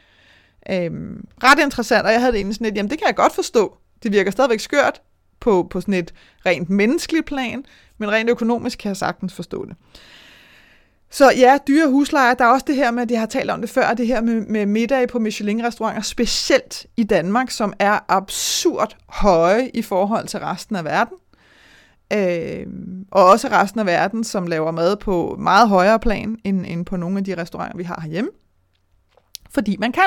Øhm, 0.69 1.26
ret 1.43 1.63
interessant, 1.63 2.06
og 2.06 2.12
jeg 2.12 2.19
havde 2.19 2.32
det 2.32 2.38
egentlig 2.38 2.56
sådan 2.56 2.65
lidt, 2.65 2.76
jamen 2.76 2.89
det 2.89 2.97
kan 2.97 3.08
jeg 3.08 3.15
godt 3.15 3.36
forstå. 3.36 3.78
Det 4.04 4.12
virker 4.12 4.32
stadigvæk 4.32 4.60
skørt 4.60 5.02
på, 5.39 5.67
på 5.69 5.82
sådan 5.82 5.93
et 5.93 6.13
rent 6.45 6.69
menneskeligt 6.69 7.26
plan, 7.26 7.65
men 7.97 8.12
rent 8.12 8.30
økonomisk 8.30 8.78
kan 8.78 8.89
jeg 8.89 8.97
sagtens 8.97 9.34
forstå 9.34 9.65
det. 9.65 9.76
Så 11.10 11.32
ja, 11.32 11.58
dyre 11.67 11.88
huslejer, 11.88 12.34
der 12.34 12.45
er 12.45 12.50
også 12.50 12.65
det 12.67 12.76
her 12.76 12.91
med, 12.91 13.08
det 13.08 13.12
jeg 13.12 13.21
har 13.21 13.28
talt 13.28 13.50
om 13.50 13.62
det 13.62 13.69
før, 13.69 13.93
det 13.93 14.08
her 14.08 14.21
med, 14.21 14.41
med 14.41 14.65
middag 14.65 15.08
på 15.08 15.19
Michelin-restauranter, 15.19 16.02
specielt 16.02 16.86
i 16.97 17.04
Danmark, 17.04 17.52
som 17.52 17.74
er 17.80 18.00
absurd 18.08 18.97
høje 19.10 19.69
i 19.74 19.82
forhold 19.82 20.28
til 20.28 20.39
resten 20.39 20.76
af 20.76 20.86
verden. 20.86 21.17
Øh, 22.13 22.67
og 23.12 23.26
også 23.26 23.47
resten 23.47 23.80
af 23.80 23.86
verden, 23.86 24.24
som 24.24 24.47
laver 24.47 24.71
mad 24.71 24.97
på 24.97 25.36
meget 25.39 25.69
højere 25.69 26.00
plan, 26.00 26.38
end, 26.43 26.65
end 26.67 26.86
på 26.86 26.97
nogle 26.97 27.17
af 27.17 27.24
de 27.24 27.38
restauranter, 27.38 27.78
vi 27.78 27.84
har 27.84 28.02
herhjemme. 28.02 28.32
Fordi 29.50 29.78
man 29.80 29.91
kan. 29.91 30.04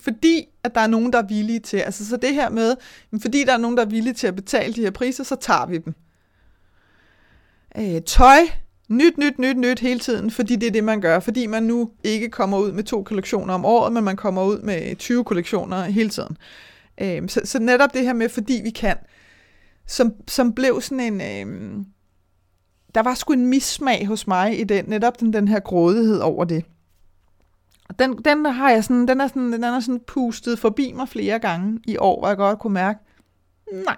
Fordi 0.00 0.48
at 0.64 0.74
der 0.74 0.80
er 0.80 0.86
nogen, 0.86 1.12
der 1.12 1.18
er 1.18 1.26
villige 1.26 1.60
til, 1.60 1.76
altså 1.76 2.06
så 2.06 2.16
det 2.16 2.34
her 2.34 2.50
med, 2.50 2.76
fordi 3.20 3.44
der 3.44 3.52
er 3.52 3.58
nogen, 3.58 3.76
der 3.76 3.84
er 3.84 3.88
villige 3.88 4.14
til 4.14 4.26
at 4.26 4.36
betale 4.36 4.74
de 4.74 4.80
her 4.80 4.90
priser, 4.90 5.24
så 5.24 5.36
tager 5.36 5.66
vi 5.66 5.78
dem. 5.78 5.94
Øh, 7.78 8.02
tøj, 8.02 8.38
nyt, 8.88 9.18
nyt, 9.18 9.38
nyt, 9.38 9.56
nyt 9.56 9.80
hele 9.80 10.00
tiden, 10.00 10.30
fordi 10.30 10.56
det 10.56 10.66
er 10.66 10.70
det, 10.70 10.84
man 10.84 11.00
gør. 11.00 11.20
Fordi 11.20 11.46
man 11.46 11.62
nu 11.62 11.90
ikke 12.04 12.28
kommer 12.28 12.58
ud 12.58 12.72
med 12.72 12.84
to 12.84 13.02
kollektioner 13.02 13.54
om 13.54 13.64
året, 13.64 13.92
men 13.92 14.04
man 14.04 14.16
kommer 14.16 14.44
ud 14.44 14.58
med 14.62 14.96
20 14.96 15.24
kollektioner 15.24 15.84
hele 15.84 16.10
tiden. 16.10 16.36
Øh, 17.00 17.28
så, 17.28 17.40
så 17.44 17.58
netop 17.58 17.94
det 17.94 18.02
her 18.02 18.12
med, 18.12 18.28
fordi 18.28 18.60
vi 18.64 18.70
kan, 18.70 18.96
som, 19.86 20.12
som 20.28 20.52
blev 20.52 20.80
sådan 20.80 21.20
en... 21.20 21.20
Øh, 21.20 21.84
der 22.94 23.02
var 23.02 23.14
sgu 23.14 23.32
en 23.32 23.46
mismag 23.46 24.06
hos 24.06 24.26
mig 24.26 24.60
i 24.60 24.64
den, 24.64 24.84
netop 24.88 25.20
den, 25.20 25.32
den 25.32 25.48
her 25.48 25.60
grådighed 25.60 26.18
over 26.18 26.44
det. 26.44 26.64
Den, 27.98 28.16
den 28.24 28.46
har 28.46 28.70
jeg 28.70 28.84
sådan, 28.84 29.08
den 29.08 29.20
er 29.20 29.26
sådan, 29.26 29.52
den 29.52 29.64
er 29.64 29.80
sådan 29.80 30.00
pustet 30.06 30.58
forbi 30.58 30.92
mig 30.92 31.08
flere 31.08 31.38
gange 31.38 31.80
i 31.84 31.96
år, 31.96 32.18
hvor 32.20 32.28
jeg 32.28 32.36
godt 32.36 32.58
kunne 32.58 32.72
mærke, 32.72 33.00
nej, 33.72 33.96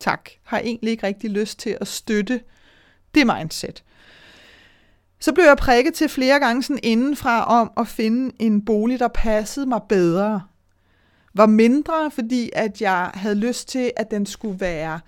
tak, 0.00 0.30
har 0.42 0.58
egentlig 0.58 0.90
ikke 0.90 1.06
rigtig 1.06 1.30
lyst 1.30 1.58
til 1.58 1.76
at 1.80 1.88
støtte 1.88 2.40
det 3.14 3.26
mindset. 3.26 3.84
Så 5.20 5.32
blev 5.32 5.44
jeg 5.44 5.56
prikket 5.56 5.94
til 5.94 6.08
flere 6.08 6.40
gange 6.40 6.62
sådan 6.62 6.80
indenfra 6.82 7.44
om 7.44 7.70
at 7.76 7.88
finde 7.88 8.32
en 8.38 8.64
bolig, 8.64 8.98
der 8.98 9.08
passede 9.08 9.66
mig 9.66 9.80
bedre. 9.88 10.42
Var 11.34 11.46
mindre, 11.46 12.10
fordi 12.10 12.50
at 12.52 12.80
jeg 12.80 13.10
havde 13.14 13.34
lyst 13.34 13.68
til, 13.68 13.92
at 13.96 14.10
den 14.10 14.26
skulle 14.26 14.60
være 14.60 15.00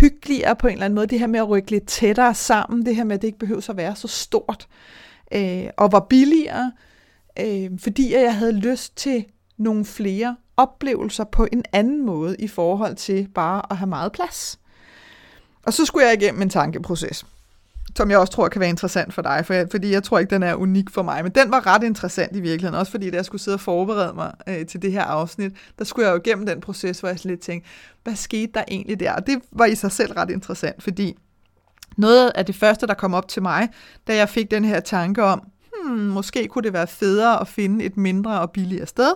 hyggeligere 0.00 0.56
på 0.56 0.66
en 0.66 0.72
eller 0.72 0.84
anden 0.84 0.94
måde. 0.94 1.06
Det 1.06 1.18
her 1.18 1.26
med 1.26 1.40
at 1.40 1.48
rykke 1.48 1.70
lidt 1.70 1.86
tættere 1.86 2.34
sammen, 2.34 2.86
det 2.86 2.96
her 2.96 3.04
med, 3.04 3.14
at 3.14 3.22
det 3.22 3.28
ikke 3.28 3.38
behøver 3.38 3.70
at 3.70 3.76
være 3.76 3.96
så 3.96 4.08
stort. 4.08 4.68
Øh, 5.32 5.66
og 5.76 5.92
var 5.92 6.00
billigere, 6.00 6.72
øh, 7.40 7.70
fordi 7.78 8.14
jeg 8.14 8.36
havde 8.36 8.52
lyst 8.52 8.96
til 8.96 9.24
nogle 9.56 9.84
flere 9.84 10.36
oplevelser 10.56 11.24
på 11.24 11.46
en 11.52 11.64
anden 11.72 12.06
måde 12.06 12.36
i 12.38 12.48
forhold 12.48 12.96
til 12.96 13.28
bare 13.34 13.62
at 13.70 13.76
have 13.76 13.88
meget 13.88 14.12
plads. 14.12 14.58
Og 15.66 15.72
så 15.72 15.84
skulle 15.84 16.06
jeg 16.06 16.22
igennem 16.22 16.42
en 16.42 16.50
tankeproces, 16.50 17.26
som 17.96 18.10
jeg 18.10 18.18
også 18.18 18.32
tror 18.32 18.48
kan 18.48 18.60
være 18.60 18.70
interessant 18.70 19.14
for 19.14 19.22
dig, 19.22 19.46
for 19.46 19.54
jeg, 19.54 19.68
fordi 19.70 19.90
jeg 19.90 20.02
tror 20.02 20.18
ikke, 20.18 20.30
den 20.30 20.42
er 20.42 20.54
unik 20.54 20.90
for 20.90 21.02
mig. 21.02 21.22
Men 21.22 21.32
den 21.32 21.50
var 21.50 21.66
ret 21.66 21.82
interessant 21.82 22.36
i 22.36 22.40
virkeligheden, 22.40 22.78
også 22.78 22.92
fordi 22.92 23.10
da 23.10 23.16
jeg 23.16 23.24
skulle 23.24 23.42
sidde 23.42 23.54
og 23.54 23.60
forberede 23.60 24.14
mig 24.14 24.32
øh, 24.48 24.66
til 24.66 24.82
det 24.82 24.92
her 24.92 25.02
afsnit, 25.02 25.52
der 25.78 25.84
skulle 25.84 26.06
jeg 26.06 26.12
jo 26.12 26.20
igennem 26.24 26.46
den 26.46 26.60
proces, 26.60 27.00
hvor 27.00 27.08
jeg 27.08 27.26
lidt 27.26 27.40
tænkte, 27.40 27.68
hvad 28.02 28.16
skete 28.16 28.52
der 28.54 28.64
egentlig 28.68 29.00
der? 29.00 29.12
Og 29.12 29.26
det 29.26 29.38
var 29.52 29.64
i 29.64 29.74
sig 29.74 29.92
selv 29.92 30.12
ret 30.12 30.30
interessant, 30.30 30.82
fordi 30.82 31.16
noget 31.96 32.32
af 32.34 32.46
det 32.46 32.54
første, 32.54 32.86
der 32.86 32.94
kom 32.94 33.14
op 33.14 33.28
til 33.28 33.42
mig, 33.42 33.68
da 34.06 34.16
jeg 34.16 34.28
fik 34.28 34.50
den 34.50 34.64
her 34.64 34.80
tanke 34.80 35.24
om, 35.24 35.42
hmm, 35.84 35.98
måske 35.98 36.48
kunne 36.48 36.62
det 36.62 36.72
være 36.72 36.86
federe 36.86 37.40
at 37.40 37.48
finde 37.48 37.84
et 37.84 37.96
mindre 37.96 38.40
og 38.40 38.50
billigere 38.50 38.86
sted, 38.86 39.12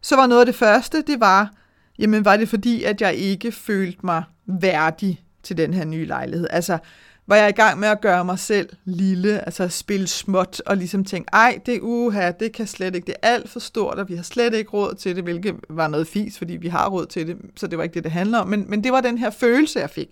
så 0.00 0.16
var 0.16 0.26
noget 0.26 0.40
af 0.40 0.46
det 0.46 0.54
første, 0.54 1.02
det 1.06 1.20
var, 1.20 1.50
jamen 1.98 2.24
var 2.24 2.36
det 2.36 2.48
fordi, 2.48 2.82
at 2.82 3.00
jeg 3.00 3.14
ikke 3.14 3.52
følte 3.52 3.98
mig 4.06 4.24
værdig 4.46 5.24
til 5.42 5.56
den 5.56 5.74
her 5.74 5.84
nye 5.84 6.06
lejlighed. 6.06 6.46
Altså, 6.50 6.78
var 7.26 7.36
jeg 7.36 7.48
i 7.48 7.52
gang 7.52 7.80
med 7.80 7.88
at 7.88 8.00
gøre 8.00 8.24
mig 8.24 8.38
selv 8.38 8.68
lille, 8.84 9.44
altså 9.44 9.68
spille 9.68 10.06
småt, 10.06 10.62
og 10.66 10.76
ligesom 10.76 11.04
tænke, 11.04 11.28
ej, 11.32 11.58
det 11.66 11.80
uha, 11.82 12.30
det 12.30 12.52
kan 12.52 12.66
slet 12.66 12.94
ikke, 12.94 13.06
det 13.06 13.14
er 13.22 13.28
alt 13.28 13.50
for 13.50 13.60
stort, 13.60 13.98
og 13.98 14.08
vi 14.08 14.16
har 14.16 14.22
slet 14.22 14.54
ikke 14.54 14.70
råd 14.70 14.94
til 14.94 15.16
det, 15.16 15.24
hvilket 15.24 15.54
var 15.68 15.88
noget 15.88 16.06
fis, 16.06 16.38
fordi 16.38 16.52
vi 16.56 16.68
har 16.68 16.88
råd 16.88 17.06
til 17.06 17.26
det, 17.26 17.36
så 17.56 17.66
det 17.66 17.78
var 17.78 17.84
ikke 17.84 17.94
det, 17.94 18.04
det 18.04 18.12
handler 18.12 18.38
om. 18.38 18.48
Men, 18.48 18.64
men 18.68 18.84
det 18.84 18.92
var 18.92 19.00
den 19.00 19.18
her 19.18 19.30
følelse, 19.30 19.80
jeg 19.80 19.90
fik. 19.90 20.08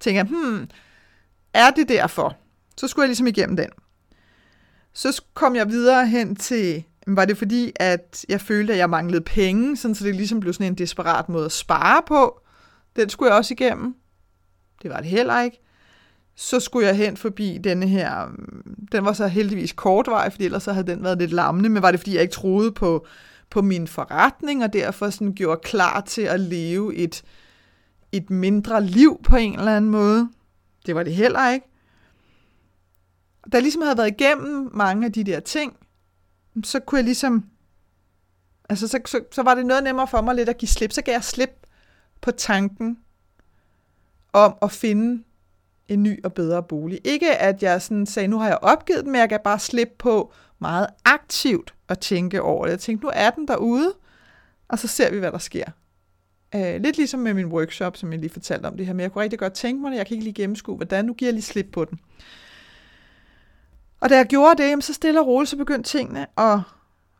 Tænker, 0.00 0.24
hmm, 0.24 0.68
er 1.54 1.70
det 1.70 1.88
derfor? 1.88 2.36
Så 2.76 2.88
skulle 2.88 3.04
jeg 3.04 3.08
ligesom 3.08 3.26
igennem 3.26 3.56
den. 3.56 3.68
Så 4.92 5.22
kom 5.34 5.56
jeg 5.56 5.68
videre 5.68 6.06
hen 6.06 6.36
til, 6.36 6.84
var 7.06 7.24
det 7.24 7.38
fordi, 7.38 7.72
at 7.76 8.24
jeg 8.28 8.40
følte, 8.40 8.72
at 8.72 8.78
jeg 8.78 8.90
manglede 8.90 9.20
penge, 9.20 9.76
sådan 9.76 9.94
så 9.94 10.04
det 10.04 10.14
ligesom 10.14 10.40
blev 10.40 10.52
sådan 10.52 10.66
en 10.66 10.74
desperat 10.74 11.28
måde 11.28 11.44
at 11.44 11.52
spare 11.52 12.02
på. 12.06 12.40
Den 12.96 13.08
skulle 13.08 13.30
jeg 13.30 13.38
også 13.38 13.54
igennem. 13.54 13.94
Det 14.82 14.90
var 14.90 14.96
det 14.96 15.06
heller 15.06 15.40
ikke. 15.40 15.60
Så 16.34 16.60
skulle 16.60 16.86
jeg 16.86 16.96
hen 16.96 17.16
forbi 17.16 17.58
denne 17.64 17.88
her, 17.88 18.28
den 18.92 19.04
var 19.04 19.12
så 19.12 19.26
heldigvis 19.26 19.72
kort 19.72 20.06
vej, 20.08 20.30
fordi 20.30 20.44
ellers 20.44 20.62
så 20.62 20.72
havde 20.72 20.86
den 20.86 21.04
været 21.04 21.18
lidt 21.18 21.32
lammende, 21.32 21.68
men 21.68 21.82
var 21.82 21.90
det 21.90 22.00
fordi, 22.00 22.14
jeg 22.14 22.22
ikke 22.22 22.34
troede 22.34 22.72
på, 22.72 23.06
på 23.50 23.62
min 23.62 23.86
forretning, 23.86 24.64
og 24.64 24.72
derfor 24.72 25.10
sådan 25.10 25.34
gjorde 25.34 25.60
klar 25.64 26.00
til 26.00 26.22
at 26.22 26.40
leve 26.40 26.94
et, 26.94 27.22
et 28.12 28.30
mindre 28.30 28.84
liv 28.84 29.20
på 29.24 29.36
en 29.36 29.58
eller 29.58 29.76
anden 29.76 29.90
måde. 29.90 30.28
Det 30.86 30.94
var 30.94 31.02
det 31.02 31.14
heller 31.14 31.50
ikke 31.50 31.69
da 33.52 33.56
jeg 33.56 33.62
ligesom 33.62 33.82
havde 33.82 33.98
været 33.98 34.20
igennem 34.20 34.70
mange 34.74 35.06
af 35.06 35.12
de 35.12 35.24
der 35.24 35.40
ting, 35.40 35.76
så 36.64 36.80
kunne 36.80 36.98
jeg 36.98 37.04
ligesom, 37.04 37.44
altså 38.68 38.88
så, 38.88 39.00
så, 39.06 39.20
så 39.32 39.42
var 39.42 39.54
det 39.54 39.66
noget 39.66 39.84
nemmere 39.84 40.08
for 40.08 40.20
mig 40.20 40.34
lidt 40.34 40.48
at 40.48 40.58
give 40.58 40.68
slip. 40.68 40.92
Så 40.92 41.02
gav 41.02 41.12
jeg 41.12 41.24
slip 41.24 41.66
på 42.20 42.30
tanken 42.30 42.98
om 44.32 44.54
at 44.62 44.72
finde 44.72 45.24
en 45.88 46.02
ny 46.02 46.24
og 46.24 46.34
bedre 46.34 46.62
bolig. 46.62 47.00
Ikke 47.04 47.36
at 47.36 47.62
jeg 47.62 47.82
sådan 47.82 48.06
sagde, 48.06 48.28
nu 48.28 48.38
har 48.38 48.46
jeg 48.46 48.58
opgivet 48.62 49.04
den, 49.04 49.12
men 49.12 49.20
jeg 49.20 49.28
kan 49.28 49.40
bare 49.44 49.58
slippe 49.58 49.94
på 49.98 50.32
meget 50.58 50.86
aktivt 51.04 51.74
at 51.88 51.98
tænke 51.98 52.42
over 52.42 52.64
det. 52.64 52.70
Jeg 52.70 52.80
tænkte, 52.80 53.04
nu 53.06 53.12
er 53.14 53.30
den 53.30 53.48
derude, 53.48 53.94
og 54.68 54.78
så 54.78 54.86
ser 54.86 55.10
vi, 55.10 55.18
hvad 55.18 55.32
der 55.32 55.38
sker. 55.38 55.64
Øh, 56.54 56.82
lidt 56.82 56.96
ligesom 56.96 57.20
med 57.20 57.34
min 57.34 57.46
workshop, 57.46 57.96
som 57.96 58.12
jeg 58.12 58.20
lige 58.20 58.30
fortalte 58.30 58.66
om 58.66 58.76
det 58.76 58.86
her, 58.86 58.92
men 58.92 59.00
jeg 59.00 59.12
kunne 59.12 59.22
rigtig 59.22 59.38
godt 59.38 59.52
tænke 59.52 59.82
mig 59.82 59.90
det, 59.90 59.98
jeg 59.98 60.06
kan 60.06 60.14
ikke 60.14 60.24
lige 60.24 60.34
gennemskue, 60.34 60.76
hvordan, 60.76 61.04
nu 61.04 61.14
giver 61.14 61.28
jeg 61.28 61.34
lige 61.34 61.42
slip 61.42 61.66
på 61.72 61.84
den. 61.84 61.98
Og 64.00 64.10
da 64.10 64.16
jeg 64.16 64.26
gjorde 64.26 64.62
det, 64.62 64.84
så 64.84 64.92
stille 64.92 65.20
og 65.20 65.26
roligt, 65.26 65.50
så 65.50 65.56
begyndte 65.56 65.90
tingene 65.90 66.26
at 66.40 66.58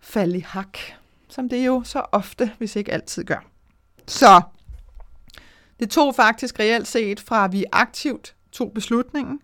falde 0.01 0.37
i 0.37 0.40
hak. 0.40 0.79
Som 1.29 1.49
det 1.49 1.66
jo 1.66 1.83
så 1.85 2.05
ofte, 2.12 2.53
hvis 2.59 2.77
ikke 2.77 2.93
altid 2.93 3.25
gør. 3.25 3.45
Så 4.07 4.43
det 5.81 5.90
tog 5.90 6.14
faktisk 6.14 6.61
reelt 6.61 6.88
set 6.88 7.21
fra, 7.21 7.45
at 7.45 7.53
vi 7.53 7.64
aktivt 7.73 8.35
tog 8.53 8.73
beslutningen. 8.73 9.40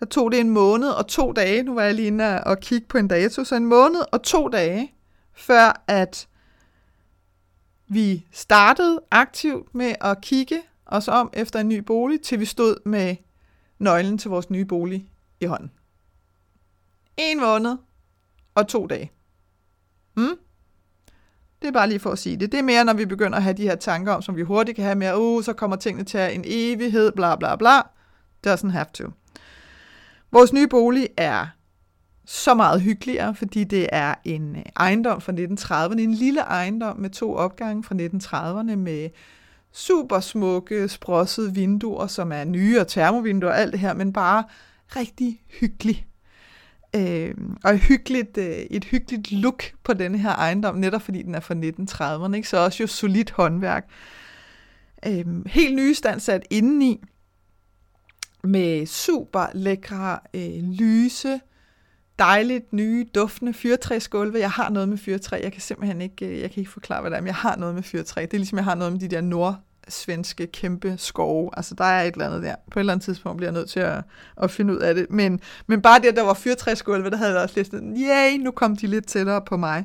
Der 0.00 0.06
tog 0.06 0.32
det 0.32 0.40
en 0.40 0.50
måned 0.50 0.88
og 0.88 1.08
to 1.08 1.32
dage. 1.32 1.62
Nu 1.62 1.74
var 1.74 1.82
jeg 1.82 1.94
lige 1.94 2.06
inde 2.06 2.44
og 2.44 2.60
kigge 2.60 2.86
på 2.86 2.98
en 2.98 3.08
dato. 3.08 3.44
Så 3.44 3.56
en 3.56 3.66
måned 3.66 4.00
og 4.12 4.22
to 4.22 4.48
dage, 4.48 4.94
før 5.32 5.84
at 5.86 6.28
vi 7.88 8.26
startede 8.32 9.00
aktivt 9.10 9.74
med 9.74 9.94
at 10.00 10.20
kigge 10.20 10.62
os 10.86 11.08
om 11.08 11.30
efter 11.32 11.60
en 11.60 11.68
ny 11.68 11.78
bolig, 11.78 12.20
til 12.22 12.40
vi 12.40 12.44
stod 12.44 12.76
med 12.86 13.16
nøglen 13.78 14.18
til 14.18 14.30
vores 14.30 14.50
nye 14.50 14.64
bolig 14.64 15.09
i 15.40 15.44
hånden. 15.44 15.70
En 17.16 17.40
måned 17.40 17.76
og 18.54 18.68
to 18.68 18.86
dage. 18.86 19.12
Mm? 20.16 20.36
Det 21.62 21.68
er 21.68 21.72
bare 21.72 21.88
lige 21.88 22.00
for 22.00 22.10
at 22.10 22.18
sige 22.18 22.36
det. 22.36 22.52
Det 22.52 22.58
er 22.58 22.62
mere, 22.62 22.84
når 22.84 22.92
vi 22.92 23.04
begynder 23.04 23.36
at 23.36 23.42
have 23.42 23.56
de 23.56 23.62
her 23.62 23.76
tanker 23.76 24.12
om, 24.12 24.22
som 24.22 24.36
vi 24.36 24.42
hurtigt 24.42 24.76
kan 24.76 24.84
have 24.84 24.94
mere, 24.94 25.20
uh, 25.20 25.42
så 25.42 25.52
kommer 25.52 25.76
tingene 25.76 26.04
til 26.04 26.18
at 26.18 26.34
en 26.34 26.44
evighed, 26.46 27.12
bla 27.12 27.36
bla 27.36 27.56
bla. 27.56 27.80
Doesn't 28.46 28.70
have 28.70 28.86
to. 28.94 29.04
Vores 30.30 30.52
nye 30.52 30.68
bolig 30.68 31.08
er 31.16 31.46
så 32.24 32.54
meget 32.54 32.80
hyggeligere, 32.80 33.34
fordi 33.34 33.64
det 33.64 33.88
er 33.92 34.14
en 34.24 34.56
ejendom 34.76 35.20
fra 35.20 35.32
1930'erne, 35.32 36.00
en 36.00 36.14
lille 36.14 36.40
ejendom 36.40 36.96
med 36.96 37.10
to 37.10 37.34
opgange 37.34 37.84
fra 37.84 37.94
1930'erne 37.94 38.76
med 38.76 39.08
super 39.72 40.20
smukke, 40.20 40.88
sprossede 40.88 41.54
vinduer, 41.54 42.06
som 42.06 42.32
er 42.32 42.44
nye 42.44 42.80
og 42.80 42.88
termovinduer 42.88 43.50
og 43.50 43.58
alt 43.58 43.72
det 43.72 43.80
her, 43.80 43.94
men 43.94 44.12
bare 44.12 44.44
rigtig 44.96 45.42
hyggelig. 45.60 46.06
Øh, 46.96 47.34
og 47.64 47.76
hyggeligt, 47.76 48.38
øh, 48.38 48.44
et 48.46 48.84
hyggeligt 48.84 49.32
look 49.32 49.62
på 49.84 49.94
denne 49.94 50.18
her 50.18 50.30
ejendom, 50.30 50.76
netop 50.76 51.02
fordi 51.02 51.22
den 51.22 51.34
er 51.34 51.40
fra 51.40 51.54
1930'erne, 51.54 52.34
ikke? 52.34 52.48
så 52.48 52.56
også 52.56 52.82
jo 52.82 52.86
solidt 52.86 53.30
håndværk. 53.30 53.88
øh, 55.06 55.46
helt 55.46 55.74
nystandsat 55.74 56.42
indeni, 56.50 57.00
med 58.44 58.86
super 58.86 59.46
lækre, 59.54 60.18
øh, 60.34 60.62
lyse, 60.62 61.40
dejligt 62.18 62.72
nye, 62.72 63.06
duftende 63.14 63.54
fyrtræsgulve. 63.54 64.38
Jeg 64.38 64.50
har 64.50 64.70
noget 64.70 64.88
med 64.88 64.98
fyrtræ. 64.98 65.40
Jeg 65.42 65.52
kan 65.52 65.60
simpelthen 65.60 66.00
ikke, 66.00 66.26
øh, 66.26 66.40
jeg 66.40 66.50
kan 66.50 66.60
ikke 66.60 66.70
forklare, 66.70 67.00
hvad 67.00 67.10
det 67.10 67.16
er, 67.16 67.20
men 67.20 67.26
jeg 67.26 67.34
har 67.34 67.56
noget 67.56 67.74
med 67.74 67.82
fyrtræ. 67.82 68.20
Det 68.20 68.34
er 68.34 68.38
ligesom, 68.38 68.58
jeg 68.58 68.64
har 68.64 68.74
noget 68.74 68.92
med 68.92 69.00
de 69.00 69.08
der 69.08 69.20
nord 69.20 69.60
svenske 69.90 70.46
kæmpe 70.46 70.94
skove. 70.98 71.50
Altså, 71.56 71.74
der 71.74 71.84
er 71.84 72.02
et 72.02 72.12
eller 72.12 72.26
andet 72.26 72.42
der. 72.42 72.54
På 72.70 72.78
et 72.78 72.80
eller 72.80 72.92
andet 72.92 73.04
tidspunkt 73.04 73.36
bliver 73.36 73.50
jeg 73.50 73.58
nødt 73.58 73.70
til 73.70 73.80
at, 73.80 74.04
at 74.42 74.50
finde 74.50 74.74
ud 74.74 74.78
af 74.78 74.94
det. 74.94 75.06
Men, 75.10 75.40
men 75.66 75.82
bare 75.82 76.00
det, 76.00 76.16
der 76.16 76.22
var 76.22 76.34
fyrtræsgulve, 76.34 77.10
der 77.10 77.16
havde 77.16 77.34
været 77.34 77.56
lidt 77.56 77.70
sådan, 77.70 77.96
yay, 77.96 78.38
nu 78.38 78.50
kom 78.50 78.76
de 78.76 78.86
lidt 78.86 79.06
tættere 79.06 79.42
på 79.46 79.56
mig. 79.56 79.84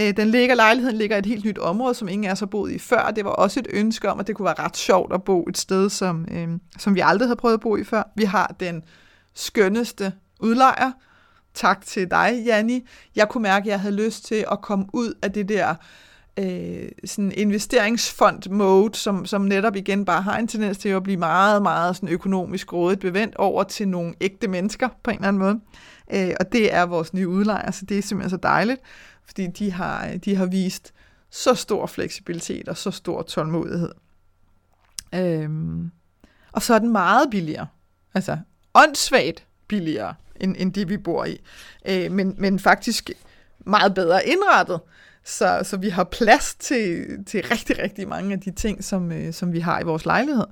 Øh, 0.00 0.16
den 0.16 0.28
ligger, 0.28 0.54
lejligheden 0.54 0.96
ligger 0.96 1.16
i 1.16 1.18
et 1.18 1.26
helt 1.26 1.44
nyt 1.44 1.58
område, 1.58 1.94
som 1.94 2.08
ingen 2.08 2.28
af 2.28 2.32
os 2.32 2.38
har 2.40 2.46
boet 2.46 2.72
i 2.72 2.78
før. 2.78 3.10
Det 3.10 3.24
var 3.24 3.30
også 3.30 3.60
et 3.60 3.66
ønske 3.70 4.10
om, 4.10 4.20
at 4.20 4.26
det 4.26 4.36
kunne 4.36 4.46
være 4.46 4.64
ret 4.64 4.76
sjovt 4.76 5.12
at 5.12 5.24
bo 5.24 5.46
et 5.48 5.58
sted, 5.58 5.90
som, 5.90 6.28
øh, 6.30 6.48
som 6.78 6.94
vi 6.94 7.00
aldrig 7.04 7.28
havde 7.28 7.36
prøvet 7.36 7.54
at 7.54 7.60
bo 7.60 7.76
i 7.76 7.84
før. 7.84 8.02
Vi 8.16 8.24
har 8.24 8.54
den 8.60 8.82
skønneste 9.34 10.12
udlejer. 10.40 10.92
Tak 11.54 11.86
til 11.86 12.10
dig, 12.10 12.42
Janni. 12.46 12.86
Jeg 13.16 13.28
kunne 13.28 13.42
mærke, 13.42 13.64
at 13.64 13.70
jeg 13.70 13.80
havde 13.80 13.94
lyst 13.94 14.24
til 14.24 14.44
at 14.52 14.60
komme 14.60 14.86
ud 14.92 15.14
af 15.22 15.32
det 15.32 15.48
der 15.48 15.74
øh, 16.38 16.88
sådan 17.04 17.32
investeringsfond-mode, 17.36 18.94
som, 18.94 19.26
som 19.26 19.40
netop 19.40 19.76
igen 19.76 20.04
bare 20.04 20.22
har 20.22 20.38
en 20.38 20.48
tendens 20.48 20.78
til 20.78 20.88
at 20.88 21.02
blive 21.02 21.16
meget, 21.16 21.62
meget 21.62 21.96
sådan 21.96 22.08
økonomisk 22.08 22.72
rådet 22.72 22.98
bevendt 22.98 23.36
over 23.36 23.62
til 23.62 23.88
nogle 23.88 24.14
ægte 24.20 24.48
mennesker 24.48 24.88
på 25.02 25.10
en 25.10 25.16
eller 25.16 25.28
anden 25.28 25.42
måde. 25.42 25.60
Øh, 26.12 26.34
og 26.40 26.52
det 26.52 26.74
er 26.74 26.86
vores 26.86 27.14
nye 27.14 27.28
udlejer, 27.28 27.70
så 27.70 27.84
det 27.84 27.98
er 27.98 28.02
simpelthen 28.02 28.30
så 28.30 28.36
dejligt 28.36 28.80
fordi 29.26 29.46
de 29.46 29.72
har, 29.72 30.06
øh, 30.06 30.16
de 30.16 30.36
har 30.36 30.46
vist 30.46 30.94
så 31.30 31.54
stor 31.54 31.86
fleksibilitet 31.86 32.68
og 32.68 32.76
så 32.76 32.90
stor 32.90 33.22
tålmodighed. 33.22 33.92
Øhm, 35.14 35.90
og 36.52 36.62
så 36.62 36.74
er 36.74 36.78
den 36.78 36.92
meget 36.92 37.28
billigere. 37.30 37.66
Altså 38.14 38.38
åndssvagt 38.74 39.46
billigere, 39.68 40.14
end, 40.36 40.56
end 40.58 40.72
det 40.72 40.88
vi 40.88 40.96
bor 40.96 41.24
i. 41.24 41.40
Øh, 41.88 42.12
men, 42.12 42.34
men 42.38 42.58
faktisk 42.58 43.10
meget 43.58 43.94
bedre 43.94 44.26
indrettet. 44.26 44.80
Så, 45.26 45.60
så 45.62 45.76
vi 45.76 45.88
har 45.88 46.04
plads 46.04 46.54
til, 46.54 47.06
til 47.24 47.44
rigtig, 47.50 47.78
rigtig 47.78 48.08
mange 48.08 48.32
af 48.32 48.40
de 48.40 48.50
ting, 48.50 48.84
som, 48.84 49.12
øh, 49.12 49.32
som 49.32 49.52
vi 49.52 49.60
har 49.60 49.80
i 49.80 49.84
vores 49.84 50.04
lejlighed. 50.04 50.44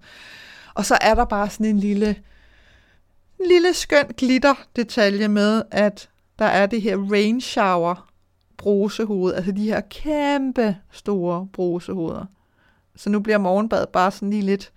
Og 0.75 0.85
så 0.85 0.99
er 1.01 1.15
der 1.15 1.25
bare 1.25 1.51
sådan 1.51 1.67
en 1.67 1.79
lille, 1.79 2.09
en 3.41 3.47
lille 3.49 3.75
skøn 3.75 4.07
glitter 4.17 4.55
detalje 4.77 5.29
med, 5.29 5.63
at 5.71 6.09
der 6.39 6.45
er 6.45 6.67
det 6.67 6.83
her 6.83 6.97
rain 7.11 7.41
shower 7.41 8.09
brusehoved, 8.57 9.35
altså 9.35 9.53
de 9.53 9.65
her 9.65 9.81
kæmpe 9.81 10.77
store 10.91 11.49
brusehoveder. 11.53 12.27
Så 12.97 13.11
nu 13.11 13.21
bliver 13.21 13.39
morgenbad 13.39 13.87
bare 13.87 14.11
sådan 14.11 14.31
lige 14.31 14.43
lidt, 14.43 14.73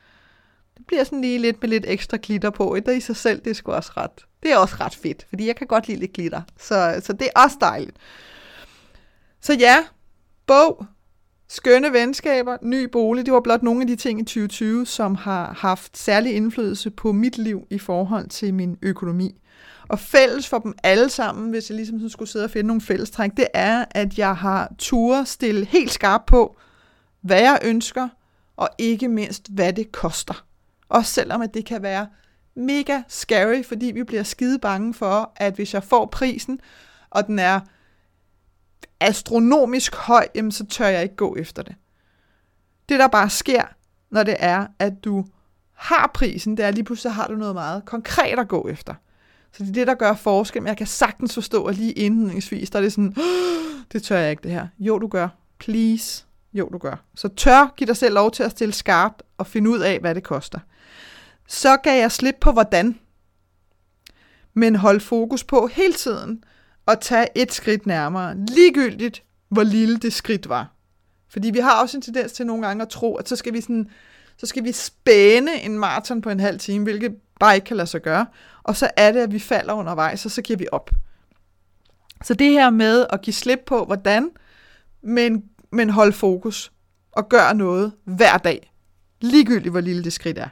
det 0.78 0.86
bliver 0.88 1.04
sådan 1.04 1.22
lige 1.22 1.40
lidt 1.40 1.62
med 1.62 1.70
lidt 1.70 1.86
ekstra 1.88 2.18
glitter 2.22 2.50
på. 2.50 2.76
ikke? 2.76 2.98
i 2.98 3.00
sig 3.00 3.16
selv, 3.16 3.42
det 3.42 3.50
er 3.50 3.54
sgu 3.54 3.72
også 3.72 3.92
ret, 3.98 4.26
det 4.44 4.52
er 4.52 4.58
også 4.58 4.76
ret 4.80 4.96
fedt, 4.96 5.26
fordi 5.30 5.48
jeg 5.48 5.56
kan 5.56 5.68
godt 5.68 5.88
lide 5.88 6.00
lidt 6.00 6.14
glitter. 6.14 6.42
Så, 6.60 7.02
så 7.04 7.14
det 7.14 7.30
er 7.36 7.42
også 7.42 7.58
dejligt. 7.62 7.98
Så 9.42 9.54
ja, 9.54 9.86
bog, 10.48 10.86
skønne 11.48 11.94
venskaber, 11.94 12.58
ny 12.62 12.84
bolig, 12.84 13.26
det 13.26 13.34
var 13.34 13.40
blot 13.40 13.64
nogle 13.64 13.82
af 13.82 13.88
de 13.88 13.96
ting 13.96 14.20
i 14.20 14.24
2020, 14.24 14.86
som 14.86 15.16
har 15.16 15.54
haft 15.60 15.98
særlig 15.98 16.36
indflydelse 16.36 16.90
på 16.90 17.12
mit 17.12 17.38
liv 17.38 17.68
i 17.70 17.80
forhold 17.80 18.28
til 18.28 18.54
min 18.54 18.78
økonomi. 18.82 19.36
Og 19.88 20.00
fælles 20.00 20.48
for 20.48 20.60
dem 20.60 20.74
alle 20.84 21.10
sammen, 21.10 21.50
hvis 21.50 21.70
jeg 21.70 21.76
ligesom 21.76 22.10
skulle 22.10 22.30
sidde 22.30 22.46
og 22.46 22.52
finde 22.52 22.68
nogle 22.68 22.82
fællestræk, 22.82 23.32
det 23.38 23.48
er, 23.54 23.86
at 23.92 24.18
jeg 24.18 24.36
har 24.36 24.74
tur 24.78 25.24
stille 25.24 25.66
helt 25.66 25.92
skarp 25.92 26.22
på, 26.28 26.58
hvad 27.22 27.42
jeg 27.42 27.60
ønsker, 27.64 28.08
og 28.58 28.70
ikke 28.78 29.08
mindst, 29.08 29.48
hvad 29.52 29.74
det 29.74 29.92
koster. 29.92 30.46
Også 30.90 31.12
selvom 31.12 31.42
at 31.42 31.54
det 31.54 31.66
kan 31.66 31.82
være 31.82 32.08
mega 32.56 33.02
scary, 33.08 33.64
fordi 33.64 33.86
vi 33.86 34.04
bliver 34.04 34.24
skide 34.24 34.60
bange 34.60 34.94
for, 34.94 35.32
at 35.36 35.54
hvis 35.54 35.74
jeg 35.74 35.84
får 35.84 36.06
prisen, 36.06 36.60
og 37.10 37.28
den 37.28 37.40
er 37.40 37.60
astronomisk 39.00 39.96
høj, 39.96 40.28
jamen 40.36 40.52
så 40.52 40.66
tør 40.66 40.88
jeg 40.88 41.04
ikke 41.04 41.16
gå 41.16 41.36
efter 41.36 41.64
det. 41.64 41.76
Det 42.90 43.00
der 43.00 43.08
bare 43.08 43.30
sker, 43.30 43.64
når 44.10 44.24
det 44.24 44.36
er, 44.40 44.68
at 44.80 44.94
du 45.04 45.26
har 45.74 46.12
prisen, 46.14 46.58
det 46.58 46.66
er 46.66 46.72
lige 46.72 46.84
pludselig 46.84 47.14
har 47.14 47.28
du 47.28 47.36
noget 47.36 47.54
meget 47.54 47.86
konkret 47.86 48.40
at 48.40 48.48
gå 48.48 48.68
efter. 48.68 48.94
Så 49.52 49.64
det 49.64 49.70
er 49.70 49.74
det, 49.74 49.88
der 49.88 49.94
gør 49.94 50.14
forskel. 50.14 50.62
Men 50.62 50.68
jeg 50.68 50.78
kan 50.78 50.88
sagtens 50.88 51.34
forstå, 51.34 51.66
at 51.66 51.76
lige 51.76 51.92
indledningsvis, 51.92 52.70
der 52.70 52.80
er 52.80 52.84
det 52.84 52.94
sådan, 52.94 53.16
det 53.92 54.04
tør 54.04 54.18
jeg 54.18 54.32
ikke 54.32 54.44
det 54.44 54.52
her. 54.52 54.68
Jo, 54.80 55.00
du 55.00 55.08
gør. 55.08 55.28
Please. 55.60 56.24
Jo, 56.54 56.70
du 56.74 56.78
gør. 56.78 57.04
Så 57.16 57.28
tør 57.28 57.74
give 57.78 57.88
dig 57.88 57.98
selv 57.98 58.14
lov 58.14 58.32
til 58.32 58.44
at 58.44 58.52
stille 58.52 58.74
skarpt 58.74 59.24
og 59.38 59.48
finde 59.48 59.70
ud 59.70 59.80
af, 59.80 60.00
hvad 60.00 60.16
det 60.16 60.24
koster. 60.24 60.60
Så 61.48 61.78
gav 61.78 62.00
jeg 62.00 62.12
slip 62.12 62.36
på 62.42 62.52
hvordan. 62.52 63.00
Men 64.54 64.76
hold 64.76 65.00
fokus 65.00 65.44
på 65.44 65.68
hele 65.68 65.94
tiden 65.94 66.44
at 66.88 67.00
tage 67.00 67.28
et 67.36 67.54
skridt 67.54 67.86
nærmere. 67.86 68.36
Ligegyldigt, 68.38 69.24
hvor 69.50 69.64
lille 69.64 69.98
det 69.98 70.14
skridt 70.14 70.50
var. 70.50 70.74
Fordi 71.30 71.50
vi 71.50 71.60
har 71.60 71.82
også 71.82 71.98
en 71.98 72.02
tendens 72.02 72.32
til 72.32 72.46
nogle 72.46 72.68
gange 72.68 72.82
at 72.82 72.90
tro, 72.90 73.16
at 73.16 73.30
så 73.30 73.36
skal 73.36 73.54
vi 73.54 73.62
sådan, 73.62 73.90
så 74.38 74.46
skal 74.46 74.64
vi 74.64 74.72
spæne 74.72 75.62
en 75.62 75.80
maraton 75.80 76.22
på 76.22 76.30
en 76.30 76.40
halv 76.40 76.60
time, 76.60 76.84
hvilket 76.84 77.16
bare 77.40 77.56
ikke 77.56 77.66
kan 77.66 77.78
lade 77.78 77.88
sig 77.88 78.02
gøre. 78.02 78.26
Og 78.64 78.76
så 78.76 78.90
er 78.98 79.12
det, 79.12 79.20
at 79.20 79.32
vi 79.32 79.40
falder 79.40 79.74
undervejs, 79.74 80.26
og 80.26 80.32
så 80.32 80.42
giver 80.42 80.58
vi 80.58 80.68
op. 80.72 80.92
Så 82.24 82.34
det 82.34 82.52
her 82.52 82.70
med 82.70 83.06
at 83.10 83.22
give 83.22 83.34
slip 83.34 83.60
på, 83.66 83.86
hvordan, 83.86 84.30
men, 85.02 85.44
men 85.72 85.90
holde 85.90 86.14
fokus 86.14 86.72
og 87.12 87.30
gøre 87.30 87.56
noget 87.56 87.94
hver 88.04 88.38
dag. 88.38 88.74
Ligegyldigt, 89.22 89.72
hvor 89.72 89.82
lille 89.82 90.04
det 90.04 90.14
skridt 90.14 90.38
er. 90.38 90.50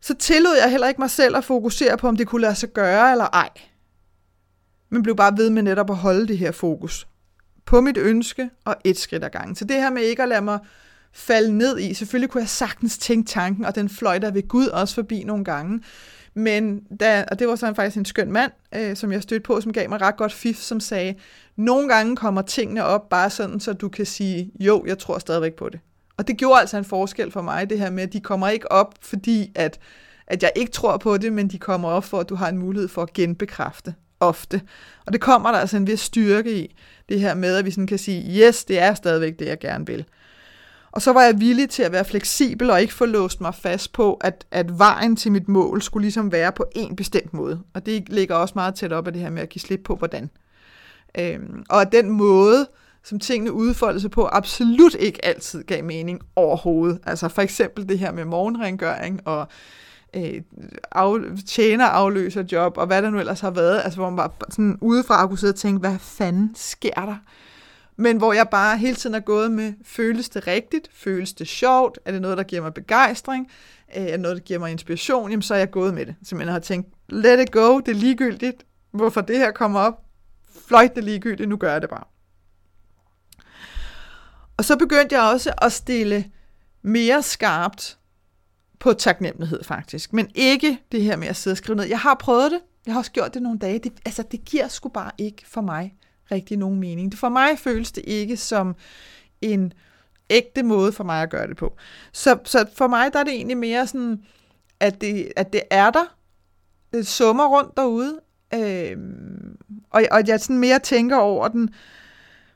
Så 0.00 0.14
tillod 0.14 0.56
jeg 0.62 0.70
heller 0.70 0.88
ikke 0.88 1.00
mig 1.00 1.10
selv 1.10 1.36
at 1.36 1.44
fokusere 1.44 1.98
på, 1.98 2.08
om 2.08 2.16
det 2.16 2.26
kunne 2.26 2.42
lade 2.42 2.54
sig 2.54 2.68
gøre 2.68 3.12
eller 3.12 3.24
ej. 3.24 3.48
Men 4.92 5.02
blev 5.02 5.16
bare 5.16 5.36
ved 5.36 5.50
med 5.50 5.62
netop 5.62 5.90
at 5.90 5.96
holde 5.96 6.28
det 6.28 6.38
her 6.38 6.52
fokus 6.52 7.06
på 7.64 7.80
mit 7.80 7.96
ønske 7.96 8.50
og 8.64 8.76
et 8.84 8.98
skridt 8.98 9.24
ad 9.24 9.30
gangen. 9.30 9.56
Så 9.56 9.64
det 9.64 9.76
her 9.76 9.90
med 9.90 10.02
ikke 10.02 10.22
at 10.22 10.28
lade 10.28 10.42
mig 10.42 10.58
falde 11.12 11.58
ned 11.58 11.78
i. 11.78 11.94
Selvfølgelig 11.94 12.30
kunne 12.30 12.40
jeg 12.40 12.48
sagtens 12.48 12.98
tænke 12.98 13.28
tanken, 13.28 13.64
og 13.64 13.74
den 13.74 13.88
fløj 13.88 14.18
der 14.18 14.30
ved 14.30 14.48
Gud 14.48 14.66
også 14.66 14.94
forbi 14.94 15.24
nogle 15.24 15.44
gange. 15.44 15.80
Men 16.34 16.80
da, 17.00 17.24
og 17.30 17.38
det 17.38 17.48
var 17.48 17.56
så 17.56 17.74
faktisk 17.74 17.96
en 17.96 18.04
skøn 18.04 18.32
mand, 18.32 18.52
øh, 18.74 18.96
som 18.96 19.12
jeg 19.12 19.22
stødte 19.22 19.42
på, 19.42 19.60
som 19.60 19.72
gav 19.72 19.88
mig 19.88 20.00
ret 20.00 20.16
godt 20.16 20.32
fif, 20.32 20.56
som 20.56 20.80
sagde, 20.80 21.14
nogle 21.56 21.88
gange 21.88 22.16
kommer 22.16 22.42
tingene 22.42 22.84
op 22.84 23.08
bare 23.08 23.30
sådan, 23.30 23.60
så 23.60 23.72
du 23.72 23.88
kan 23.88 24.06
sige, 24.06 24.50
jo, 24.60 24.84
jeg 24.86 24.98
tror 24.98 25.18
stadigvæk 25.18 25.54
på 25.54 25.68
det. 25.68 25.80
Og 26.16 26.28
det 26.28 26.36
gjorde 26.36 26.60
altså 26.60 26.76
en 26.76 26.84
forskel 26.84 27.30
for 27.30 27.42
mig, 27.42 27.70
det 27.70 27.78
her 27.78 27.90
med, 27.90 28.02
at 28.02 28.12
de 28.12 28.20
kommer 28.20 28.48
ikke 28.48 28.72
op, 28.72 28.94
fordi 29.00 29.52
at, 29.54 29.78
at 30.26 30.42
jeg 30.42 30.52
ikke 30.56 30.72
tror 30.72 30.96
på 30.96 31.16
det, 31.16 31.32
men 31.32 31.48
de 31.48 31.58
kommer 31.58 31.88
op 31.88 32.04
for, 32.04 32.20
at 32.20 32.28
du 32.28 32.34
har 32.34 32.48
en 32.48 32.58
mulighed 32.58 32.88
for 32.88 33.02
at 33.02 33.12
genbekræfte 33.12 33.94
ofte. 34.22 34.60
Og 35.06 35.12
det 35.12 35.20
kommer 35.20 35.52
der 35.52 35.58
altså 35.58 35.76
en 35.76 35.86
vis 35.86 36.00
styrke 36.00 36.58
i, 36.58 36.74
det 37.08 37.20
her 37.20 37.34
med, 37.34 37.56
at 37.56 37.64
vi 37.64 37.70
sådan 37.70 37.86
kan 37.86 37.98
sige, 37.98 38.46
yes, 38.46 38.64
det 38.64 38.78
er 38.78 38.94
stadigvæk 38.94 39.38
det, 39.38 39.46
jeg 39.46 39.58
gerne 39.58 39.86
vil. 39.86 40.04
Og 40.92 41.02
så 41.02 41.12
var 41.12 41.22
jeg 41.22 41.40
villig 41.40 41.70
til 41.70 41.82
at 41.82 41.92
være 41.92 42.04
fleksibel 42.04 42.70
og 42.70 42.80
ikke 42.80 42.94
få 42.94 43.04
låst 43.06 43.40
mig 43.40 43.54
fast 43.54 43.92
på, 43.92 44.14
at, 44.14 44.46
at 44.50 44.78
vejen 44.78 45.16
til 45.16 45.32
mit 45.32 45.48
mål 45.48 45.82
skulle 45.82 46.04
ligesom 46.04 46.32
være 46.32 46.52
på 46.52 46.64
en 46.74 46.96
bestemt 46.96 47.34
måde. 47.34 47.60
Og 47.74 47.86
det 47.86 48.08
ligger 48.08 48.34
også 48.34 48.52
meget 48.56 48.74
tæt 48.74 48.92
op 48.92 49.06
af 49.06 49.12
det 49.12 49.22
her 49.22 49.30
med 49.30 49.42
at 49.42 49.48
give 49.48 49.60
slip 49.60 49.80
på, 49.84 49.96
hvordan. 49.96 50.30
Øhm, 51.18 51.64
og 51.68 51.80
at 51.80 51.92
den 51.92 52.10
måde, 52.10 52.68
som 53.04 53.20
tingene 53.20 53.52
udfoldede 53.52 54.00
sig 54.00 54.10
på, 54.10 54.28
absolut 54.32 54.94
ikke 54.94 55.24
altid 55.24 55.64
gav 55.64 55.84
mening 55.84 56.20
overhovedet. 56.36 56.98
Altså 57.06 57.28
for 57.28 57.42
eksempel 57.42 57.88
det 57.88 57.98
her 57.98 58.12
med 58.12 58.24
morgenrengøring 58.24 59.20
og 59.24 59.48
øh, 60.16 60.42
af, 60.92 61.22
tjener 61.46 61.86
afløser 61.86 62.44
job, 62.52 62.78
og 62.78 62.86
hvad 62.86 63.02
der 63.02 63.10
nu 63.10 63.18
ellers 63.18 63.40
har 63.40 63.50
været, 63.50 63.80
altså 63.84 63.98
hvor 63.98 64.10
man 64.10 64.16
bare 64.16 64.30
sådan 64.50 64.78
udefra 64.80 65.26
kunne 65.26 65.38
sidde 65.38 65.52
og 65.52 65.56
tænke, 65.56 65.80
hvad 65.80 65.98
fanden 65.98 66.52
sker 66.54 67.06
der? 67.06 67.16
men 67.96 68.16
hvor 68.16 68.32
jeg 68.32 68.48
bare 68.48 68.78
hele 68.78 68.96
tiden 68.96 69.14
er 69.14 69.20
gået 69.20 69.50
med, 69.50 69.72
føles 69.84 70.28
det 70.28 70.46
rigtigt? 70.46 70.88
Føles 70.92 71.32
det 71.32 71.48
sjovt? 71.48 71.98
Er 72.04 72.12
det 72.12 72.22
noget, 72.22 72.38
der 72.38 72.44
giver 72.44 72.62
mig 72.62 72.74
begejstring? 72.74 73.50
Øh, 73.96 74.02
er 74.02 74.10
det 74.10 74.20
noget, 74.20 74.36
der 74.36 74.42
giver 74.42 74.58
mig 74.58 74.70
inspiration? 74.70 75.30
Jamen, 75.30 75.42
så 75.42 75.54
er 75.54 75.58
jeg 75.58 75.70
gået 75.70 75.94
med 75.94 76.06
det. 76.06 76.14
Simpelthen 76.22 76.52
har 76.52 76.60
tænkt, 76.60 76.88
let 77.08 77.40
it 77.40 77.50
go, 77.50 77.78
det 77.78 77.88
er 77.88 77.94
ligegyldigt. 77.94 78.66
Hvorfor 78.90 79.20
det 79.20 79.38
her 79.38 79.50
kommer 79.50 79.80
op? 79.80 80.02
Fløjt 80.66 80.94
det 80.94 81.04
ligegyldigt, 81.04 81.48
nu 81.48 81.56
gør 81.56 81.72
jeg 81.72 81.82
det 81.82 81.90
bare. 81.90 82.04
Og 84.56 84.64
så 84.64 84.76
begyndte 84.76 85.14
jeg 85.14 85.32
også 85.32 85.52
at 85.62 85.72
stille 85.72 86.24
mere 86.82 87.22
skarpt 87.22 87.98
på 88.82 88.92
taknemmelighed 88.92 89.64
faktisk. 89.64 90.12
Men 90.12 90.30
ikke 90.34 90.78
det 90.92 91.02
her 91.02 91.16
med 91.16 91.28
at 91.28 91.36
sidde 91.36 91.54
og 91.54 91.58
skrive 91.58 91.76
ned. 91.76 91.84
Jeg 91.84 91.98
har 91.98 92.14
prøvet 92.14 92.50
det. 92.50 92.60
Jeg 92.86 92.94
har 92.94 92.98
også 92.98 93.12
gjort 93.12 93.34
det 93.34 93.42
nogle 93.42 93.58
dage. 93.58 93.78
Det, 93.78 93.92
altså, 94.04 94.22
det 94.22 94.44
giver 94.44 94.68
sgu 94.68 94.88
bare 94.88 95.10
ikke 95.18 95.42
for 95.46 95.60
mig 95.60 95.94
rigtig 96.30 96.56
nogen 96.56 96.80
mening. 96.80 97.14
For 97.14 97.28
mig 97.28 97.58
føles 97.58 97.92
det 97.92 98.04
ikke 98.06 98.36
som 98.36 98.76
en 99.40 99.72
ægte 100.30 100.62
måde 100.62 100.92
for 100.92 101.04
mig 101.04 101.22
at 101.22 101.30
gøre 101.30 101.46
det 101.46 101.56
på. 101.56 101.76
Så, 102.12 102.38
så 102.44 102.66
for 102.74 102.86
mig 102.86 103.12
der 103.12 103.18
er 103.18 103.24
det 103.24 103.32
egentlig 103.32 103.56
mere 103.56 103.86
sådan, 103.86 104.22
at 104.80 105.00
det, 105.00 105.32
at 105.36 105.52
det 105.52 105.62
er 105.70 105.90
der. 105.90 106.16
Det 106.92 107.06
summer 107.06 107.48
rundt 107.48 107.76
derude. 107.76 108.20
Øh, 108.54 108.96
og, 109.90 110.02
og 110.10 110.28
jeg 110.28 110.40
sådan 110.40 110.58
mere 110.58 110.78
tænker 110.78 111.16
over 111.16 111.48
den, 111.48 111.70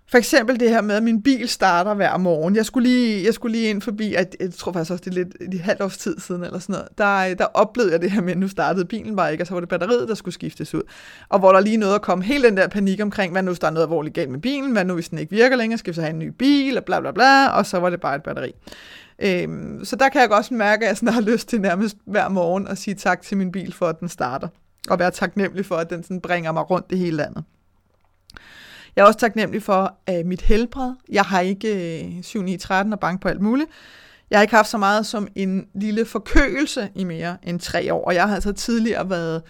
for 0.09 0.18
eksempel 0.18 0.61
det 0.61 0.70
her 0.70 0.80
med, 0.80 0.94
at 0.94 1.02
min 1.02 1.22
bil 1.22 1.48
starter 1.48 1.94
hver 1.94 2.16
morgen. 2.16 2.57
Jeg 2.57 2.66
skulle 2.66 2.88
lige, 2.88 3.24
jeg 3.24 3.34
skulle 3.34 3.57
lige 3.57 3.70
ind 3.70 3.82
forbi, 3.82 4.14
at 4.14 4.36
jeg 4.40 4.54
tror 4.54 4.72
faktisk 4.72 4.90
også, 4.90 5.02
det 5.04 5.11
er 5.11 5.14
lidt 5.14 5.54
et 5.54 5.61
halvt 5.61 5.82
års 5.82 5.98
tid 5.98 6.18
siden, 6.18 6.44
eller 6.44 6.59
sådan 6.59 6.72
noget. 6.72 6.88
Der, 6.98 7.34
der 7.34 7.44
oplevede 7.44 7.92
jeg 7.92 8.00
det 8.00 8.11
her 8.11 8.20
med, 8.20 8.32
at 8.32 8.38
nu 8.38 8.48
startede 8.48 8.84
bilen 8.84 9.16
bare 9.16 9.32
ikke, 9.32 9.42
og 9.42 9.46
så 9.46 9.52
var 9.54 9.61
det 9.61 9.68
batteriet, 9.68 10.09
der 10.09 10.14
skulle 10.14 10.34
skiftes 10.34 10.74
ud. 10.74 10.82
Og 11.28 11.38
hvor 11.38 11.52
der 11.52 11.61
lige 11.61 11.76
nåede 11.76 11.94
at 11.94 12.02
komme 12.02 12.24
hele 12.24 12.48
den 12.48 12.57
der 12.57 12.68
panik 12.68 13.02
omkring, 13.02 13.32
hvad 13.32 13.42
nu 13.42 13.50
hvis 13.50 13.59
der 13.59 13.66
er 13.66 13.70
noget 13.70 13.86
alvorligt 13.86 14.14
galt 14.14 14.30
med 14.30 14.38
bilen, 14.38 14.72
hvad 14.72 14.84
nu 14.84 14.94
hvis 14.94 15.09
den 15.09 15.18
ikke 15.18 15.30
virker 15.30 15.57
længere, 15.57 15.78
skal 15.78 15.90
vi 15.90 15.94
så 15.94 16.00
have 16.00 16.12
en 16.12 16.18
ny 16.18 16.28
bil, 16.28 16.78
og 16.78 16.84
bla 16.84 17.00
bla 17.00 17.11
bla, 17.11 17.48
og 17.48 17.66
så 17.66 17.78
var 17.78 17.90
det 17.90 18.00
bare 18.00 18.16
et 18.16 18.22
batteri. 18.22 18.52
Øhm, 19.18 19.84
så 19.84 19.96
der 19.96 20.09
kan 20.09 20.20
jeg 20.20 20.28
godt 20.28 20.50
mærke, 20.50 20.84
at 20.84 20.88
jeg 20.88 20.96
sådan 20.96 21.14
har 21.18 21.20
lyst 21.20 21.48
til 21.48 21.61
nærmest 21.61 21.96
hver 22.04 22.28
morgen 22.28 22.68
at 22.68 22.78
sige 22.78 22.94
tak 22.94 23.22
til 23.22 23.36
min 23.36 23.52
bil 23.52 23.72
for, 23.72 23.86
at 23.86 24.00
den 24.00 24.09
starter. 24.09 24.48
Og 24.90 24.98
være 24.98 25.11
taknemmelig 25.11 25.66
for, 25.66 25.76
at 25.76 25.90
den 25.90 26.02
sådan 26.02 26.20
bringer 26.20 26.52
mig 26.52 26.70
rundt 26.70 26.90
det 26.90 26.98
hele 26.98 27.16
landet. 27.16 27.44
Jeg 28.97 29.03
er 29.03 29.07
også 29.07 29.18
taknemmelig 29.18 29.62
for 29.62 29.99
uh, 30.11 30.26
mit 30.26 30.42
helbred. 30.42 30.92
Jeg 31.09 31.22
har 31.24 31.40
ikke 31.40 32.12
uh, 32.18 32.24
7 32.24 32.42
9 32.42 32.57
13 32.57 32.92
og 32.92 33.01
bank 33.01 33.22
på 33.22 33.28
alt 33.28 33.40
muligt. 33.40 33.68
Jeg 34.30 34.38
har 34.38 34.42
ikke 34.42 34.55
haft 34.55 34.68
så 34.68 34.78
meget 34.78 35.07
som 35.07 35.28
en 35.34 35.66
lille 35.74 36.05
forkølelse 36.05 36.88
i 36.94 37.05
mere 37.05 37.36
end 37.42 37.61
tre 37.61 37.94
år, 37.94 38.05
og 38.05 38.14
jeg 38.14 38.28
har 38.28 38.34
altså 38.34 38.53
tidligere 38.53 39.11
været... 39.11 39.42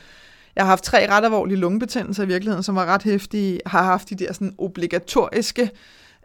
Jeg 0.57 0.65
har 0.65 0.69
haft 0.69 0.85
tre 0.85 1.11
ret 1.11 1.25
alvorlige 1.25 1.57
lungebetændelser 1.57 2.23
i 2.23 2.27
virkeligheden, 2.27 2.63
som 2.63 2.77
var 2.77 2.87
ret 2.87 3.03
hæftige. 3.03 3.61
Har 3.67 3.83
haft 3.83 4.11
de 4.11 4.15
der 4.15 4.33
sådan 4.33 4.55
obligatoriske 4.59 5.71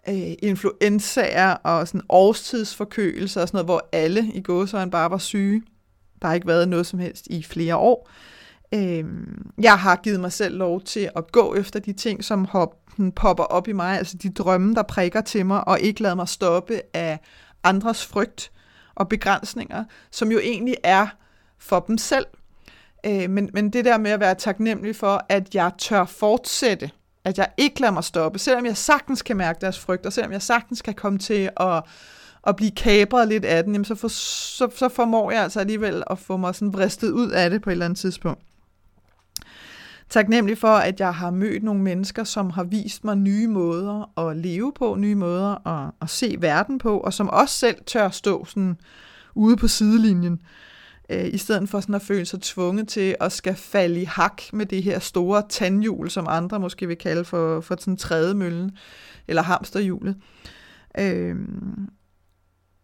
øh, 0.09 0.33
influenzaer 0.39 1.53
og 1.53 1.87
sådan 1.87 2.01
årstidsforkølelser 2.09 3.41
og 3.41 3.47
sådan 3.47 3.55
noget, 3.57 3.67
hvor 3.67 3.89
alle 3.91 4.31
i 4.33 4.41
gåsøjne 4.41 4.91
bare 4.91 5.11
var 5.11 5.17
syge. 5.17 5.61
Der 6.21 6.27
har 6.27 6.35
ikke 6.35 6.47
været 6.47 6.69
noget 6.69 6.85
som 6.85 6.99
helst 6.99 7.27
i 7.27 7.43
flere 7.43 7.75
år. 7.75 8.09
Øh, 8.73 9.05
jeg 9.57 9.79
har 9.79 9.95
givet 9.95 10.19
mig 10.19 10.31
selv 10.31 10.57
lov 10.57 10.81
til 10.81 11.09
at 11.15 11.31
gå 11.31 11.55
efter 11.55 11.79
de 11.79 11.93
ting, 11.93 12.23
som 12.23 12.45
hop, 12.45 12.75
popper 13.15 13.43
op 13.43 13.67
i 13.67 13.71
mig, 13.71 13.97
altså 13.97 14.17
de 14.17 14.29
drømme, 14.29 14.75
der 14.75 14.83
prikker 14.83 15.21
til 15.21 15.45
mig, 15.45 15.67
og 15.67 15.79
ikke 15.79 16.01
lade 16.01 16.15
mig 16.15 16.27
stoppe 16.27 16.81
af 16.93 17.19
andres 17.63 18.05
frygt 18.05 18.51
og 18.95 19.09
begrænsninger, 19.09 19.83
som 20.11 20.31
jo 20.31 20.39
egentlig 20.39 20.75
er 20.83 21.07
for 21.59 21.79
dem 21.79 21.97
selv. 21.97 22.25
Øh, 23.05 23.29
men, 23.29 23.49
men 23.53 23.69
det 23.69 23.85
der 23.85 23.97
med 23.97 24.11
at 24.11 24.19
være 24.19 24.35
taknemmelig 24.35 24.95
for, 24.95 25.25
at 25.29 25.55
jeg 25.55 25.71
tør 25.77 26.05
fortsætte, 26.05 26.91
at 27.25 27.37
jeg 27.37 27.47
ikke 27.57 27.81
lader 27.81 27.93
mig 27.93 28.03
stoppe, 28.03 28.39
selvom 28.39 28.65
jeg 28.65 28.77
sagtens 28.77 29.21
kan 29.21 29.37
mærke 29.37 29.61
deres 29.61 29.79
frygt, 29.79 30.05
og 30.05 30.13
selvom 30.13 30.31
jeg 30.31 30.41
sagtens 30.41 30.81
kan 30.81 30.93
komme 30.93 31.19
til 31.19 31.49
at, 31.57 31.83
at 32.47 32.55
blive 32.55 32.71
kabret 32.71 33.27
lidt 33.27 33.45
af 33.45 33.63
den, 33.63 33.73
jamen 33.73 33.85
så, 33.85 33.95
for, 33.95 34.07
så, 34.07 34.69
så 34.75 34.89
formår 34.89 35.31
jeg 35.31 35.43
altså 35.43 35.59
alligevel 35.59 36.03
at 36.09 36.19
få 36.19 36.37
mig 36.37 36.55
sådan 36.55 36.73
vristet 36.73 37.11
ud 37.11 37.31
af 37.31 37.49
det 37.49 37.61
på 37.61 37.69
et 37.69 37.71
eller 37.71 37.85
andet 37.85 37.99
tidspunkt 37.99 38.41
taknemmelig 40.11 40.57
for, 40.57 40.67
at 40.67 40.99
jeg 40.99 41.13
har 41.13 41.31
mødt 41.31 41.63
nogle 41.63 41.81
mennesker, 41.81 42.23
som 42.23 42.49
har 42.49 42.63
vist 42.63 43.03
mig 43.03 43.17
nye 43.17 43.47
måder 43.47 44.19
at 44.19 44.37
leve 44.37 44.73
på, 44.75 44.95
nye 44.95 45.15
måder 45.15 45.67
at, 45.67 45.91
at 46.01 46.09
se 46.09 46.35
verden 46.39 46.79
på, 46.79 46.99
og 46.99 47.13
som 47.13 47.29
også 47.29 47.55
selv 47.55 47.75
tør 47.85 48.09
stå 48.09 48.45
sådan 48.45 48.77
ude 49.35 49.57
på 49.57 49.67
sidelinjen, 49.67 50.41
øh, 51.09 51.27
i 51.33 51.37
stedet 51.37 51.69
for 51.69 51.79
sådan 51.79 51.95
at 51.95 52.01
føle 52.01 52.25
sig 52.25 52.41
tvunget 52.41 52.87
til 52.87 53.15
at 53.19 53.31
skal 53.31 53.55
falde 53.55 54.01
i 54.01 54.03
hak 54.03 54.41
med 54.53 54.65
det 54.65 54.83
her 54.83 54.99
store 54.99 55.43
tandhjul, 55.49 56.09
som 56.09 56.25
andre 56.29 56.59
måske 56.59 56.87
vil 56.87 56.97
kalde 56.97 57.25
for, 57.25 57.61
for 57.61 57.75
sådan 57.79 57.97
trædemøllen, 57.97 58.71
eller 59.27 59.41
hamsterhjulet. 59.41 60.15
Øh, 60.99 61.35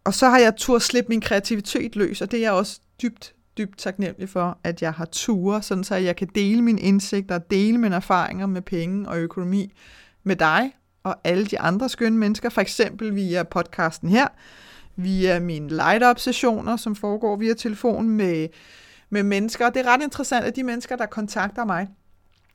og 0.04 0.14
så 0.14 0.30
har 0.30 0.38
jeg 0.38 0.54
tur 0.58 0.80
slippe 0.80 1.10
min 1.10 1.22
kreativitet 1.22 1.96
løs, 1.96 2.22
og 2.22 2.32
det 2.32 2.38
er 2.38 2.42
jeg 2.42 2.52
også 2.52 2.80
dybt 3.02 3.34
dybt 3.58 3.78
taknemmelig 3.78 4.30
for, 4.30 4.58
at 4.64 4.82
jeg 4.82 4.94
har 4.94 5.06
ture, 5.06 5.62
sådan 5.62 5.84
så 5.84 5.96
jeg 5.96 6.16
kan 6.16 6.28
dele 6.36 6.62
mine 6.62 6.82
indsigter, 6.82 7.38
dele 7.38 7.78
mine 7.78 7.96
erfaringer 7.96 8.46
med 8.46 8.62
penge 8.62 9.10
og 9.10 9.18
økonomi 9.18 9.74
med 10.24 10.36
dig 10.36 10.72
og 11.04 11.16
alle 11.24 11.46
de 11.46 11.60
andre 11.60 11.90
skønne 11.90 12.18
mennesker, 12.18 12.50
for 12.50 12.62
eksempel 12.62 13.16
via 13.16 13.44
podcasten 13.44 14.10
her, 14.10 14.28
via 14.96 15.40
mine 15.40 15.70
light-up-sessioner, 15.70 16.78
som 16.78 16.96
foregår 16.96 17.36
via 17.36 17.54
telefon 17.54 18.10
med, 18.10 18.48
med 19.10 19.24
mennesker. 19.24 19.66
Og 19.66 19.74
det 19.74 19.86
er 19.86 19.94
ret 19.94 20.04
interessant, 20.04 20.46
at 20.46 20.56
de 20.56 20.64
mennesker, 20.64 20.96
der 20.96 21.06
kontakter 21.06 21.66
mig 21.66 21.88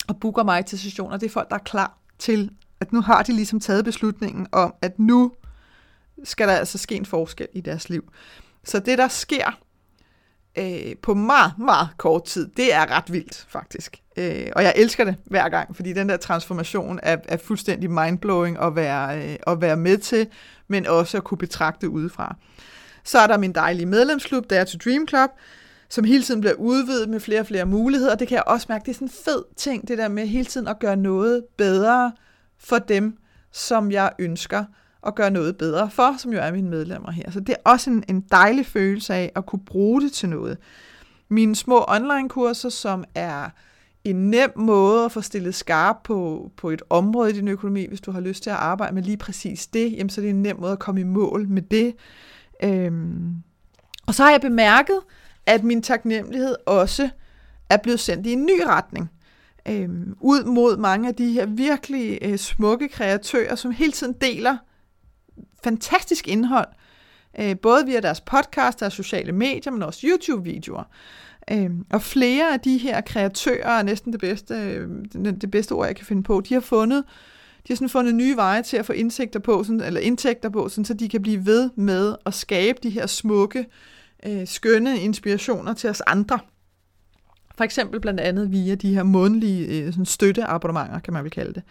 og 0.08 0.20
booker 0.20 0.42
mig 0.42 0.66
til 0.66 0.78
sessioner, 0.78 1.16
det 1.16 1.26
er 1.26 1.30
folk, 1.30 1.48
der 1.48 1.56
er 1.56 1.62
klar 1.64 1.98
til, 2.18 2.50
at 2.80 2.92
nu 2.92 3.00
har 3.00 3.22
de 3.22 3.32
ligesom 3.32 3.60
taget 3.60 3.84
beslutningen 3.84 4.46
om, 4.52 4.74
at 4.82 4.98
nu 4.98 5.32
skal 6.24 6.48
der 6.48 6.54
altså 6.54 6.78
ske 6.78 6.94
en 6.94 7.06
forskel 7.06 7.48
i 7.52 7.60
deres 7.60 7.88
liv. 7.88 8.12
Så 8.64 8.78
det, 8.78 8.98
der 8.98 9.08
sker, 9.08 9.58
øh, 10.58 10.96
på 11.02 11.14
meget, 11.14 11.52
meget 11.58 11.88
kort 11.96 12.24
tid. 12.24 12.48
Det 12.56 12.74
er 12.74 12.90
ret 12.90 13.12
vildt, 13.12 13.46
faktisk. 13.48 13.96
Øh, 14.16 14.46
og 14.56 14.62
jeg 14.62 14.72
elsker 14.76 15.04
det 15.04 15.16
hver 15.24 15.48
gang, 15.48 15.76
fordi 15.76 15.92
den 15.92 16.08
der 16.08 16.16
transformation 16.16 17.00
er, 17.02 17.16
er 17.24 17.36
fuldstændig 17.36 17.90
mindblowing 17.90 18.58
at 18.62 18.76
være, 18.76 19.18
øh, 19.18 19.36
at 19.46 19.60
være 19.60 19.76
med 19.76 19.98
til, 19.98 20.26
men 20.68 20.86
også 20.86 21.16
at 21.16 21.24
kunne 21.24 21.38
betragte 21.38 21.88
udefra. 21.88 22.36
Så 23.04 23.18
er 23.18 23.26
der 23.26 23.38
min 23.38 23.52
dejlige 23.52 23.86
medlemsklub, 23.86 24.50
der 24.50 24.60
er 24.60 24.64
til 24.64 24.78
Dream 24.78 25.08
Club, 25.08 25.30
som 25.88 26.04
hele 26.04 26.22
tiden 26.22 26.40
bliver 26.40 26.54
udvidet 26.54 27.08
med 27.08 27.20
flere 27.20 27.40
og 27.40 27.46
flere 27.46 27.66
muligheder. 27.66 28.14
Det 28.14 28.28
kan 28.28 28.34
jeg 28.34 28.44
også 28.46 28.66
mærke, 28.68 28.82
det 28.84 28.90
er 28.90 28.94
sådan 28.94 29.08
en 29.08 29.12
fed 29.24 29.44
ting, 29.56 29.88
det 29.88 29.98
der 29.98 30.08
med 30.08 30.26
hele 30.26 30.44
tiden 30.44 30.68
at 30.68 30.78
gøre 30.78 30.96
noget 30.96 31.44
bedre 31.58 32.12
for 32.58 32.78
dem, 32.78 33.16
som 33.52 33.90
jeg 33.90 34.12
ønsker 34.18 34.64
og 35.02 35.14
gøre 35.14 35.30
noget 35.30 35.56
bedre 35.56 35.90
for, 35.90 36.14
som 36.18 36.32
jo 36.32 36.38
er 36.38 36.52
mine 36.52 36.70
medlemmer 36.70 37.10
her. 37.10 37.30
Så 37.30 37.40
det 37.40 37.48
er 37.48 37.70
også 37.70 37.90
en, 37.90 38.04
en 38.08 38.20
dejlig 38.20 38.66
følelse 38.66 39.14
af 39.14 39.32
at 39.34 39.46
kunne 39.46 39.64
bruge 39.66 40.00
det 40.00 40.12
til 40.12 40.28
noget. 40.28 40.58
Mine 41.28 41.56
små 41.56 41.84
online-kurser, 41.88 42.68
som 42.68 43.04
er 43.14 43.50
en 44.04 44.30
nem 44.30 44.52
måde 44.56 45.04
at 45.04 45.12
få 45.12 45.20
stillet 45.20 45.54
skarp 45.54 45.96
på, 46.04 46.50
på 46.56 46.70
et 46.70 46.82
område 46.90 47.30
i 47.30 47.32
din 47.32 47.48
økonomi, 47.48 47.86
hvis 47.88 48.00
du 48.00 48.10
har 48.10 48.20
lyst 48.20 48.42
til 48.42 48.50
at 48.50 48.56
arbejde 48.56 48.94
med 48.94 49.02
lige 49.02 49.16
præcis 49.16 49.66
det, 49.66 49.92
jamen 49.92 50.10
så 50.10 50.20
er 50.20 50.22
det 50.22 50.30
en 50.30 50.42
nem 50.42 50.60
måde 50.60 50.72
at 50.72 50.78
komme 50.78 51.00
i 51.00 51.04
mål 51.04 51.48
med 51.48 51.62
det. 51.62 51.94
Øhm. 52.62 53.34
Og 54.06 54.14
så 54.14 54.22
har 54.22 54.30
jeg 54.30 54.40
bemærket, 54.40 55.00
at 55.46 55.64
min 55.64 55.82
taknemmelighed 55.82 56.56
også 56.66 57.08
er 57.70 57.76
blevet 57.76 58.00
sendt 58.00 58.26
i 58.26 58.32
en 58.32 58.44
ny 58.44 58.60
retning. 58.66 59.10
Øhm, 59.68 60.16
ud 60.20 60.44
mod 60.44 60.76
mange 60.76 61.08
af 61.08 61.14
de 61.14 61.32
her 61.32 61.46
virkelig 61.46 62.18
øh, 62.22 62.38
smukke 62.38 62.88
kreatører, 62.88 63.54
som 63.54 63.70
hele 63.70 63.92
tiden 63.92 64.12
deler 64.12 64.56
fantastisk 65.64 66.28
indhold, 66.28 66.68
øh, 67.38 67.56
både 67.58 67.86
via 67.86 68.00
deres 68.00 68.20
podcast, 68.20 68.80
deres 68.80 68.94
sociale 68.94 69.32
medier, 69.32 69.72
men 69.72 69.82
også 69.82 70.06
YouTube-videoer. 70.06 70.84
Øh, 71.50 71.70
og 71.92 72.02
flere 72.02 72.52
af 72.52 72.60
de 72.60 72.78
her 72.78 73.00
kreatører 73.00 73.78
er 73.78 73.82
næsten 73.82 74.12
det 74.12 74.20
bedste, 74.20 74.54
øh, 74.54 74.88
det 75.40 75.50
bedste 75.50 75.72
ord, 75.72 75.86
jeg 75.86 75.96
kan 75.96 76.06
finde 76.06 76.22
på. 76.22 76.40
De 76.40 76.54
har 76.54 76.60
fundet, 76.60 77.04
de 77.68 77.72
har 77.72 77.74
sådan 77.74 77.88
fundet 77.88 78.14
nye 78.14 78.36
veje 78.36 78.62
til 78.62 78.76
at 78.76 78.86
få 78.86 78.92
indsigter 78.92 79.40
på, 79.40 79.64
sådan, 79.64 79.80
eller 79.80 80.00
indtægter 80.00 80.48
på, 80.48 80.68
sådan, 80.68 80.84
så 80.84 80.94
de 80.94 81.08
kan 81.08 81.22
blive 81.22 81.46
ved 81.46 81.70
med 81.76 82.14
at 82.26 82.34
skabe 82.34 82.78
de 82.82 82.90
her 82.90 83.06
smukke, 83.06 83.66
øh, 84.26 84.46
skønne 84.46 84.98
inspirationer 84.98 85.74
til 85.74 85.90
os 85.90 86.00
andre. 86.00 86.38
For 87.56 87.64
eksempel 87.64 88.00
blandt 88.00 88.20
andet 88.20 88.52
via 88.52 88.74
de 88.74 88.94
her 88.94 89.02
månedlige 89.02 89.66
øh, 89.66 89.92
sådan 89.92 90.04
støtteabonnementer, 90.04 90.98
kan 90.98 91.12
man 91.12 91.24
vel 91.24 91.30
kalde 91.30 91.54
det. 91.54 91.62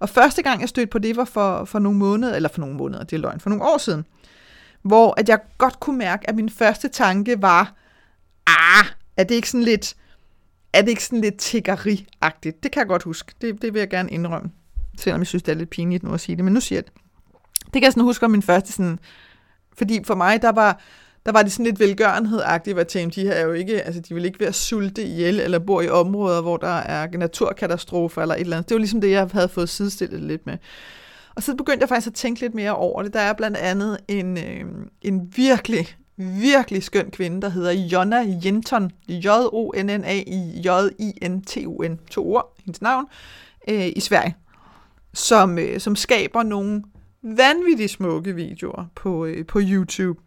Og 0.00 0.08
første 0.08 0.42
gang, 0.42 0.60
jeg 0.60 0.68
stødte 0.68 0.90
på 0.90 0.98
det, 0.98 1.16
var 1.16 1.24
for, 1.24 1.64
for 1.64 1.78
nogle 1.78 1.98
måneder, 1.98 2.36
eller 2.36 2.48
for 2.48 2.60
nogle 2.60 2.76
måneder, 2.76 3.04
det 3.04 3.16
er 3.16 3.20
løgn, 3.20 3.40
for 3.40 3.50
nogle 3.50 3.64
år 3.64 3.78
siden, 3.78 4.04
hvor 4.82 5.14
at 5.20 5.28
jeg 5.28 5.38
godt 5.58 5.80
kunne 5.80 5.98
mærke, 5.98 6.28
at 6.28 6.34
min 6.34 6.50
første 6.50 6.88
tanke 6.88 7.42
var, 7.42 7.74
ah, 8.46 8.86
er 9.16 9.24
det 9.24 9.34
ikke 9.34 9.50
sådan 9.50 9.64
lidt, 9.64 9.94
er 10.72 10.80
det 10.80 10.88
ikke 10.88 11.04
sådan 11.04 11.20
lidt 11.20 11.42
tiggeri-agtigt? 11.42 12.62
Det 12.62 12.72
kan 12.72 12.80
jeg 12.80 12.86
godt 12.86 13.02
huske. 13.02 13.32
Det, 13.40 13.62
det 13.62 13.74
vil 13.74 13.78
jeg 13.78 13.90
gerne 13.90 14.10
indrømme. 14.10 14.50
Selvom 14.98 15.20
jeg 15.20 15.26
synes, 15.26 15.42
det 15.42 15.52
er 15.52 15.56
lidt 15.56 15.70
pinligt 15.70 16.02
nu 16.02 16.14
at 16.14 16.20
sige 16.20 16.36
det, 16.36 16.44
men 16.44 16.54
nu 16.54 16.60
siger 16.60 16.76
jeg 16.76 16.84
det. 16.84 16.92
Det 17.64 17.72
kan 17.72 17.82
jeg 17.82 17.92
sådan 17.92 18.02
huske 18.02 18.24
om 18.24 18.30
min 18.30 18.42
første 18.42 18.72
sådan, 18.72 18.98
fordi 19.76 20.04
for 20.04 20.14
mig, 20.14 20.42
der 20.42 20.52
var, 20.52 20.80
der 21.26 21.32
var 21.32 21.42
det 21.42 21.52
sådan 21.52 21.66
lidt 21.66 21.80
velgørenhed-agtigt, 21.80 22.74
hvad 22.74 22.84
tænkte, 22.84 23.20
de 23.20 23.26
her 23.26 23.32
er 23.32 23.44
jo 23.44 23.52
ikke, 23.52 23.82
altså 23.82 24.00
de 24.00 24.14
vil 24.14 24.24
ikke 24.24 24.40
være 24.40 24.52
sulte 24.52 25.02
ihjel, 25.02 25.40
eller 25.40 25.58
bor 25.58 25.82
i 25.82 25.88
områder, 25.88 26.42
hvor 26.42 26.56
der 26.56 26.76
er 26.76 27.18
naturkatastrofer, 27.18 28.22
eller 28.22 28.34
et 28.34 28.40
eller 28.40 28.56
andet. 28.56 28.68
Det 28.68 28.74
var 28.74 28.78
ligesom 28.78 29.00
det, 29.00 29.10
jeg 29.10 29.28
havde 29.32 29.48
fået 29.48 29.68
sidestillet 29.68 30.22
lidt 30.22 30.46
med. 30.46 30.58
Og 31.34 31.42
så 31.42 31.54
begyndte 31.54 31.80
jeg 31.80 31.88
faktisk 31.88 32.06
at 32.06 32.14
tænke 32.14 32.40
lidt 32.40 32.54
mere 32.54 32.76
over 32.76 33.02
det. 33.02 33.12
Der 33.12 33.20
er 33.20 33.32
blandt 33.32 33.56
andet 33.56 33.98
en, 34.08 34.38
øh, 34.38 34.64
en 35.02 35.32
virkelig, 35.36 35.96
virkelig 36.16 36.82
skøn 36.82 37.10
kvinde, 37.10 37.42
der 37.42 37.48
hedder 37.48 37.72
Jonna 37.72 38.24
Jenton. 38.44 38.90
J-O-N-N-A-J-I-N-T-U-N. 39.08 41.98
To 42.10 42.32
ord, 42.32 42.56
hendes 42.64 42.82
navn, 42.82 43.06
øh, 43.68 43.86
i 43.96 44.00
Sverige. 44.00 44.36
Som, 45.14 45.58
øh, 45.58 45.80
som 45.80 45.96
skaber 45.96 46.42
nogle 46.42 46.82
vanvittigt 47.22 47.90
smukke 47.90 48.34
videoer 48.34 48.84
på, 48.94 49.24
øh, 49.24 49.46
på 49.46 49.60
YouTube. 49.62 50.20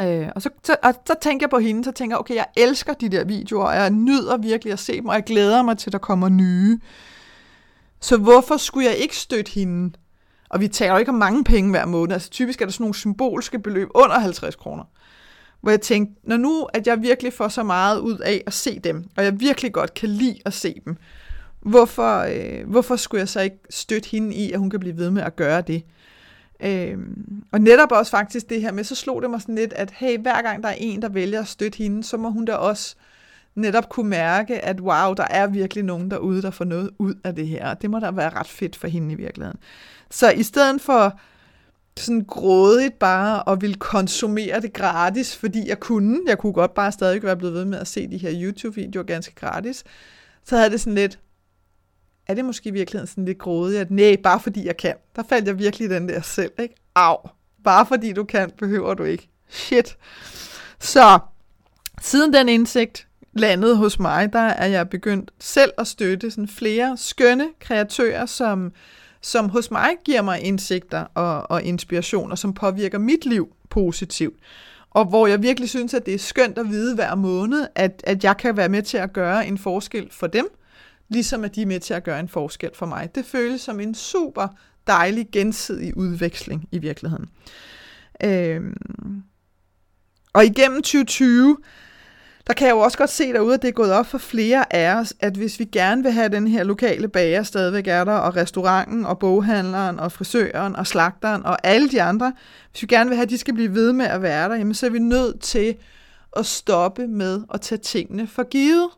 Øh, 0.00 0.28
og, 0.34 0.42
så, 0.42 0.50
så, 0.64 0.76
og 0.82 0.94
så 1.06 1.14
tænker 1.22 1.44
jeg 1.46 1.50
på 1.50 1.58
hende, 1.58 1.84
så 1.84 1.92
tænker 1.92 2.16
jeg, 2.16 2.20
okay, 2.20 2.34
jeg 2.34 2.46
elsker 2.56 2.94
de 2.94 3.08
der 3.08 3.24
videoer, 3.24 3.66
og 3.66 3.74
jeg 3.74 3.90
nyder 3.90 4.36
virkelig 4.36 4.72
at 4.72 4.78
se 4.78 4.96
dem, 4.96 5.06
og 5.06 5.14
jeg 5.14 5.24
glæder 5.24 5.62
mig 5.62 5.78
til, 5.78 5.88
at 5.88 5.92
der 5.92 5.98
kommer 5.98 6.28
nye. 6.28 6.80
Så 8.00 8.16
hvorfor 8.16 8.56
skulle 8.56 8.86
jeg 8.86 8.96
ikke 8.96 9.16
støtte 9.16 9.52
hende? 9.52 9.96
Og 10.48 10.60
vi 10.60 10.68
taler 10.68 10.92
jo 10.92 10.98
ikke 10.98 11.10
om 11.10 11.18
mange 11.18 11.44
penge 11.44 11.70
hver 11.70 11.86
måned, 11.86 12.12
altså 12.12 12.30
typisk 12.30 12.60
er 12.60 12.64
der 12.66 12.72
sådan 12.72 12.84
nogle 12.84 12.94
symbolske 12.94 13.58
beløb 13.58 13.88
under 13.94 14.18
50 14.18 14.56
kroner. 14.56 14.84
Hvor 15.60 15.70
jeg 15.70 15.80
tænkte, 15.80 16.14
når 16.22 16.36
nu 16.36 16.68
at 16.74 16.86
jeg 16.86 17.02
virkelig 17.02 17.32
får 17.32 17.48
så 17.48 17.62
meget 17.62 18.00
ud 18.00 18.18
af 18.18 18.42
at 18.46 18.52
se 18.52 18.78
dem, 18.78 19.04
og 19.16 19.24
jeg 19.24 19.40
virkelig 19.40 19.72
godt 19.72 19.94
kan 19.94 20.08
lide 20.08 20.38
at 20.44 20.52
se 20.52 20.80
dem, 20.84 20.96
hvorfor, 21.60 22.18
øh, 22.18 22.70
hvorfor 22.70 22.96
skulle 22.96 23.18
jeg 23.18 23.28
så 23.28 23.40
ikke 23.40 23.58
støtte 23.70 24.08
hende 24.10 24.34
i, 24.34 24.52
at 24.52 24.58
hun 24.58 24.70
kan 24.70 24.80
blive 24.80 24.96
ved 24.96 25.10
med 25.10 25.22
at 25.22 25.36
gøre 25.36 25.60
det? 25.60 25.82
Øh, 26.60 26.98
og 27.52 27.60
netop 27.60 27.92
også 27.92 28.10
faktisk 28.10 28.48
det 28.48 28.60
her 28.60 28.72
med, 28.72 28.84
så 28.84 28.94
slog 28.94 29.22
det 29.22 29.30
mig 29.30 29.40
sådan 29.40 29.54
lidt, 29.54 29.72
at 29.72 29.90
hey, 29.90 30.18
hver 30.18 30.42
gang 30.42 30.62
der 30.62 30.68
er 30.68 30.76
en, 30.78 31.02
der 31.02 31.08
vælger 31.08 31.40
at 31.40 31.48
støtte 31.48 31.78
hende, 31.78 32.04
så 32.04 32.16
må 32.16 32.30
hun 32.30 32.44
da 32.44 32.54
også 32.54 32.96
netop 33.54 33.88
kunne 33.88 34.10
mærke, 34.10 34.64
at 34.64 34.80
wow, 34.80 35.14
der 35.14 35.26
er 35.30 35.46
virkelig 35.46 35.84
nogen 35.84 36.10
derude, 36.10 36.42
der 36.42 36.50
får 36.50 36.64
noget 36.64 36.90
ud 36.98 37.14
af 37.24 37.34
det 37.34 37.48
her. 37.48 37.74
Det 37.74 37.90
må 37.90 37.98
da 37.98 38.10
være 38.10 38.30
ret 38.30 38.48
fedt 38.48 38.76
for 38.76 38.88
hende 38.88 39.12
i 39.12 39.16
virkeligheden. 39.16 39.58
Så 40.10 40.30
i 40.30 40.42
stedet 40.42 40.80
for 40.80 41.18
sådan 41.96 42.24
grådigt 42.24 42.98
bare 42.98 43.52
at 43.52 43.60
ville 43.60 43.76
konsumere 43.76 44.60
det 44.60 44.72
gratis, 44.72 45.36
fordi 45.36 45.68
jeg 45.68 45.80
kunne, 45.80 46.20
jeg 46.26 46.38
kunne 46.38 46.52
godt 46.52 46.74
bare 46.74 46.92
stadig 46.92 47.22
være 47.22 47.36
blevet 47.36 47.54
ved 47.54 47.64
med 47.64 47.78
at 47.78 47.86
se 47.86 48.10
de 48.10 48.18
her 48.18 48.30
YouTube-videoer 48.34 49.04
ganske 49.04 49.34
gratis, 49.34 49.84
så 50.44 50.56
havde 50.56 50.70
det 50.70 50.80
sådan 50.80 50.94
lidt, 50.94 51.18
er 52.26 52.34
det 52.34 52.44
måske 52.44 52.68
i 52.68 52.72
virkeligheden 52.72 53.06
sådan 53.06 53.24
lidt 53.24 53.38
grådigt, 53.38 53.80
at 53.80 53.90
nej, 53.90 54.16
bare 54.22 54.40
fordi 54.40 54.66
jeg 54.66 54.76
kan. 54.76 54.94
Der 55.16 55.22
faldt 55.28 55.48
jeg 55.48 55.58
virkelig 55.58 55.90
den 55.90 56.08
der 56.08 56.20
selv, 56.20 56.52
ikke? 56.58 56.74
Au, 56.94 57.16
bare 57.64 57.86
fordi 57.86 58.12
du 58.12 58.24
kan, 58.24 58.50
behøver 58.58 58.94
du 58.94 59.04
ikke. 59.04 59.28
Shit. 59.48 59.96
Så, 60.80 61.18
siden 62.00 62.32
den 62.32 62.48
indsigt 62.48 63.06
landede 63.32 63.76
hos 63.76 63.98
mig, 63.98 64.32
der 64.32 64.38
er 64.38 64.66
jeg 64.66 64.88
begyndt 64.88 65.30
selv 65.38 65.72
at 65.78 65.86
støtte 65.86 66.30
sådan 66.30 66.48
flere 66.48 66.96
skønne 66.96 67.48
kreatører, 67.60 68.26
som, 68.26 68.72
som 69.20 69.48
hos 69.48 69.70
mig 69.70 69.90
giver 70.04 70.22
mig 70.22 70.40
indsigter 70.40 71.04
og, 71.14 71.50
og 71.50 71.62
inspirationer, 71.62 72.34
som 72.34 72.54
påvirker 72.54 72.98
mit 72.98 73.26
liv 73.26 73.48
positivt. 73.70 74.36
Og 74.90 75.04
hvor 75.04 75.26
jeg 75.26 75.42
virkelig 75.42 75.68
synes, 75.68 75.94
at 75.94 76.06
det 76.06 76.14
er 76.14 76.18
skønt 76.18 76.58
at 76.58 76.68
vide 76.70 76.94
hver 76.94 77.14
måned, 77.14 77.66
at, 77.74 78.02
at 78.04 78.24
jeg 78.24 78.36
kan 78.36 78.56
være 78.56 78.68
med 78.68 78.82
til 78.82 78.96
at 78.96 79.12
gøre 79.12 79.46
en 79.46 79.58
forskel 79.58 80.08
for 80.10 80.26
dem, 80.26 80.48
ligesom 81.08 81.44
at 81.44 81.54
de 81.54 81.62
er 81.62 81.66
med 81.66 81.80
til 81.80 81.94
at 81.94 82.04
gøre 82.04 82.20
en 82.20 82.28
forskel 82.28 82.70
for 82.74 82.86
mig. 82.86 83.14
Det 83.14 83.24
føles 83.24 83.60
som 83.60 83.80
en 83.80 83.94
super 83.94 84.48
dejlig 84.86 85.28
gensidig 85.32 85.96
udveksling 85.96 86.68
i 86.72 86.78
virkeligheden. 86.78 87.28
Øhm. 88.24 89.22
Og 90.32 90.44
igennem 90.44 90.82
2020, 90.82 91.56
der 92.46 92.52
kan 92.52 92.66
jeg 92.66 92.74
jo 92.74 92.78
også 92.78 92.98
godt 92.98 93.10
se 93.10 93.32
derude, 93.32 93.54
at 93.54 93.62
det 93.62 93.68
er 93.68 93.72
gået 93.72 93.92
op 93.92 94.06
for 94.06 94.18
flere 94.18 94.74
af 94.74 94.94
os, 94.94 95.14
at 95.20 95.36
hvis 95.36 95.58
vi 95.58 95.64
gerne 95.64 96.02
vil 96.02 96.12
have 96.12 96.28
den 96.28 96.46
her 96.46 96.64
lokale 96.64 97.08
bager 97.08 97.42
stadigvæk 97.42 97.86
er 97.86 98.04
der, 98.04 98.12
og 98.12 98.36
restauranten, 98.36 99.06
og 99.06 99.18
boghandleren, 99.18 100.00
og 100.00 100.12
frisøren, 100.12 100.76
og 100.76 100.86
slagteren, 100.86 101.46
og 101.46 101.58
alle 101.62 101.88
de 101.88 102.02
andre, 102.02 102.32
hvis 102.70 102.82
vi 102.82 102.86
gerne 102.86 103.10
vil 103.10 103.16
have, 103.16 103.24
at 103.24 103.30
de 103.30 103.38
skal 103.38 103.54
blive 103.54 103.74
ved 103.74 103.92
med 103.92 104.06
at 104.06 104.22
være 104.22 104.48
der, 104.48 104.54
jamen 104.54 104.74
så 104.74 104.86
er 104.86 104.90
vi 104.90 104.98
nødt 104.98 105.40
til 105.40 105.76
at 106.36 106.46
stoppe 106.46 107.06
med 107.06 107.42
at 107.54 107.60
tage 107.60 107.78
tingene 107.78 108.26
for 108.26 108.42
givet. 108.48 108.88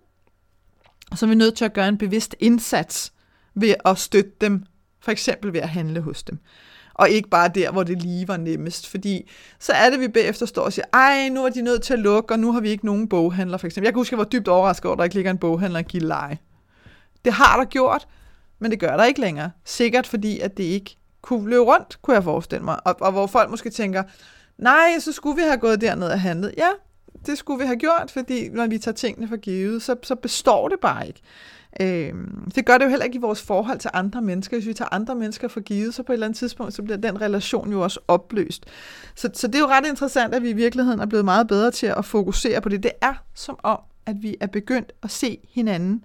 Så 1.14 1.26
er 1.26 1.28
vi 1.28 1.34
nødt 1.34 1.54
til 1.54 1.64
at 1.64 1.72
gøre 1.72 1.88
en 1.88 1.98
bevidst 1.98 2.36
indsats 2.40 3.12
ved 3.54 3.74
at 3.84 3.98
støtte 3.98 4.30
dem, 4.40 4.64
for 5.00 5.10
eksempel 5.10 5.52
ved 5.52 5.60
at 5.60 5.68
handle 5.68 6.00
hos 6.00 6.22
dem. 6.22 6.38
Og 6.94 7.10
ikke 7.10 7.28
bare 7.28 7.48
der, 7.48 7.70
hvor 7.70 7.82
det 7.82 8.02
lige 8.02 8.28
var 8.28 8.36
nemmest, 8.36 8.88
fordi 8.88 9.30
så 9.58 9.72
er 9.72 9.90
det, 9.90 10.00
vi 10.00 10.08
bagefter 10.08 10.46
står 10.46 10.62
og 10.62 10.72
siger, 10.72 10.84
ej, 10.92 11.28
nu 11.28 11.44
er 11.44 11.50
de 11.50 11.62
nødt 11.62 11.82
til 11.82 11.92
at 11.92 11.98
lukke, 11.98 12.34
og 12.34 12.40
nu 12.40 12.52
har 12.52 12.60
vi 12.60 12.68
ikke 12.68 12.86
nogen 12.86 13.08
boghandler, 13.08 13.58
for 13.58 13.66
eksempel. 13.66 13.86
Jeg 13.86 13.92
kan 13.92 14.00
huske, 14.00 14.14
jeg 14.14 14.18
var 14.18 14.24
dybt 14.24 14.48
overrasket 14.48 14.84
over, 14.84 14.92
at 14.92 14.98
der 14.98 15.04
ikke 15.04 15.14
ligger 15.14 15.30
en 15.30 15.38
boghandler 15.38 15.80
i 15.80 15.82
Gilleleje. 15.82 16.38
Det 17.24 17.32
har 17.32 17.56
der 17.56 17.64
gjort, 17.64 18.08
men 18.58 18.70
det 18.70 18.80
gør 18.80 18.96
der 18.96 19.04
ikke 19.04 19.20
længere. 19.20 19.50
Sikkert 19.64 20.06
fordi, 20.06 20.40
at 20.40 20.56
det 20.56 20.64
ikke 20.64 20.96
kunne 21.22 21.50
løbe 21.50 21.62
rundt, 21.62 22.02
kunne 22.02 22.14
jeg 22.14 22.24
forestille 22.24 22.64
mig. 22.64 22.86
Og, 22.86 22.96
og 23.00 23.12
hvor 23.12 23.26
folk 23.26 23.50
måske 23.50 23.70
tænker, 23.70 24.02
nej, 24.58 24.98
så 24.98 25.12
skulle 25.12 25.36
vi 25.36 25.42
have 25.42 25.58
gået 25.58 25.80
derned 25.80 26.08
og 26.08 26.20
handlet. 26.20 26.54
Ja, 26.58 26.68
det 27.28 27.38
skulle 27.38 27.60
vi 27.60 27.66
have 27.66 27.78
gjort, 27.78 28.10
fordi 28.10 28.48
når 28.48 28.66
vi 28.66 28.78
tager 28.78 28.94
tingene 28.94 29.28
for 29.28 29.36
givet, 29.36 29.82
så, 29.82 29.96
så 30.02 30.14
består 30.14 30.68
det 30.68 30.80
bare 30.80 31.06
ikke. 31.06 31.20
Øh, 31.80 32.14
det 32.54 32.66
gør 32.66 32.78
det 32.78 32.84
jo 32.84 32.90
heller 32.90 33.04
ikke 33.04 33.16
i 33.16 33.20
vores 33.20 33.42
forhold 33.42 33.78
til 33.78 33.90
andre 33.94 34.22
mennesker. 34.22 34.56
Hvis 34.56 34.66
vi 34.66 34.74
tager 34.74 34.94
andre 34.94 35.14
mennesker 35.14 35.48
for 35.48 35.60
givet, 35.60 35.94
så 35.94 36.02
på 36.02 36.12
et 36.12 36.14
eller 36.14 36.26
andet 36.26 36.38
tidspunkt, 36.38 36.74
så 36.74 36.82
bliver 36.82 36.96
den 36.96 37.20
relation 37.20 37.72
jo 37.72 37.80
også 37.80 38.00
opløst. 38.08 38.66
Så, 39.14 39.30
så 39.34 39.46
det 39.46 39.54
er 39.54 39.58
jo 39.58 39.66
ret 39.66 39.86
interessant, 39.86 40.34
at 40.34 40.42
vi 40.42 40.50
i 40.50 40.52
virkeligheden 40.52 41.00
er 41.00 41.06
blevet 41.06 41.24
meget 41.24 41.48
bedre 41.48 41.70
til 41.70 41.86
at 41.86 42.04
fokusere 42.04 42.60
på 42.60 42.68
det. 42.68 42.82
Det 42.82 42.92
er 43.00 43.14
som 43.34 43.58
om, 43.62 43.78
at 44.06 44.16
vi 44.22 44.36
er 44.40 44.46
begyndt 44.46 44.92
at 45.02 45.10
se 45.10 45.38
hinanden 45.50 46.04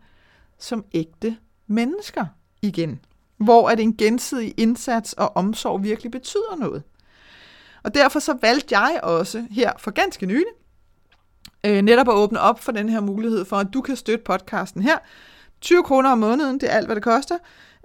som 0.59 0.85
ægte 0.93 1.37
mennesker 1.67 2.25
igen. 2.61 2.99
Hvor 3.37 3.69
at 3.69 3.79
en 3.79 3.97
gensidig 3.97 4.53
indsats 4.57 5.13
og 5.13 5.35
omsorg 5.35 5.83
virkelig 5.83 6.11
betyder 6.11 6.55
noget. 6.59 6.83
Og 7.83 7.93
derfor 7.93 8.19
så 8.19 8.37
valgte 8.41 8.79
jeg 8.79 8.99
også 9.03 9.45
her 9.51 9.71
for 9.77 9.91
ganske 9.91 10.25
nylig, 10.25 10.45
øh, 11.65 11.81
netop 11.81 12.09
at 12.09 12.13
åbne 12.13 12.39
op 12.39 12.59
for 12.59 12.71
den 12.71 12.89
her 12.89 12.99
mulighed 12.99 13.45
for, 13.45 13.55
at 13.55 13.67
du 13.73 13.81
kan 13.81 13.95
støtte 13.95 14.23
podcasten 14.23 14.81
her. 14.81 14.97
20 15.61 15.83
kroner 15.83 16.09
om 16.09 16.17
måneden, 16.17 16.59
det 16.59 16.71
er 16.71 16.77
alt, 16.77 16.85
hvad 16.85 16.95
det 16.95 17.03
koster. 17.03 17.35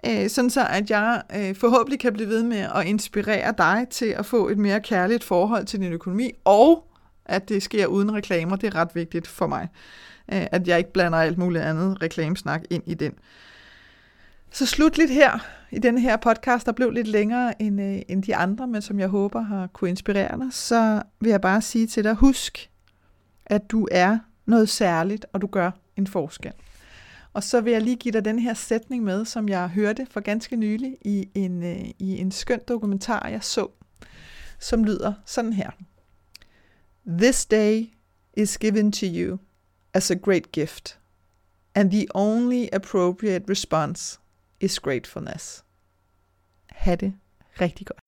Øh, 0.06 0.28
sådan 0.30 0.50
så, 0.50 0.66
at 0.70 0.90
jeg 0.90 1.22
øh, 1.36 1.54
forhåbentlig 1.54 2.00
kan 2.00 2.12
blive 2.12 2.28
ved 2.28 2.42
med 2.42 2.66
at 2.74 2.86
inspirere 2.86 3.54
dig 3.58 3.86
til 3.90 4.06
at 4.06 4.26
få 4.26 4.48
et 4.48 4.58
mere 4.58 4.80
kærligt 4.80 5.24
forhold 5.24 5.66
til 5.66 5.80
din 5.80 5.92
økonomi, 5.92 6.30
og 6.44 6.84
at 7.24 7.48
det 7.48 7.62
sker 7.62 7.86
uden 7.86 8.14
reklamer. 8.14 8.56
Det 8.56 8.66
er 8.66 8.74
ret 8.74 8.94
vigtigt 8.94 9.26
for 9.26 9.46
mig, 9.46 9.68
øh, 10.32 10.46
at 10.52 10.68
jeg 10.68 10.78
ikke 10.78 10.92
blander 10.92 11.18
alt 11.18 11.38
muligt 11.38 11.64
andet 11.64 12.02
reklamesnak 12.02 12.62
ind 12.70 12.82
i 12.86 12.94
den. 12.94 13.12
Så 14.50 14.66
slutligt 14.66 15.10
her 15.10 15.38
i 15.70 15.78
denne 15.78 16.00
her 16.00 16.16
podcast, 16.16 16.66
der 16.66 16.72
blev 16.72 16.90
lidt 16.90 17.08
længere 17.08 17.62
end, 17.62 17.80
øh, 17.80 17.98
end 18.08 18.22
de 18.22 18.36
andre, 18.36 18.66
men 18.66 18.82
som 18.82 19.00
jeg 19.00 19.08
håber 19.08 19.40
har 19.40 19.66
kunne 19.66 19.90
inspirere 19.90 20.38
dig, 20.38 20.46
så 20.50 21.02
vil 21.20 21.30
jeg 21.30 21.40
bare 21.40 21.62
sige 21.62 21.86
til 21.86 22.04
dig, 22.04 22.14
husk, 22.14 22.70
at 23.48 23.70
du 23.70 23.88
er 23.90 24.18
noget 24.46 24.68
særligt, 24.68 25.26
og 25.32 25.40
du 25.40 25.46
gør 25.46 25.70
en 25.96 26.06
forskel. 26.06 26.52
Og 27.32 27.42
så 27.42 27.60
vil 27.60 27.72
jeg 27.72 27.82
lige 27.82 27.96
give 27.96 28.12
dig 28.12 28.24
den 28.24 28.38
her 28.38 28.54
sætning 28.54 29.04
med, 29.04 29.24
som 29.24 29.48
jeg 29.48 29.68
hørte 29.68 30.06
for 30.10 30.20
ganske 30.20 30.56
nylig 30.56 30.96
i 31.02 31.28
en, 31.34 31.62
øh, 31.62 31.84
i 31.98 32.18
en 32.18 32.30
skøn 32.30 32.60
dokumentar, 32.68 33.28
jeg 33.28 33.44
så, 33.44 33.68
som 34.58 34.84
lyder 34.84 35.12
sådan 35.26 35.52
her. 35.52 35.70
This 37.18 37.46
day 37.46 37.86
is 38.36 38.58
given 38.58 38.92
to 38.92 39.06
you 39.06 39.38
as 39.94 40.10
a 40.10 40.14
great 40.14 40.52
gift, 40.52 40.98
and 41.74 41.90
the 41.90 42.06
only 42.14 42.66
appropriate 42.72 43.44
response 43.50 44.18
is 44.60 44.80
gratefulness. 44.80 45.64
Ha' 46.70 46.94
det 46.94 47.14
rigtig 47.60 47.86
godt. 47.86 48.07